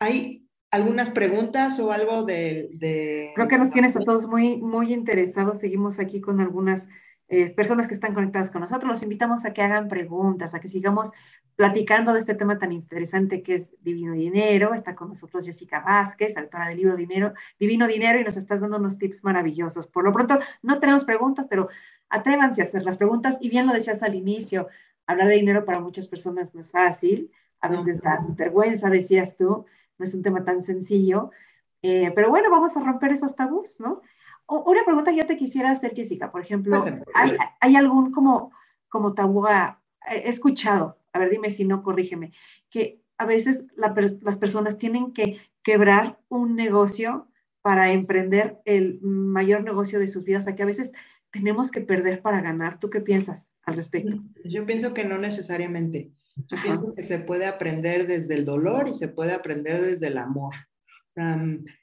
¿Hay 0.00 0.43
algunas 0.74 1.10
preguntas 1.10 1.78
o 1.78 1.92
algo 1.92 2.24
de, 2.24 3.30
Creo 3.34 3.48
que 3.48 3.58
nos 3.58 3.70
tienes 3.70 3.96
a 3.96 4.00
todos 4.00 4.26
muy, 4.26 4.56
muy 4.56 4.92
interesados. 4.92 5.58
Seguimos 5.58 6.00
aquí 6.00 6.20
con 6.20 6.40
algunas 6.40 6.88
eh, 7.28 7.50
personas 7.50 7.86
que 7.86 7.94
están 7.94 8.12
conectadas 8.12 8.50
con 8.50 8.60
nosotros. 8.60 8.90
Los 8.90 9.02
invitamos 9.04 9.44
a 9.44 9.52
que 9.52 9.62
hagan 9.62 9.86
preguntas, 9.88 10.52
a 10.52 10.60
que 10.60 10.66
sigamos 10.66 11.12
platicando 11.54 12.12
de 12.12 12.18
este 12.18 12.34
tema 12.34 12.58
tan 12.58 12.72
interesante 12.72 13.44
que 13.44 13.54
es 13.54 13.70
Divino 13.82 14.14
Dinero. 14.14 14.74
Está 14.74 14.96
con 14.96 15.10
nosotros 15.10 15.46
Jessica 15.46 15.78
Vázquez, 15.78 16.36
autora 16.36 16.68
del 16.68 16.78
libro 16.78 16.96
Dinero, 16.96 17.34
Divino 17.58 17.86
Dinero, 17.86 18.18
y 18.18 18.24
nos 18.24 18.36
estás 18.36 18.60
dando 18.60 18.78
unos 18.78 18.98
tips 18.98 19.22
maravillosos. 19.22 19.86
Por 19.86 20.02
lo 20.02 20.12
pronto, 20.12 20.40
no 20.62 20.80
tenemos 20.80 21.04
preguntas, 21.04 21.46
pero 21.48 21.68
atrévanse 22.08 22.62
a 22.62 22.64
hacer 22.64 22.82
las 22.82 22.96
preguntas 22.96 23.38
y 23.40 23.48
bien 23.48 23.68
lo 23.68 23.72
decías 23.72 24.02
al 24.02 24.16
inicio, 24.16 24.66
hablar 25.06 25.28
de 25.28 25.34
dinero 25.34 25.64
para 25.64 25.78
muchas 25.78 26.08
personas 26.08 26.52
no 26.52 26.60
es 26.62 26.70
fácil, 26.70 27.30
a 27.60 27.68
veces 27.68 28.00
da 28.00 28.18
vergüenza, 28.36 28.90
decías 28.90 29.36
tú, 29.36 29.66
no 29.98 30.04
es 30.04 30.14
un 30.14 30.22
tema 30.22 30.44
tan 30.44 30.62
sencillo, 30.62 31.30
eh, 31.82 32.12
pero 32.14 32.30
bueno, 32.30 32.50
vamos 32.50 32.76
a 32.76 32.80
romper 32.80 33.12
esos 33.12 33.36
tabús, 33.36 33.80
¿no? 33.80 34.02
una 34.46 34.84
pregunta 34.84 35.10
que 35.10 35.16
yo 35.16 35.26
te 35.26 35.38
quisiera 35.38 35.70
hacer, 35.70 35.94
Jessica, 35.94 36.30
por 36.30 36.42
ejemplo, 36.42 36.84
¿hay, 37.60 37.76
algún 37.76 38.10
como, 38.10 38.52
como 38.88 39.14
tabú, 39.14 39.46
he 39.46 40.28
escuchado, 40.28 40.98
a 41.14 41.18
ver, 41.18 41.30
dime 41.30 41.50
si 41.50 41.64
no, 41.64 41.82
corrígeme, 41.82 42.32
que 42.68 43.00
a 43.16 43.24
veces 43.24 43.66
las 43.76 44.36
personas 44.36 44.76
tienen 44.76 45.12
que 45.12 45.40
quebrar 45.62 46.18
un 46.28 46.56
negocio 46.56 47.28
para 47.62 47.92
emprender 47.92 48.60
el 48.66 49.00
mayor 49.00 49.64
negocio 49.64 49.98
de 49.98 50.08
sus 50.08 50.24
vidas, 50.24 50.44
o 50.44 50.46
sea, 50.46 50.54
que 50.54 50.62
a 50.62 50.66
veces 50.66 50.90
tenemos 51.32 51.70
que 51.70 51.80
perder 51.80 52.20
para 52.20 52.40
ganar. 52.40 52.78
¿Tú 52.78 52.90
qué 52.90 53.00
piensas 53.00 53.52
al 53.62 53.76
respecto? 53.76 54.22
Yo 54.44 54.66
pienso 54.66 54.92
que 54.92 55.04
no 55.04 55.16
necesariamente. 55.16 56.12
Yo 56.36 56.56
pienso 56.62 56.92
que 56.94 57.02
se 57.02 57.20
puede 57.20 57.46
aprender 57.46 58.06
desde 58.06 58.34
el 58.34 58.44
dolor 58.44 58.88
y 58.88 58.94
se 58.94 59.08
puede 59.08 59.32
aprender 59.32 59.80
desde 59.82 60.08
el 60.08 60.18
amor. 60.18 60.54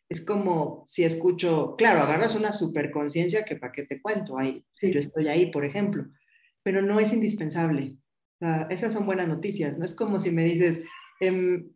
es 0.10 0.26
como 0.26 0.84
si 0.88 1.04
escucho, 1.04 1.76
claro, 1.78 2.02
agarras 2.02 2.36
una 2.36 2.52
superconciencia 2.52 3.46
que 3.46 3.56
para 3.56 3.72
qué 3.72 3.86
te 3.86 4.02
cuento, 4.02 4.38
ahí, 4.38 4.66
yo 4.82 5.00
estoy 5.00 5.30
ahí, 5.30 5.52
por 5.52 5.64
ejemplo, 5.64 6.06
pero 6.64 6.82
no 6.82 7.00
es 7.00 7.14
indispensable. 7.14 7.98
esas 8.70 8.94
son 8.94 9.06
buenas 9.06 9.28
noticias, 9.28 9.78
no 9.78 9.86
es 9.86 9.96
como 9.96 10.20
si 10.20 10.32
me 10.32 10.44
dices, 10.44 10.84
em, 11.20 11.70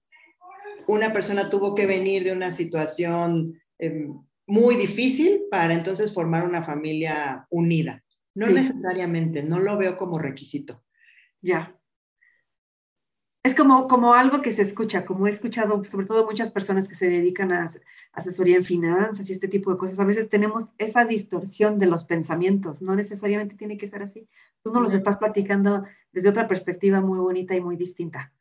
una 0.88 1.13
persona 1.13 1.49
tuvo 1.49 1.76
que 1.76 1.86
venir 1.86 2.23
de 2.23 2.32
una 2.32 2.51
situación 2.51 3.61
em, 3.80 4.13
muy 4.47 4.76
difícil 4.76 5.43
para 5.49 5.73
entonces 5.73 6.13
formar 6.13 6.45
una 6.45 6.63
familia 6.63 7.47
unida. 7.49 8.03
No 8.36 8.49
necesariamente, 8.49 9.43
no 9.43 9.59
lo 9.59 9.78
veo 9.78 9.97
como 9.97 10.19
requisito. 10.19 10.84
Ya. 11.41 11.76
Es 13.45 13.53
como, 13.53 13.87
como 13.87 14.15
algo 14.15 14.41
que 14.41 14.51
se 14.51 14.63
escucha, 14.63 15.05
como 15.05 15.27
he 15.27 15.29
escuchado, 15.29 15.83
sobre 15.83 16.07
todo 16.07 16.25
muchas 16.25 16.51
personas 16.51 16.87
que 16.87 16.95
se 16.95 17.07
dedican 17.07 17.51
a 17.51 17.71
asesoría 18.11 18.55
en 18.55 18.63
finanzas 18.63 19.29
y 19.29 19.33
este 19.33 19.47
tipo 19.47 19.71
de 19.71 19.77
cosas, 19.77 19.99
a 19.99 20.03
veces 20.03 20.29
tenemos 20.29 20.71
esa 20.79 21.05
distorsión 21.05 21.77
de 21.77 21.85
los 21.85 22.05
pensamientos, 22.05 22.81
no 22.81 22.95
necesariamente 22.95 23.53
tiene 23.53 23.77
que 23.77 23.85
ser 23.85 24.01
así. 24.01 24.27
Tú 24.63 24.73
nos 24.73 24.81
los 24.81 24.93
estás 24.93 25.17
platicando 25.17 25.83
desde 26.11 26.29
otra 26.29 26.47
perspectiva 26.47 27.01
muy 27.01 27.19
bonita 27.19 27.55
y 27.55 27.61
muy 27.61 27.75
distinta. 27.75 28.33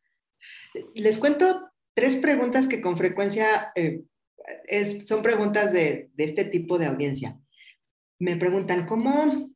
Les 0.95 1.19
cuento 1.19 1.71
tres 1.93 2.17
preguntas 2.17 2.67
que 2.67 2.81
con 2.81 2.97
frecuencia 2.97 3.73
eh, 3.75 4.05
son 5.05 5.23
preguntas 5.23 5.75
de, 5.75 6.13
de 6.15 6.25
este 6.25 6.47
tipo 6.47 6.79
de 6.79 6.87
audiencia. 6.87 7.39
Me 8.19 8.37
preguntan, 8.37 8.87
¿cómo, 8.87 9.51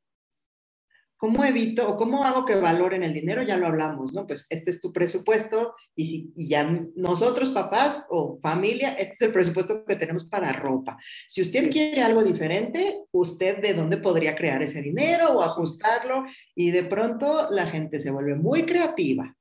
¿Cómo 1.18 1.44
evito 1.44 1.88
o 1.88 1.96
cómo 1.96 2.22
hago 2.24 2.44
que 2.44 2.54
valoren 2.54 3.02
el 3.02 3.12
dinero? 3.12 3.42
Ya 3.42 3.56
lo 3.56 3.66
hablamos, 3.66 4.14
¿no? 4.14 4.24
Pues 4.24 4.46
este 4.50 4.70
es 4.70 4.80
tu 4.80 4.92
presupuesto 4.92 5.74
y, 5.96 6.06
si, 6.06 6.32
ya 6.36 6.62
nosotros, 6.94 7.50
papás 7.50 8.06
o 8.08 8.38
familia, 8.40 8.92
este 8.92 9.14
es 9.14 9.22
el 9.22 9.32
presupuesto 9.32 9.84
que 9.84 9.96
tenemos 9.96 10.28
para 10.28 10.52
ropa. 10.52 10.96
Si 11.26 11.42
usted 11.42 11.72
quiere 11.72 12.02
algo 12.02 12.22
diferente, 12.22 13.02
usted 13.10 13.60
de 13.60 13.74
dónde 13.74 13.96
podría 13.96 14.36
crear 14.36 14.62
ese 14.62 14.80
dinero 14.80 15.32
o 15.32 15.42
ajustarlo 15.42 16.24
y 16.54 16.70
de 16.70 16.84
pronto 16.84 17.50
la 17.50 17.66
gente 17.66 17.98
se 17.98 18.12
vuelve 18.12 18.36
muy 18.36 18.64
creativa. 18.64 19.36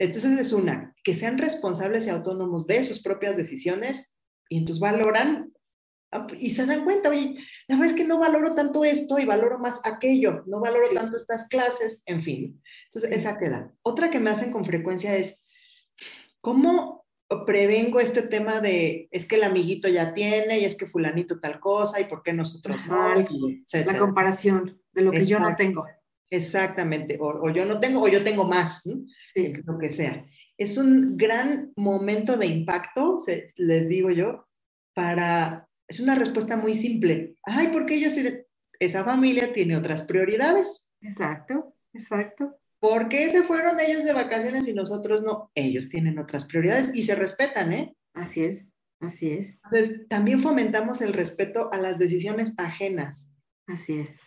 Entonces 0.00 0.36
es 0.36 0.52
una, 0.52 0.96
que 1.04 1.14
sean 1.14 1.38
responsables 1.38 2.06
y 2.06 2.10
autónomos 2.10 2.66
de 2.66 2.82
sus 2.82 3.00
propias 3.00 3.36
decisiones 3.36 4.16
y 4.48 4.58
entonces 4.58 4.80
valoran 4.80 5.52
y 6.38 6.50
se 6.50 6.66
dan 6.66 6.84
cuenta, 6.84 7.08
oye, 7.08 7.36
la 7.68 7.76
verdad 7.76 7.94
es 7.94 7.96
que 7.96 8.06
no 8.06 8.18
valoro 8.18 8.54
tanto 8.54 8.84
esto 8.84 9.18
y 9.18 9.24
valoro 9.24 9.58
más 9.58 9.80
aquello, 9.86 10.42
no 10.46 10.60
valoro 10.60 10.88
tanto 10.94 11.16
estas 11.16 11.48
clases, 11.48 12.02
en 12.06 12.22
fin. 12.22 12.62
Entonces, 12.86 13.12
esa 13.12 13.38
queda. 13.38 13.72
Otra 13.82 14.10
que 14.10 14.20
me 14.20 14.30
hacen 14.30 14.52
con 14.52 14.64
frecuencia 14.64 15.16
es, 15.16 15.42
¿cómo 16.40 17.06
prevengo 17.46 18.00
este 18.00 18.22
tema 18.22 18.60
de, 18.60 19.08
es 19.10 19.26
que 19.26 19.36
el 19.36 19.44
amiguito 19.44 19.88
ya 19.88 20.12
tiene 20.12 20.58
y 20.58 20.64
es 20.64 20.76
que 20.76 20.86
fulanito 20.86 21.40
tal 21.40 21.60
cosa 21.60 22.00
y 22.00 22.04
por 22.04 22.22
qué 22.22 22.34
nosotros 22.34 22.86
no? 22.86 23.14
la 23.14 23.98
comparación 23.98 24.80
de 24.92 25.02
lo 25.02 25.12
que 25.12 25.24
yo 25.24 25.38
no 25.38 25.56
tengo. 25.56 25.86
Exactamente, 26.30 27.18
o, 27.20 27.50
yo 27.50 27.66
no 27.66 27.78
tengo 27.78 28.02
o 28.02 28.08
yo 28.08 28.24
tengo 28.24 28.44
más, 28.44 28.88
lo 29.34 29.78
que 29.78 29.90
sea. 29.90 30.26
Es 30.58 30.76
un 30.76 31.16
gran 31.16 31.72
momento 31.76 32.36
de 32.36 32.46
impacto, 32.46 33.16
les 33.56 33.88
digo 33.88 34.10
yo, 34.10 34.46
para 34.94 35.68
es 35.92 36.00
una 36.00 36.14
respuesta 36.14 36.56
muy 36.56 36.74
simple. 36.74 37.36
Ay, 37.42 37.68
porque 37.70 37.96
ellos, 37.96 38.14
esa 38.78 39.04
familia 39.04 39.52
tiene 39.52 39.76
otras 39.76 40.04
prioridades. 40.04 40.90
Exacto, 41.02 41.74
exacto. 41.92 42.56
¿Por 42.80 43.08
qué 43.08 43.28
se 43.28 43.42
fueron 43.42 43.78
ellos 43.78 44.04
de 44.04 44.14
vacaciones 44.14 44.66
y 44.66 44.72
nosotros 44.72 45.22
no? 45.22 45.50
Ellos 45.54 45.90
tienen 45.90 46.18
otras 46.18 46.46
prioridades 46.46 46.90
y 46.94 47.02
se 47.02 47.14
respetan, 47.14 47.72
¿eh? 47.74 47.94
Así 48.14 48.42
es, 48.42 48.72
así 49.00 49.32
es. 49.32 49.60
Entonces, 49.64 50.08
también 50.08 50.40
fomentamos 50.40 51.02
el 51.02 51.12
respeto 51.12 51.70
a 51.72 51.76
las 51.76 51.98
decisiones 51.98 52.54
ajenas. 52.56 53.34
Así 53.66 54.00
es. 54.00 54.18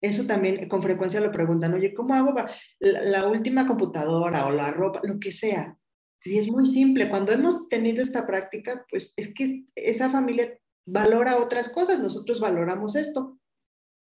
Eso 0.00 0.26
también 0.28 0.68
con 0.68 0.80
frecuencia 0.80 1.20
lo 1.20 1.32
preguntan, 1.32 1.74
oye, 1.74 1.92
¿cómo 1.92 2.14
hago 2.14 2.32
la, 2.78 3.02
la 3.02 3.26
última 3.26 3.66
computadora 3.66 4.46
o 4.46 4.52
la 4.52 4.70
ropa, 4.70 5.00
lo 5.02 5.18
que 5.18 5.32
sea? 5.32 5.76
Y 6.24 6.38
es 6.38 6.48
muy 6.50 6.66
simple. 6.66 7.08
Cuando 7.08 7.32
hemos 7.32 7.68
tenido 7.68 8.02
esta 8.02 8.26
práctica, 8.26 8.84
pues 8.90 9.12
es 9.16 9.32
que 9.34 9.64
esa 9.74 10.10
familia 10.10 10.58
valora 10.88 11.36
otras 11.36 11.68
cosas, 11.68 11.98
nosotros 11.98 12.40
valoramos 12.40 12.96
esto. 12.96 13.38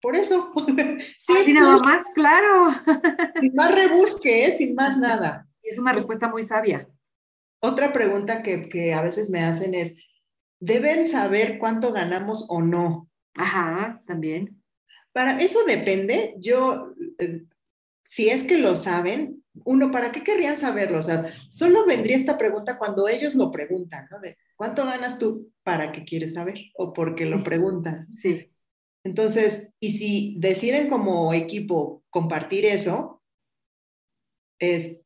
Por 0.00 0.16
eso. 0.16 0.52
sí, 1.18 1.32
Así 1.40 1.52
nada 1.52 1.78
más, 1.78 2.04
claro. 2.14 2.74
Sin 3.40 3.54
más 3.54 3.74
rebusque, 3.74 4.50
sin 4.50 4.74
más 4.74 4.98
nada. 4.98 5.46
Es 5.62 5.78
una 5.78 5.92
respuesta 5.92 6.28
muy 6.28 6.42
sabia. 6.42 6.88
Otra 7.60 7.92
pregunta 7.92 8.42
que, 8.42 8.68
que, 8.68 8.92
a 8.92 9.02
veces 9.02 9.30
me 9.30 9.40
hacen 9.40 9.74
es, 9.74 9.96
¿deben 10.58 11.06
saber 11.06 11.58
cuánto 11.58 11.92
ganamos 11.92 12.46
o 12.48 12.60
no? 12.60 13.08
Ajá, 13.36 14.02
también. 14.06 14.60
Para 15.12 15.40
eso 15.40 15.60
depende. 15.64 16.34
Yo, 16.38 16.92
eh, 17.18 17.44
si 18.02 18.28
es 18.28 18.42
que 18.42 18.58
lo 18.58 18.74
saben, 18.74 19.44
uno, 19.64 19.92
¿para 19.92 20.10
qué 20.10 20.24
querrían 20.24 20.56
saberlo? 20.56 20.98
O 20.98 21.02
sea, 21.02 21.32
solo 21.48 21.86
vendría 21.86 22.16
esta 22.16 22.36
pregunta 22.36 22.78
cuando 22.78 23.06
ellos 23.06 23.36
lo 23.36 23.52
preguntan, 23.52 24.08
¿no? 24.10 24.18
De, 24.18 24.36
¿cuánto 24.62 24.84
ganas 24.84 25.18
tú? 25.18 25.52
¿Para 25.64 25.90
qué 25.90 26.04
quieres 26.04 26.34
saber? 26.34 26.54
¿O 26.74 26.92
porque 26.92 27.26
lo 27.26 27.42
preguntas? 27.42 28.06
Sí. 28.16 28.48
Entonces, 29.02 29.74
y 29.80 29.90
si 29.90 30.36
deciden 30.38 30.88
como 30.88 31.34
equipo 31.34 32.04
compartir 32.10 32.64
eso, 32.66 33.24
es 34.60 35.00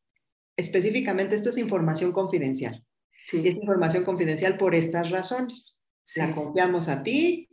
específicamente 0.59 1.37
esto 1.37 1.49
es 1.49 1.57
información 1.57 2.13
confidencial. 2.13 2.85
Sí. 3.25 3.41
Es 3.47 3.55
información 3.55 4.05
confidencial 4.05 4.59
por 4.59 4.75
estas 4.75 5.11
razones. 5.11 5.81
La 6.17 6.35
confiamos 6.35 6.89
a 6.89 7.03
ti 7.03 7.49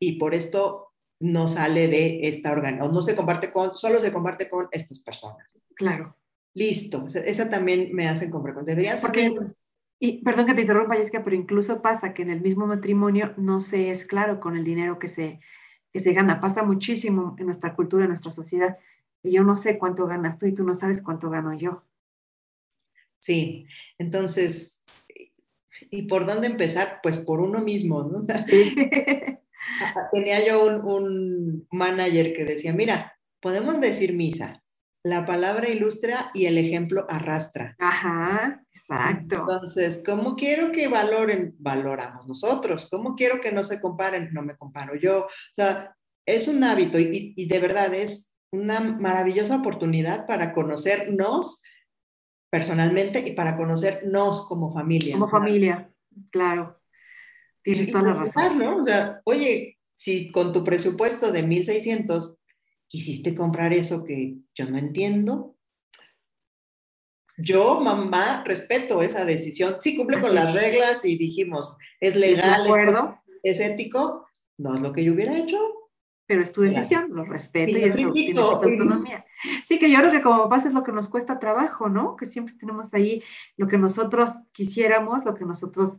y 0.00 0.18
por 0.18 0.34
esto 0.34 0.92
no 1.20 1.46
sale 1.46 1.86
de 1.86 2.18
esta 2.24 2.50
organización, 2.50 2.92
no 2.92 3.00
se 3.00 3.14
comparte 3.14 3.52
con, 3.52 3.76
solo 3.76 4.00
se 4.00 4.12
comparte 4.12 4.48
con 4.48 4.66
estas 4.72 4.98
personas. 4.98 5.56
Claro. 5.76 6.16
Listo, 6.54 7.06
esa 7.06 7.48
también 7.48 7.90
me 7.92 8.08
hacen 8.08 8.28
con 8.28 8.42
frecuencia. 8.42 8.74
Deberían 8.74 8.98
saber. 8.98 9.54
Y 10.00 10.22
perdón 10.22 10.46
que 10.46 10.54
te 10.54 10.60
interrumpa, 10.60 10.96
Jessica, 10.96 11.24
pero 11.24 11.34
incluso 11.34 11.82
pasa 11.82 12.14
que 12.14 12.22
en 12.22 12.30
el 12.30 12.40
mismo 12.40 12.66
matrimonio 12.66 13.34
no 13.36 13.60
se 13.60 13.90
es 13.90 14.04
claro 14.04 14.38
con 14.38 14.56
el 14.56 14.64
dinero 14.64 14.98
que 14.98 15.08
se, 15.08 15.40
que 15.92 15.98
se 15.98 16.12
gana. 16.12 16.40
Pasa 16.40 16.62
muchísimo 16.62 17.34
en 17.38 17.46
nuestra 17.46 17.74
cultura, 17.74 18.04
en 18.04 18.10
nuestra 18.10 18.30
sociedad. 18.30 18.78
Y 19.22 19.32
yo 19.32 19.42
no 19.42 19.56
sé 19.56 19.78
cuánto 19.78 20.06
ganas 20.06 20.38
tú 20.38 20.46
y 20.46 20.54
tú 20.54 20.62
no 20.62 20.74
sabes 20.74 21.02
cuánto 21.02 21.30
gano 21.30 21.52
yo. 21.58 21.82
Sí, 23.18 23.66
entonces, 23.98 24.80
¿y 25.90 26.02
por 26.02 26.24
dónde 26.26 26.46
empezar? 26.46 27.00
Pues 27.02 27.18
por 27.18 27.40
uno 27.40 27.60
mismo, 27.60 28.04
¿no? 28.04 28.24
Tenía 30.12 30.46
yo 30.46 30.64
un, 30.64 30.86
un 30.86 31.66
manager 31.72 32.32
que 32.32 32.44
decía, 32.44 32.72
mira, 32.72 33.18
podemos 33.40 33.80
decir 33.80 34.14
misa, 34.14 34.62
la 35.04 35.24
palabra 35.26 35.68
ilustra 35.68 36.30
y 36.34 36.46
el 36.46 36.58
ejemplo 36.58 37.06
arrastra. 37.08 37.76
Ajá, 37.78 38.62
exacto. 38.72 39.40
Entonces, 39.40 40.02
¿cómo 40.04 40.36
quiero 40.36 40.72
que 40.72 40.88
valoren? 40.88 41.54
Valoramos 41.58 42.26
nosotros. 42.26 42.88
¿Cómo 42.90 43.14
quiero 43.14 43.40
que 43.40 43.52
no 43.52 43.62
se 43.62 43.80
comparen? 43.80 44.30
No 44.32 44.42
me 44.42 44.56
comparo 44.56 44.96
yo. 44.96 45.26
O 45.26 45.54
sea, 45.54 45.94
es 46.26 46.48
un 46.48 46.64
hábito 46.64 46.98
y, 46.98 47.34
y 47.36 47.48
de 47.48 47.58
verdad 47.58 47.94
es 47.94 48.34
una 48.50 48.80
maravillosa 48.80 49.56
oportunidad 49.56 50.26
para 50.26 50.52
conocernos 50.52 51.62
personalmente 52.50 53.20
y 53.26 53.32
para 53.32 53.56
conocernos 53.56 54.46
como 54.46 54.72
familia. 54.72 55.12
Como 55.12 55.28
familia, 55.28 55.90
claro. 56.30 56.80
Tienes 57.62 57.90
toda 57.90 58.04
la 58.04 58.10
razón. 58.10 58.58
¿no? 58.58 58.82
O 58.82 58.84
sea, 58.84 59.20
oye, 59.24 59.78
si 59.94 60.30
con 60.32 60.52
tu 60.52 60.64
presupuesto 60.64 61.30
de 61.30 61.44
1.600 61.44 62.37
quisiste 62.88 63.34
comprar 63.34 63.72
eso 63.72 64.04
que 64.04 64.38
yo 64.54 64.66
no 64.66 64.78
entiendo. 64.78 65.56
Yo, 67.36 67.80
mamá, 67.80 68.42
respeto 68.44 69.00
esa 69.00 69.24
decisión. 69.24 69.76
Sí, 69.78 69.96
cumple 69.96 70.18
con 70.18 70.34
las 70.34 70.52
reglas 70.52 71.04
y 71.04 71.16
dijimos, 71.16 71.76
es 72.00 72.16
legal, 72.16 72.66
es, 73.44 73.60
ético. 73.60 74.26
No 74.56 74.74
es 74.74 74.80
lo 74.80 74.92
que 74.92 75.04
yo 75.04 75.12
hubiera 75.12 75.38
hecho. 75.38 75.56
Pero 76.26 76.42
es 76.42 76.52
tu 76.52 76.62
decisión, 76.62 77.06
lo 77.10 77.24
respeto 77.24 77.78
y, 77.78 77.84
es 77.84 78.34
tu 78.34 78.40
autonomía. 78.40 79.24
Sí, 79.64 79.78
que 79.78 79.90
yo 79.90 79.98
creo 80.00 80.10
que 80.10 80.20
como 80.20 80.42
papás 80.42 80.66
es 80.66 80.74
lo 80.74 80.82
que 80.82 80.92
nos 80.92 81.08
cuesta 81.08 81.38
trabajo, 81.38 81.88
¿no? 81.88 82.16
Que 82.16 82.26
siempre 82.26 82.54
tenemos 82.58 82.92
ahí 82.92 83.22
lo 83.56 83.66
que 83.66 83.78
nosotros 83.78 84.32
quisiéramos, 84.52 85.24
lo 85.24 85.34
que 85.34 85.46
nosotros 85.46 85.96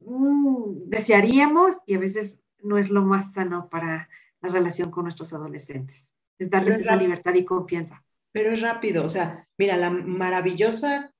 mm, 0.00 0.88
desearíamos 0.88 1.76
y 1.84 1.94
a 1.94 1.98
veces 1.98 2.38
no 2.62 2.78
es 2.78 2.88
lo 2.88 3.02
más 3.02 3.34
sano 3.34 3.68
para 3.68 4.08
la 4.40 4.48
relación 4.48 4.90
con 4.90 5.02
nuestros 5.02 5.34
adolescentes 5.34 6.15
es 6.38 6.50
darles 6.50 6.80
esa 6.80 6.96
libertad 6.96 7.34
y 7.34 7.44
confianza. 7.44 8.04
Pero 8.32 8.52
es 8.52 8.60
rápido, 8.60 9.04
o 9.04 9.08
sea, 9.08 9.48
mira, 9.56 9.76
la 9.76 9.90
maravillosa 9.90 11.14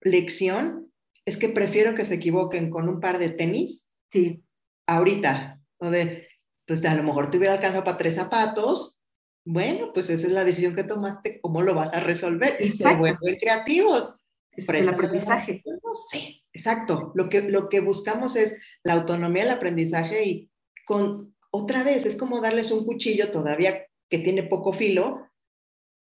lección 0.00 0.92
es 1.24 1.36
que 1.36 1.48
prefiero 1.48 1.94
que 1.94 2.04
se 2.04 2.14
equivoquen 2.14 2.70
con 2.70 2.88
un 2.88 3.00
par 3.00 3.18
de 3.18 3.30
tenis. 3.30 3.88
Sí. 4.10 4.42
Ahorita, 4.86 5.60
o 5.78 5.90
de, 5.90 6.28
pues 6.66 6.84
a 6.84 6.94
lo 6.94 7.04
mejor 7.04 7.30
te 7.30 7.38
hubiera 7.38 7.54
alcanzado 7.54 7.84
para 7.84 7.96
tres 7.96 8.16
zapatos. 8.16 9.00
Bueno, 9.44 9.92
pues 9.92 10.10
esa 10.10 10.26
es 10.26 10.32
la 10.32 10.44
decisión 10.44 10.74
que 10.74 10.84
tomaste, 10.84 11.40
¿cómo 11.40 11.62
lo 11.62 11.74
vas 11.74 11.94
a 11.94 12.00
resolver? 12.00 12.56
Y 12.60 12.68
se 12.70 12.94
vuelven 12.94 13.36
creativos. 13.40 14.20
Es 14.50 14.68
el 14.68 14.88
aprendizaje. 14.88 15.62
No 15.64 15.94
sé, 15.94 16.42
exacto. 16.52 17.12
Lo 17.14 17.28
que, 17.28 17.42
lo 17.42 17.68
que 17.68 17.80
buscamos 17.80 18.36
es 18.36 18.60
la 18.82 18.94
autonomía, 18.94 19.44
el 19.44 19.50
aprendizaje 19.50 20.26
y 20.26 20.50
con, 20.84 21.34
otra 21.50 21.82
vez, 21.84 22.06
es 22.06 22.16
como 22.16 22.40
darles 22.40 22.70
un 22.70 22.84
cuchillo 22.84 23.30
todavía 23.30 23.74
que 24.12 24.18
tiene 24.18 24.42
poco 24.42 24.74
filo, 24.74 25.26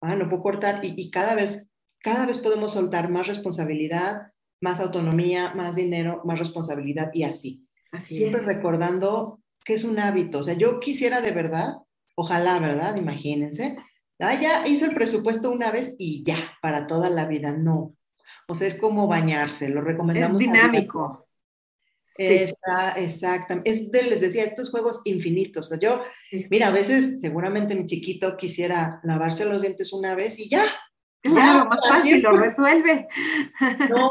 ah, 0.00 0.16
no 0.16 0.28
puedo 0.28 0.42
cortar 0.42 0.84
y, 0.84 0.94
y 0.96 1.12
cada 1.12 1.36
vez, 1.36 1.68
cada 2.00 2.26
vez 2.26 2.38
podemos 2.38 2.72
soltar 2.72 3.08
más 3.08 3.28
responsabilidad, 3.28 4.26
más 4.60 4.80
autonomía, 4.80 5.54
más 5.54 5.76
dinero, 5.76 6.20
más 6.24 6.36
responsabilidad 6.36 7.12
y 7.14 7.22
así. 7.22 7.68
así 7.92 8.16
Siempre 8.16 8.40
recordando 8.40 9.38
que 9.64 9.74
es 9.74 9.84
un 9.84 10.00
hábito. 10.00 10.40
O 10.40 10.42
sea, 10.42 10.54
yo 10.54 10.80
quisiera 10.80 11.20
de 11.20 11.30
verdad, 11.30 11.76
ojalá, 12.16 12.58
¿verdad? 12.58 12.96
Imagínense. 12.96 13.76
Ah, 14.18 14.34
ya 14.34 14.66
hice 14.66 14.86
el 14.86 14.94
presupuesto 14.94 15.52
una 15.52 15.70
vez 15.70 15.94
y 15.96 16.24
ya, 16.24 16.50
para 16.60 16.88
toda 16.88 17.10
la 17.10 17.26
vida. 17.26 17.56
No. 17.56 17.94
O 18.48 18.56
sea, 18.56 18.66
es 18.66 18.74
como 18.74 19.06
bañarse, 19.06 19.68
lo 19.68 19.82
recomendamos. 19.82 20.40
Es 20.40 20.48
dinámico. 20.48 21.28
Exacto. 22.18 23.60
Es 23.64 23.90
de, 23.90 24.02
les 24.02 24.20
decía, 24.20 24.44
estos 24.44 24.70
juegos 24.70 25.00
infinitos. 25.04 25.66
O 25.66 25.68
sea, 25.70 25.78
yo, 25.78 26.02
mira, 26.50 26.68
a 26.68 26.72
veces 26.72 27.20
seguramente 27.20 27.74
mi 27.74 27.86
chiquito 27.86 28.36
quisiera 28.36 29.00
lavarse 29.04 29.44
los 29.44 29.62
dientes 29.62 29.92
una 29.92 30.14
vez 30.14 30.38
y 30.38 30.48
ya, 30.48 30.64
Claro, 31.22 31.68
más 31.68 31.86
fácil, 31.86 32.22
lo 32.22 32.32
resuelve. 32.32 33.06
No, 33.90 34.10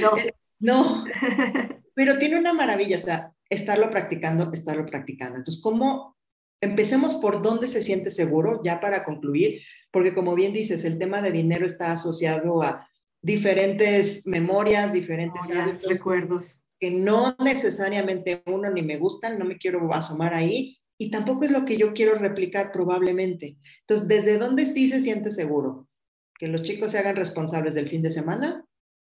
no, 0.00 0.16
no, 0.58 1.04
pero 1.94 2.18
tiene 2.18 2.38
una 2.38 2.52
maravilla, 2.52 2.98
o 2.98 3.00
sea, 3.00 3.32
estarlo 3.48 3.90
practicando, 3.90 4.52
estarlo 4.52 4.86
practicando. 4.86 5.38
Entonces, 5.38 5.62
¿cómo? 5.62 6.16
Empecemos 6.60 7.16
por 7.16 7.42
dónde 7.42 7.66
se 7.66 7.82
siente 7.82 8.10
seguro, 8.10 8.60
ya 8.64 8.80
para 8.80 9.04
concluir, 9.04 9.62
porque 9.90 10.14
como 10.14 10.34
bien 10.34 10.52
dices, 10.52 10.84
el 10.84 10.98
tema 10.98 11.20
de 11.20 11.32
dinero 11.32 11.66
está 11.66 11.92
asociado 11.92 12.62
a 12.62 12.88
diferentes 13.20 14.26
memorias, 14.26 14.92
diferentes 14.92 15.40
recuerdos. 15.88 16.61
Que 16.82 16.90
no 16.90 17.36
necesariamente 17.38 18.42
uno 18.46 18.68
ni 18.68 18.82
me 18.82 18.96
gustan, 18.96 19.38
no 19.38 19.44
me 19.44 19.56
quiero 19.56 19.94
asomar 19.94 20.34
ahí, 20.34 20.80
y 20.98 21.12
tampoco 21.12 21.44
es 21.44 21.52
lo 21.52 21.64
que 21.64 21.76
yo 21.76 21.92
quiero 21.94 22.16
replicar 22.16 22.72
probablemente. 22.72 23.56
Entonces, 23.82 24.08
¿desde 24.08 24.38
dónde 24.38 24.66
sí 24.66 24.88
se 24.88 25.00
siente 25.00 25.30
seguro? 25.30 25.86
que 26.42 26.48
los 26.48 26.64
chicos 26.64 26.90
se 26.90 26.98
hagan 26.98 27.14
responsables 27.14 27.72
del 27.72 27.88
fin 27.88 28.02
de 28.02 28.10
semana, 28.10 28.66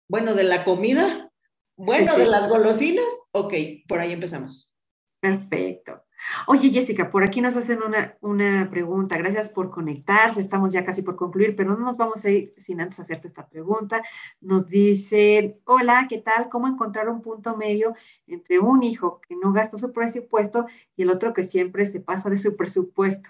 bueno, 0.07 0.35
de 0.35 0.43
la 0.43 0.63
comida, 0.63 1.31
bueno, 1.75 2.15
de 2.17 2.27
las 2.27 2.47
golosinas, 2.47 3.11
ok, 3.31 3.51
por 3.87 3.97
ahí 3.97 4.11
empezamos. 4.11 4.71
Perfecto. 5.19 6.04
Oye, 6.47 6.69
Jessica, 6.69 7.09
por 7.09 7.23
aquí 7.23 7.41
nos 7.41 7.55
hacen 7.55 7.81
una, 7.83 8.17
una, 8.21 8.69
pregunta. 8.69 9.17
Gracias 9.17 9.49
por 9.49 9.71
conectarse. 9.71 10.41
Estamos 10.41 10.73
ya 10.73 10.85
casi 10.85 11.01
por 11.01 11.15
concluir, 11.15 11.55
pero 11.55 11.75
no 11.75 11.85
nos 11.85 11.97
vamos 11.97 12.25
a 12.25 12.29
ir 12.29 12.53
sin 12.57 12.81
antes 12.81 12.99
hacerte 12.99 13.27
esta 13.27 13.47
pregunta. 13.47 14.03
Nos 14.41 14.67
dice, 14.67 15.59
hola, 15.65 16.07
¿qué 16.09 16.19
tal? 16.19 16.49
¿Cómo 16.49 16.67
encontrar 16.67 17.09
un 17.09 17.21
punto 17.21 17.55
medio 17.57 17.95
entre 18.27 18.59
un 18.59 18.83
hijo 18.83 19.21
que 19.27 19.35
no 19.35 19.53
gasta 19.53 19.77
su 19.77 19.91
presupuesto 19.93 20.65
y 20.95 21.03
el 21.03 21.09
otro 21.09 21.33
que 21.33 21.43
siempre 21.43 21.85
se 21.85 21.99
pasa 21.99 22.29
de 22.29 22.37
su 22.37 22.55
presupuesto? 22.55 23.29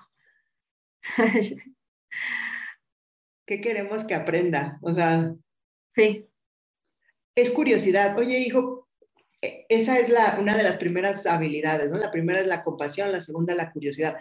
¿Qué 3.46 3.62
queremos 3.62 4.06
que 4.06 4.16
aprenda? 4.16 4.80
O 4.82 4.94
sea, 4.94 5.36
sí. 5.94 6.28
Es 7.36 7.52
curiosidad. 7.52 8.18
Oye, 8.18 8.40
hijo, 8.40 8.85
esa 9.70 10.00
es 10.00 10.10
la, 10.10 10.38
una 10.40 10.56
de 10.56 10.64
las 10.64 10.78
primeras 10.78 11.26
habilidades, 11.26 11.90
¿no? 11.90 11.98
La 11.98 12.12
primera 12.12 12.40
es 12.40 12.48
la 12.48 12.64
compasión, 12.64 13.12
la 13.12 13.22
segunda 13.22 13.56
la 13.56 13.72
curiosidad. 13.72 14.18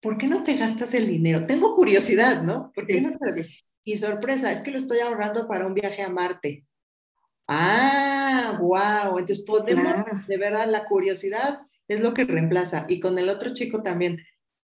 ¿Por 0.00 0.18
qué 0.18 0.26
no 0.26 0.42
te 0.42 0.56
gastas 0.56 0.94
el 0.94 1.06
dinero? 1.06 1.46
Tengo 1.46 1.74
curiosidad, 1.74 2.42
¿no? 2.42 2.72
¿Por 2.74 2.86
qué 2.86 3.00
no 3.00 3.18
te... 3.18 3.46
Y 3.84 3.98
sorpresa, 3.98 4.52
es 4.52 4.60
que 4.60 4.70
lo 4.70 4.78
estoy 4.78 5.00
ahorrando 5.00 5.46
para 5.46 5.66
un 5.66 5.74
viaje 5.74 6.02
a 6.02 6.08
Marte. 6.08 6.64
Ah, 7.48 8.58
wow. 8.60 9.18
Entonces 9.18 9.44
podemos, 9.44 10.02
de 10.26 10.36
verdad, 10.36 10.66
la 10.68 10.84
curiosidad 10.86 11.60
es 11.88 12.00
lo 12.00 12.12
que 12.12 12.24
reemplaza. 12.24 12.84
Y 12.88 13.00
con 13.00 13.18
el 13.18 13.28
otro 13.28 13.54
chico 13.54 13.82
también 13.82 14.18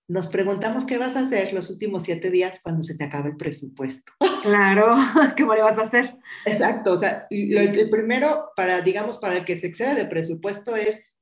nos 0.08 0.28
preguntamos 0.28 0.86
qué 0.86 0.97
vas 0.97 1.16
a 1.16 1.22
hacer 1.22 1.53
los 1.53 1.70
últimos 1.70 2.03
siete 2.03 2.30
días 2.30 2.60
cuando 2.64 2.84
se 2.84 2.97
te 2.97 3.03
acabe 3.03 3.32
el 3.32 3.38
presupuesto. 3.38 4.14
Claro, 4.41 4.95
¿cómo 5.38 5.53
le 5.53 5.62
vas 5.62 5.78
a 5.78 5.84
hacer? 5.84 6.16
Exacto, 6.45 6.93
o 6.93 6.97
sea, 6.97 7.28
el 7.30 7.89
primero, 7.89 8.51
para, 8.55 8.82
digamos, 8.82 9.18
para 9.18 9.38
el 9.38 9.45
que 9.45 9.58
se 9.58 9.68
excede 9.68 9.95
de 9.95 10.05
presupuesto 10.05 10.76
es 10.76 11.16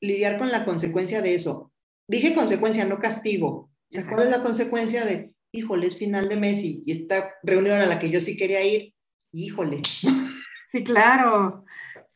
lidiar 0.00 0.38
con 0.38 0.50
la 0.50 0.64
consecuencia 0.64 1.20
de 1.20 1.34
eso. 1.34 1.72
Dije 2.08 2.34
consecuencia, 2.34 2.84
no 2.86 2.98
castigo. 2.98 3.48
O 3.48 3.92
sea, 3.92 4.06
¿cuál 4.08 4.24
es 4.24 4.30
la 4.30 4.42
consecuencia 4.42 5.04
de, 5.04 5.34
híjole, 5.52 5.86
es 5.86 5.96
final 5.96 6.28
de 6.28 6.36
mes 6.36 6.62
y, 6.62 6.82
y 6.86 6.92
esta 6.92 7.34
reunión 7.42 7.80
a 7.80 7.86
la 7.86 7.98
que 7.98 8.10
yo 8.10 8.20
sí 8.20 8.36
quería 8.36 8.64
ir, 8.64 8.94
híjole. 9.32 9.82
Sí, 10.72 10.84
claro. 10.84 11.64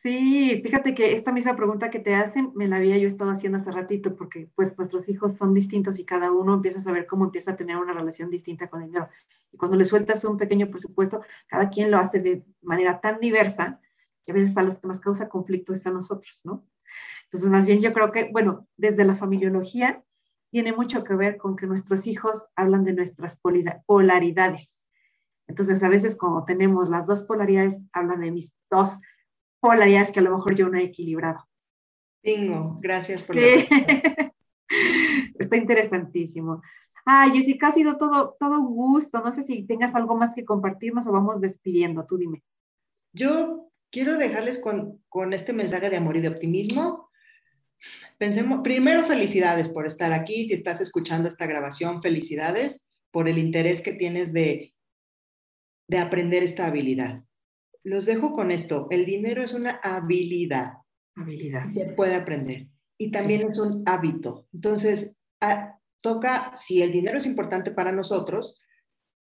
Sí, 0.05 0.61
fíjate 0.63 0.95
que 0.95 1.15
esta 1.15 1.33
misma 1.33 1.57
pregunta 1.57 1.89
que 1.91 1.99
te 1.99 2.15
hacen 2.15 2.53
me 2.55 2.69
la 2.69 2.77
había 2.77 2.99
yo 2.99 3.09
estado 3.09 3.31
haciendo 3.31 3.57
hace 3.57 3.71
ratito 3.71 4.15
porque 4.15 4.51
pues 4.55 4.77
nuestros 4.77 5.09
hijos 5.09 5.37
son 5.37 5.55
distintos 5.55 5.99
y 5.99 6.05
cada 6.05 6.31
uno 6.31 6.53
empieza 6.53 6.79
a 6.79 6.83
saber 6.83 7.07
cómo 7.07 7.25
empieza 7.25 7.53
a 7.53 7.57
tener 7.57 7.79
una 7.79 7.95
relación 7.95 8.29
distinta 8.29 8.69
con 8.69 8.83
el 8.83 8.89
dinero. 8.89 9.09
Y 9.51 9.57
cuando 9.57 9.79
le 9.79 9.87
sueltas 9.87 10.23
un 10.27 10.37
pequeño 10.37 10.69
presupuesto, 10.69 11.23
cada 11.47 11.71
quien 11.71 11.91
lo 11.91 11.97
hace 11.97 12.21
de 12.21 12.45
manera 12.61 13.01
tan 13.01 13.19
diversa 13.19 13.81
que 14.27 14.33
a 14.33 14.35
veces 14.35 14.55
a 14.59 14.63
los 14.63 14.79
que 14.79 14.89
nos 14.89 15.01
causa 15.01 15.31
conflicto 15.31 15.73
es 15.73 15.87
a 15.87 15.91
nosotros, 15.91 16.43
¿no? 16.45 16.67
Entonces, 17.25 17.49
más 17.49 17.65
bien 17.65 17.81
yo 17.81 17.95
creo 17.95 18.13
que, 18.13 18.29
bueno, 18.31 18.69
desde 18.77 19.07
la 19.07 19.15
familiología 19.15 20.05
tiene 20.51 20.75
mucho 20.75 21.03
que 21.03 21.15
ver 21.15 21.39
con 21.39 21.57
que 21.57 21.67
nuestros 21.67 22.07
hijos 22.07 22.47
hablan 22.57 22.85
de 22.85 22.93
nuestras 22.93 23.41
polaridades. 23.87 24.85
Entonces, 25.47 25.83
a 25.83 25.89
veces 25.89 26.15
como 26.15 26.45
tenemos 26.45 26.91
las 26.91 27.07
dos 27.07 27.23
polaridades, 27.25 27.83
hablan 27.95 28.21
de 28.21 28.33
mis 28.33 28.53
dos 28.71 28.99
polaridades 29.65 30.13
que 30.13 30.21
a 30.21 30.23
lo 30.23 30.37
mejor 30.37 30.55
yo 30.55 30.69
no 30.69 30.79
he 30.79 30.85
equilibrado. 30.85 31.49
Bingo, 32.23 32.77
gracias 32.83 33.23
por 33.23 33.35
sí. 33.35 33.67
Está 35.39 35.57
interesantísimo. 35.57 36.61
Ay, 37.07 37.31
Jessica, 37.31 37.69
ha 37.69 37.73
sido 37.73 37.97
todo, 37.97 38.37
todo 38.39 38.61
un 38.61 38.75
gusto. 38.75 39.23
No 39.23 39.33
sé 39.33 39.43
si 39.43 39.63
tengas 39.67 39.95
algo 39.95 40.17
más 40.17 40.35
que 40.35 40.45
compartirnos 40.45 41.07
o 41.07 41.13
vamos 41.13 41.41
despidiendo. 41.41 42.05
Tú 42.05 42.19
dime. 42.19 42.43
Yo 43.15 43.71
quiero 43.91 44.19
dejarles 44.19 44.59
con, 44.59 45.03
con 45.09 45.33
este 45.33 45.55
mensaje 45.55 45.89
de 45.89 45.97
amor 45.97 46.19
y 46.19 46.21
de 46.21 46.29
optimismo. 46.29 47.09
Pensemos, 48.19 48.61
primero, 48.63 49.05
felicidades 49.05 49.71
por 49.71 49.87
estar 49.87 50.13
aquí. 50.13 50.47
Si 50.47 50.53
estás 50.53 50.83
escuchando 50.83 51.27
esta 51.27 51.47
grabación, 51.47 52.03
felicidades 52.03 52.91
por 53.11 53.31
el 53.31 53.39
interés 53.39 53.81
que 53.81 53.93
tienes 53.95 54.35
de, 54.35 54.75
de 55.89 55.99
aprender 55.99 56.43
esta 56.43 56.67
habilidad 56.67 57.25
los 57.85 58.07
dejo 58.07 58.33
con 58.33 58.51
esto. 58.51 58.89
El 58.91 59.05
dinero 59.05 59.45
es 59.45 59.53
una 59.53 59.79
habilidad. 59.83 60.79
Habilidad. 61.15 61.67
Se 61.67 61.93
puede 61.93 62.15
aprender. 62.15 62.69
Y 62.99 63.11
también 63.11 63.47
es 63.47 63.59
un 63.59 63.83
hábito. 63.87 64.49
Entonces, 64.53 65.17
toca, 66.03 66.53
si 66.55 66.83
el 66.83 66.91
dinero 66.93 67.19
es 67.19 67.27
importante 67.27 67.71
para 67.71 67.93
nosotros, 67.93 68.63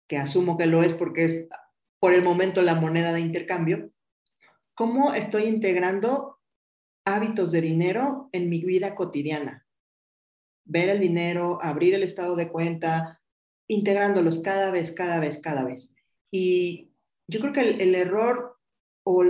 que 0.08 0.18
asumo 0.18 0.58
que 0.58 0.66
lo 0.66 0.82
es 0.82 0.94
porque 0.94 1.26
es 1.26 1.50
por 2.00 2.14
el 2.14 2.24
momento 2.24 2.62
la 2.62 2.76
moneda 2.76 3.12
de 3.12 3.20
intercambio, 3.20 3.92
¿cómo 4.74 5.14
estoy 5.14 5.44
integrando 5.44 6.40
hábitos 7.06 7.52
de 7.52 7.62
dinero 7.62 8.30
en 8.32 8.50
mi 8.50 8.64
vida 8.64 8.96
cotidiana? 8.96 9.66
Ver 10.66 10.90
el 10.90 11.00
dinero, 11.00 11.60
abrir 11.62 11.94
el 11.96 12.04
estado 12.04 12.36
de 12.36 12.50
cuenta, 12.50 13.22
integrándolos 13.68 14.40
cada 14.42 14.72
vez, 14.72 14.92
cada 14.94 15.20
vez, 15.20 15.40
cada 15.40 15.66
vez. 15.66 15.94
Y 16.32 16.92
yo 17.28 17.40
creo 17.40 17.54
que 17.54 17.62
el, 17.62 17.96
error 17.96 18.58
o, 19.04 19.24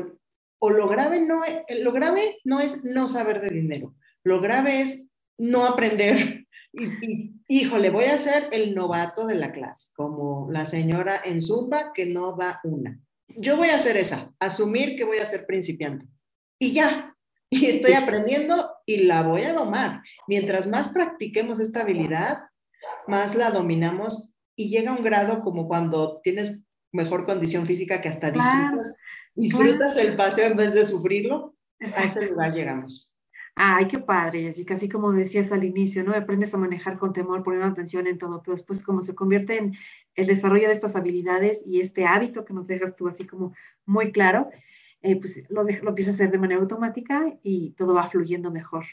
o, 0.60 0.70
lo, 0.70 0.88
grave 0.88 1.22
no 1.22 1.44
es, 1.44 1.64
lo 1.80 1.92
grave 1.92 2.40
no 2.44 2.60
es 2.60 2.86
no 2.86 3.08
saber 3.08 3.42
de 3.42 3.50
dinero, 3.50 3.96
lo 4.24 4.42
grave 4.42 4.82
es 4.82 5.10
no 5.38 5.66
aprender. 5.66 6.44
Y, 6.80 7.34
híjole, 7.48 7.90
voy 7.90 8.04
a 8.04 8.20
ser 8.20 8.50
el 8.52 8.76
novato 8.76 9.26
de 9.26 9.34
la 9.34 9.52
clase, 9.52 9.90
como 9.96 10.48
la 10.52 10.68
señora 10.68 11.20
en 11.26 11.42
Zumba 11.42 11.92
que 11.92 12.06
no 12.06 12.36
da 12.38 12.60
una. 12.64 13.00
Yo 13.30 13.58
voy 13.58 13.70
a 13.70 13.78
hacer 13.78 13.98
esa, 13.98 14.32
asumir 14.40 14.96
que 14.96 15.04
voy 15.04 15.18
a 15.18 15.26
ser 15.26 15.48
principiante. 15.48 16.06
Y 16.60 16.74
ya, 16.74 17.16
y 17.50 17.66
estoy 17.66 17.94
aprendiendo 17.94 18.70
y 18.86 19.06
la 19.06 19.24
voy 19.24 19.44
a 19.44 19.54
domar. 19.54 20.04
Mientras 20.28 20.68
más 20.68 20.90
practiquemos 20.90 21.60
esta 21.60 21.82
habilidad, 21.82 22.44
más 23.08 23.34
la 23.34 23.50
dominamos 23.50 24.34
y 24.56 24.70
llega 24.70 24.94
un 24.94 25.04
grado 25.04 25.42
como 25.42 25.68
cuando 25.68 26.20
tienes 26.22 26.60
mejor 26.92 27.26
condición 27.26 27.66
física 27.66 28.02
que 28.02 28.10
hasta 28.10 28.32
disfrutas, 28.32 28.98
disfrutas 29.36 29.98
el 29.98 30.16
paseo 30.16 30.48
en 30.48 30.58
vez 30.58 30.74
de 30.74 30.84
sufrirlo. 30.84 31.56
A 31.80 32.04
ese 32.04 32.30
lugar 32.30 32.54
llegamos. 32.54 33.12
Ay, 33.60 33.88
qué 33.88 33.98
padre, 33.98 34.44
Jessica. 34.44 34.76
Así 34.76 34.88
como 34.88 35.12
decías 35.12 35.52
al 35.52 35.64
inicio, 35.64 36.04
¿no? 36.04 36.14
Aprendes 36.14 36.54
a 36.54 36.58
manejar 36.58 37.00
con 37.00 37.12
temor, 37.12 37.44
poniendo 37.44 37.68
atención 37.68 38.06
en 38.06 38.20
todo, 38.20 38.42
pero 38.44 38.56
después 38.56 38.84
como 38.84 39.02
se 39.02 39.16
convierte 39.16 39.58
en 39.58 39.76
el 40.14 40.28
desarrollo 40.28 40.68
de 40.68 40.74
estas 40.74 40.96
habilidades 40.96 41.64
y 41.66 41.82
este 41.82 42.06
hábito 42.06 42.46
que 42.46 42.54
nos 42.54 42.68
dejas 42.68 42.96
tú 42.96 43.08
así 43.08 43.26
como 43.26 43.56
muy 43.86 44.12
claro, 44.12 44.50
eh, 45.02 45.16
pues 45.16 45.44
lo, 45.50 45.64
lo 45.64 45.90
empiezas 45.90 46.14
a 46.14 46.16
hacer 46.16 46.32
de 46.32 46.38
manera 46.38 46.62
automática 46.62 47.36
y 47.42 47.72
todo 47.72 47.96
va 47.96 48.10
fluyendo 48.10 48.52
mejor. 48.52 48.86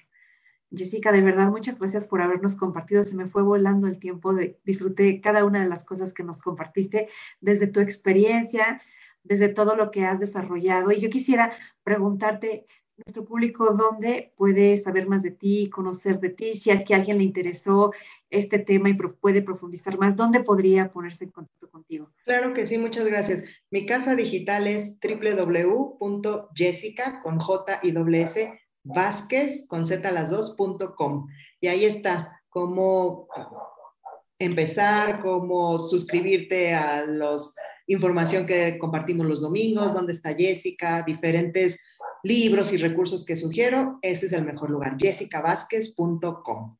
Jessica, 0.76 1.12
de 1.12 1.20
verdad, 1.20 1.48
muchas 1.48 1.78
gracias 1.78 2.06
por 2.06 2.20
habernos 2.22 2.56
compartido. 2.56 3.04
Se 3.04 3.16
me 3.16 3.26
fue 3.26 3.42
volando 3.42 3.86
el 3.86 3.98
tiempo, 3.98 4.34
de, 4.34 4.58
disfruté 4.64 5.20
cada 5.20 5.44
una 5.44 5.62
de 5.62 5.68
las 5.68 5.84
cosas 5.84 6.12
que 6.12 6.22
nos 6.22 6.40
compartiste 6.40 7.08
desde 7.40 7.66
tu 7.66 7.80
experiencia, 7.80 8.80
desde 9.22 9.48
todo 9.48 9.76
lo 9.76 9.90
que 9.90 10.04
has 10.04 10.20
desarrollado. 10.20 10.92
Y 10.92 11.00
yo 11.00 11.10
quisiera 11.10 11.52
preguntarte, 11.82 12.66
nuestro 12.96 13.24
público 13.24 13.74
dónde 13.74 14.32
puede 14.36 14.76
saber 14.78 15.08
más 15.08 15.22
de 15.22 15.32
ti, 15.32 15.68
conocer 15.68 16.20
de 16.20 16.30
ti, 16.30 16.54
si 16.54 16.70
es 16.70 16.84
que 16.84 16.94
a 16.94 16.98
alguien 16.98 17.18
le 17.18 17.24
interesó 17.24 17.92
este 18.30 18.60
tema 18.60 18.88
y 18.88 18.94
puede 18.94 19.42
profundizar 19.42 19.98
más, 19.98 20.14
¿dónde 20.16 20.40
podría 20.40 20.92
ponerse 20.92 21.24
en 21.24 21.30
contacto 21.30 21.68
contigo? 21.70 22.10
Claro 22.24 22.52
que 22.52 22.66
sí, 22.66 22.78
muchas 22.78 23.06
gracias. 23.06 23.44
Mi 23.70 23.84
casa 23.84 24.14
digital 24.14 24.68
es 24.68 25.00
www.jessica 25.00 26.00
con 27.22 27.40
J 27.40 27.80
y 27.82 27.92
S 28.16 28.60
Vázquez 28.85 29.66
con 29.68 29.87
Z 29.87 30.11
las 30.12 30.30
dos 30.30 30.55
punto 30.57 30.95
com. 30.95 31.26
Y 31.61 31.68
ahí 31.68 31.85
está 31.85 32.41
cómo 32.49 33.28
empezar, 34.39 35.20
cómo 35.20 35.78
suscribirte 35.80 36.74
a 36.74 37.07
los 37.07 37.55
información 37.87 38.47
que 38.47 38.78
compartimos 38.78 39.26
los 39.26 39.43
domingos, 39.43 39.95
dónde 39.95 40.12
está 40.12 40.35
Jessica, 40.35 41.03
diferentes 41.07 41.82
libros 42.22 42.72
y 42.72 42.78
recursos 42.78 43.24
que 43.24 43.37
sugiero, 43.37 43.99
ese 44.01 44.26
es 44.26 44.32
el 44.32 44.45
mejor 44.45 44.70
lugar, 44.70 44.97
jessicavázquez.com. 44.99 46.76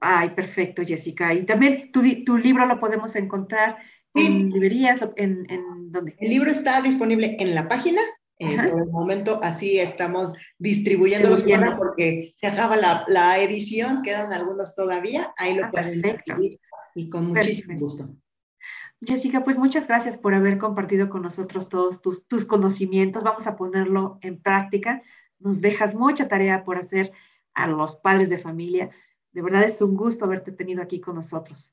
Ay, 0.00 0.30
perfecto, 0.30 0.82
Jessica. 0.84 1.32
Y 1.34 1.44
también 1.44 1.92
tu, 1.92 2.02
tu 2.24 2.36
libro 2.36 2.66
lo 2.66 2.80
podemos 2.80 3.14
encontrar 3.16 3.78
en 4.14 4.50
librerías, 4.50 5.00
en, 5.16 5.46
en 5.48 5.92
dónde? 5.92 6.16
El 6.18 6.30
libro 6.30 6.50
está 6.50 6.80
disponible 6.82 7.36
en 7.38 7.54
la 7.54 7.68
página. 7.68 8.00
Eh, 8.40 8.56
por 8.70 8.82
el 8.82 8.90
momento 8.90 9.40
así 9.42 9.80
estamos 9.80 10.32
distribuyendo 10.58 11.28
los 11.28 11.42
porque 11.76 12.34
se 12.36 12.46
acaba 12.46 12.76
la, 12.76 13.04
la, 13.08 13.40
edición, 13.40 14.02
quedan 14.02 14.32
algunos 14.32 14.76
todavía, 14.76 15.34
ahí 15.36 15.54
lo 15.54 15.64
ah, 15.64 15.70
pueden 15.72 16.06
adquirir 16.06 16.60
y 16.94 17.10
con 17.10 17.26
muchísimo 17.26 17.78
gusto. 17.80 18.08
Jessica, 19.00 19.44
pues 19.44 19.58
muchas 19.58 19.86
gracias 19.86 20.16
por 20.16 20.34
haber 20.34 20.58
compartido 20.58 21.08
con 21.08 21.22
nosotros 21.22 21.68
todos 21.68 22.00
tus, 22.02 22.44
conocimientos. 22.46 23.22
Vamos 23.22 23.46
a 23.46 23.56
ponerlo 23.56 24.18
en 24.22 24.40
práctica. 24.40 25.02
Nos 25.38 25.60
dejas 25.60 25.94
mucha 25.94 26.26
tarea 26.26 26.64
por 26.64 26.78
hacer 26.78 27.12
a 27.54 27.68
los 27.68 27.96
padres 27.96 28.28
de 28.28 28.38
familia. 28.38 28.90
De 29.32 29.42
verdad 29.42 29.62
es 29.62 29.80
un 29.80 29.94
gusto 29.94 30.24
haberte 30.24 30.50
tenido 30.50 30.82
aquí 30.82 31.00
con 31.00 31.14
nosotros. 31.14 31.72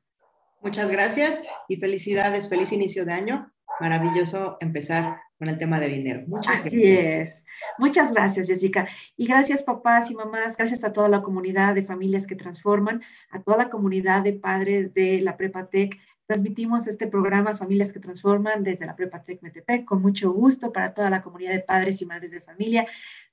Muchas 0.61 0.89
gracias 0.91 1.43
y 1.67 1.77
felicidades, 1.77 2.47
feliz 2.47 2.71
inicio 2.71 3.05
de 3.05 3.13
año. 3.13 3.51
Maravilloso 3.79 4.57
empezar 4.59 5.17
con 5.37 5.49
el 5.49 5.57
tema 5.57 5.79
de 5.79 5.89
dinero. 5.89 6.23
Muchas 6.27 6.65
Así 6.65 6.83
es. 6.83 7.43
Muchas 7.77 8.13
gracias, 8.13 8.47
Jessica. 8.47 8.87
Y 9.17 9.27
gracias, 9.27 9.63
papás 9.63 10.09
y 10.09 10.15
mamás. 10.15 10.55
Gracias 10.55 10.83
a 10.83 10.93
toda 10.93 11.09
la 11.09 11.21
comunidad 11.21 11.75
de 11.75 11.83
familias 11.83 12.25
que 12.25 12.35
transforman, 12.35 13.01
a 13.29 13.41
toda 13.41 13.57
la 13.57 13.69
comunidad 13.69 14.23
de 14.23 14.33
padres 14.33 14.93
de 14.93 15.21
la 15.21 15.35
Prepatec 15.35 15.97
Transmitimos 16.27 16.87
este 16.87 17.05
programa 17.05 17.55
Familias 17.55 17.93
que 17.93 17.99
Transforman 17.99 18.63
desde 18.63 18.87
la 18.87 18.95
Prepa 18.95 19.23
Tec 19.23 19.43
Metepec 19.43 19.85
con 19.85 20.01
mucho 20.01 20.31
gusto 20.31 20.73
para 20.73 20.91
toda 20.93 21.11
la 21.11 21.21
comunidad 21.21 21.51
de 21.51 21.59
padres 21.59 22.01
y 22.01 22.07
madres 22.07 22.31
de 22.31 22.41
familia 22.41 22.87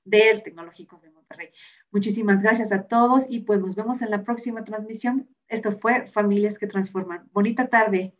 del 0.05 0.43
Tecnológico 0.43 0.99
de 1.01 1.09
Monterrey. 1.09 1.49
Muchísimas 1.91 2.43
gracias 2.43 2.71
a 2.71 2.83
todos 2.83 3.25
y 3.27 3.39
pues 3.39 3.61
nos 3.61 3.75
vemos 3.75 4.03
en 4.03 4.11
la 4.11 4.23
próxima 4.23 4.63
transmisión. 4.63 5.27
Esto 5.47 5.71
fue 5.71 6.05
Familias 6.07 6.59
que 6.59 6.67
Transforman. 6.67 7.27
Bonita 7.33 7.67
tarde. 7.67 8.13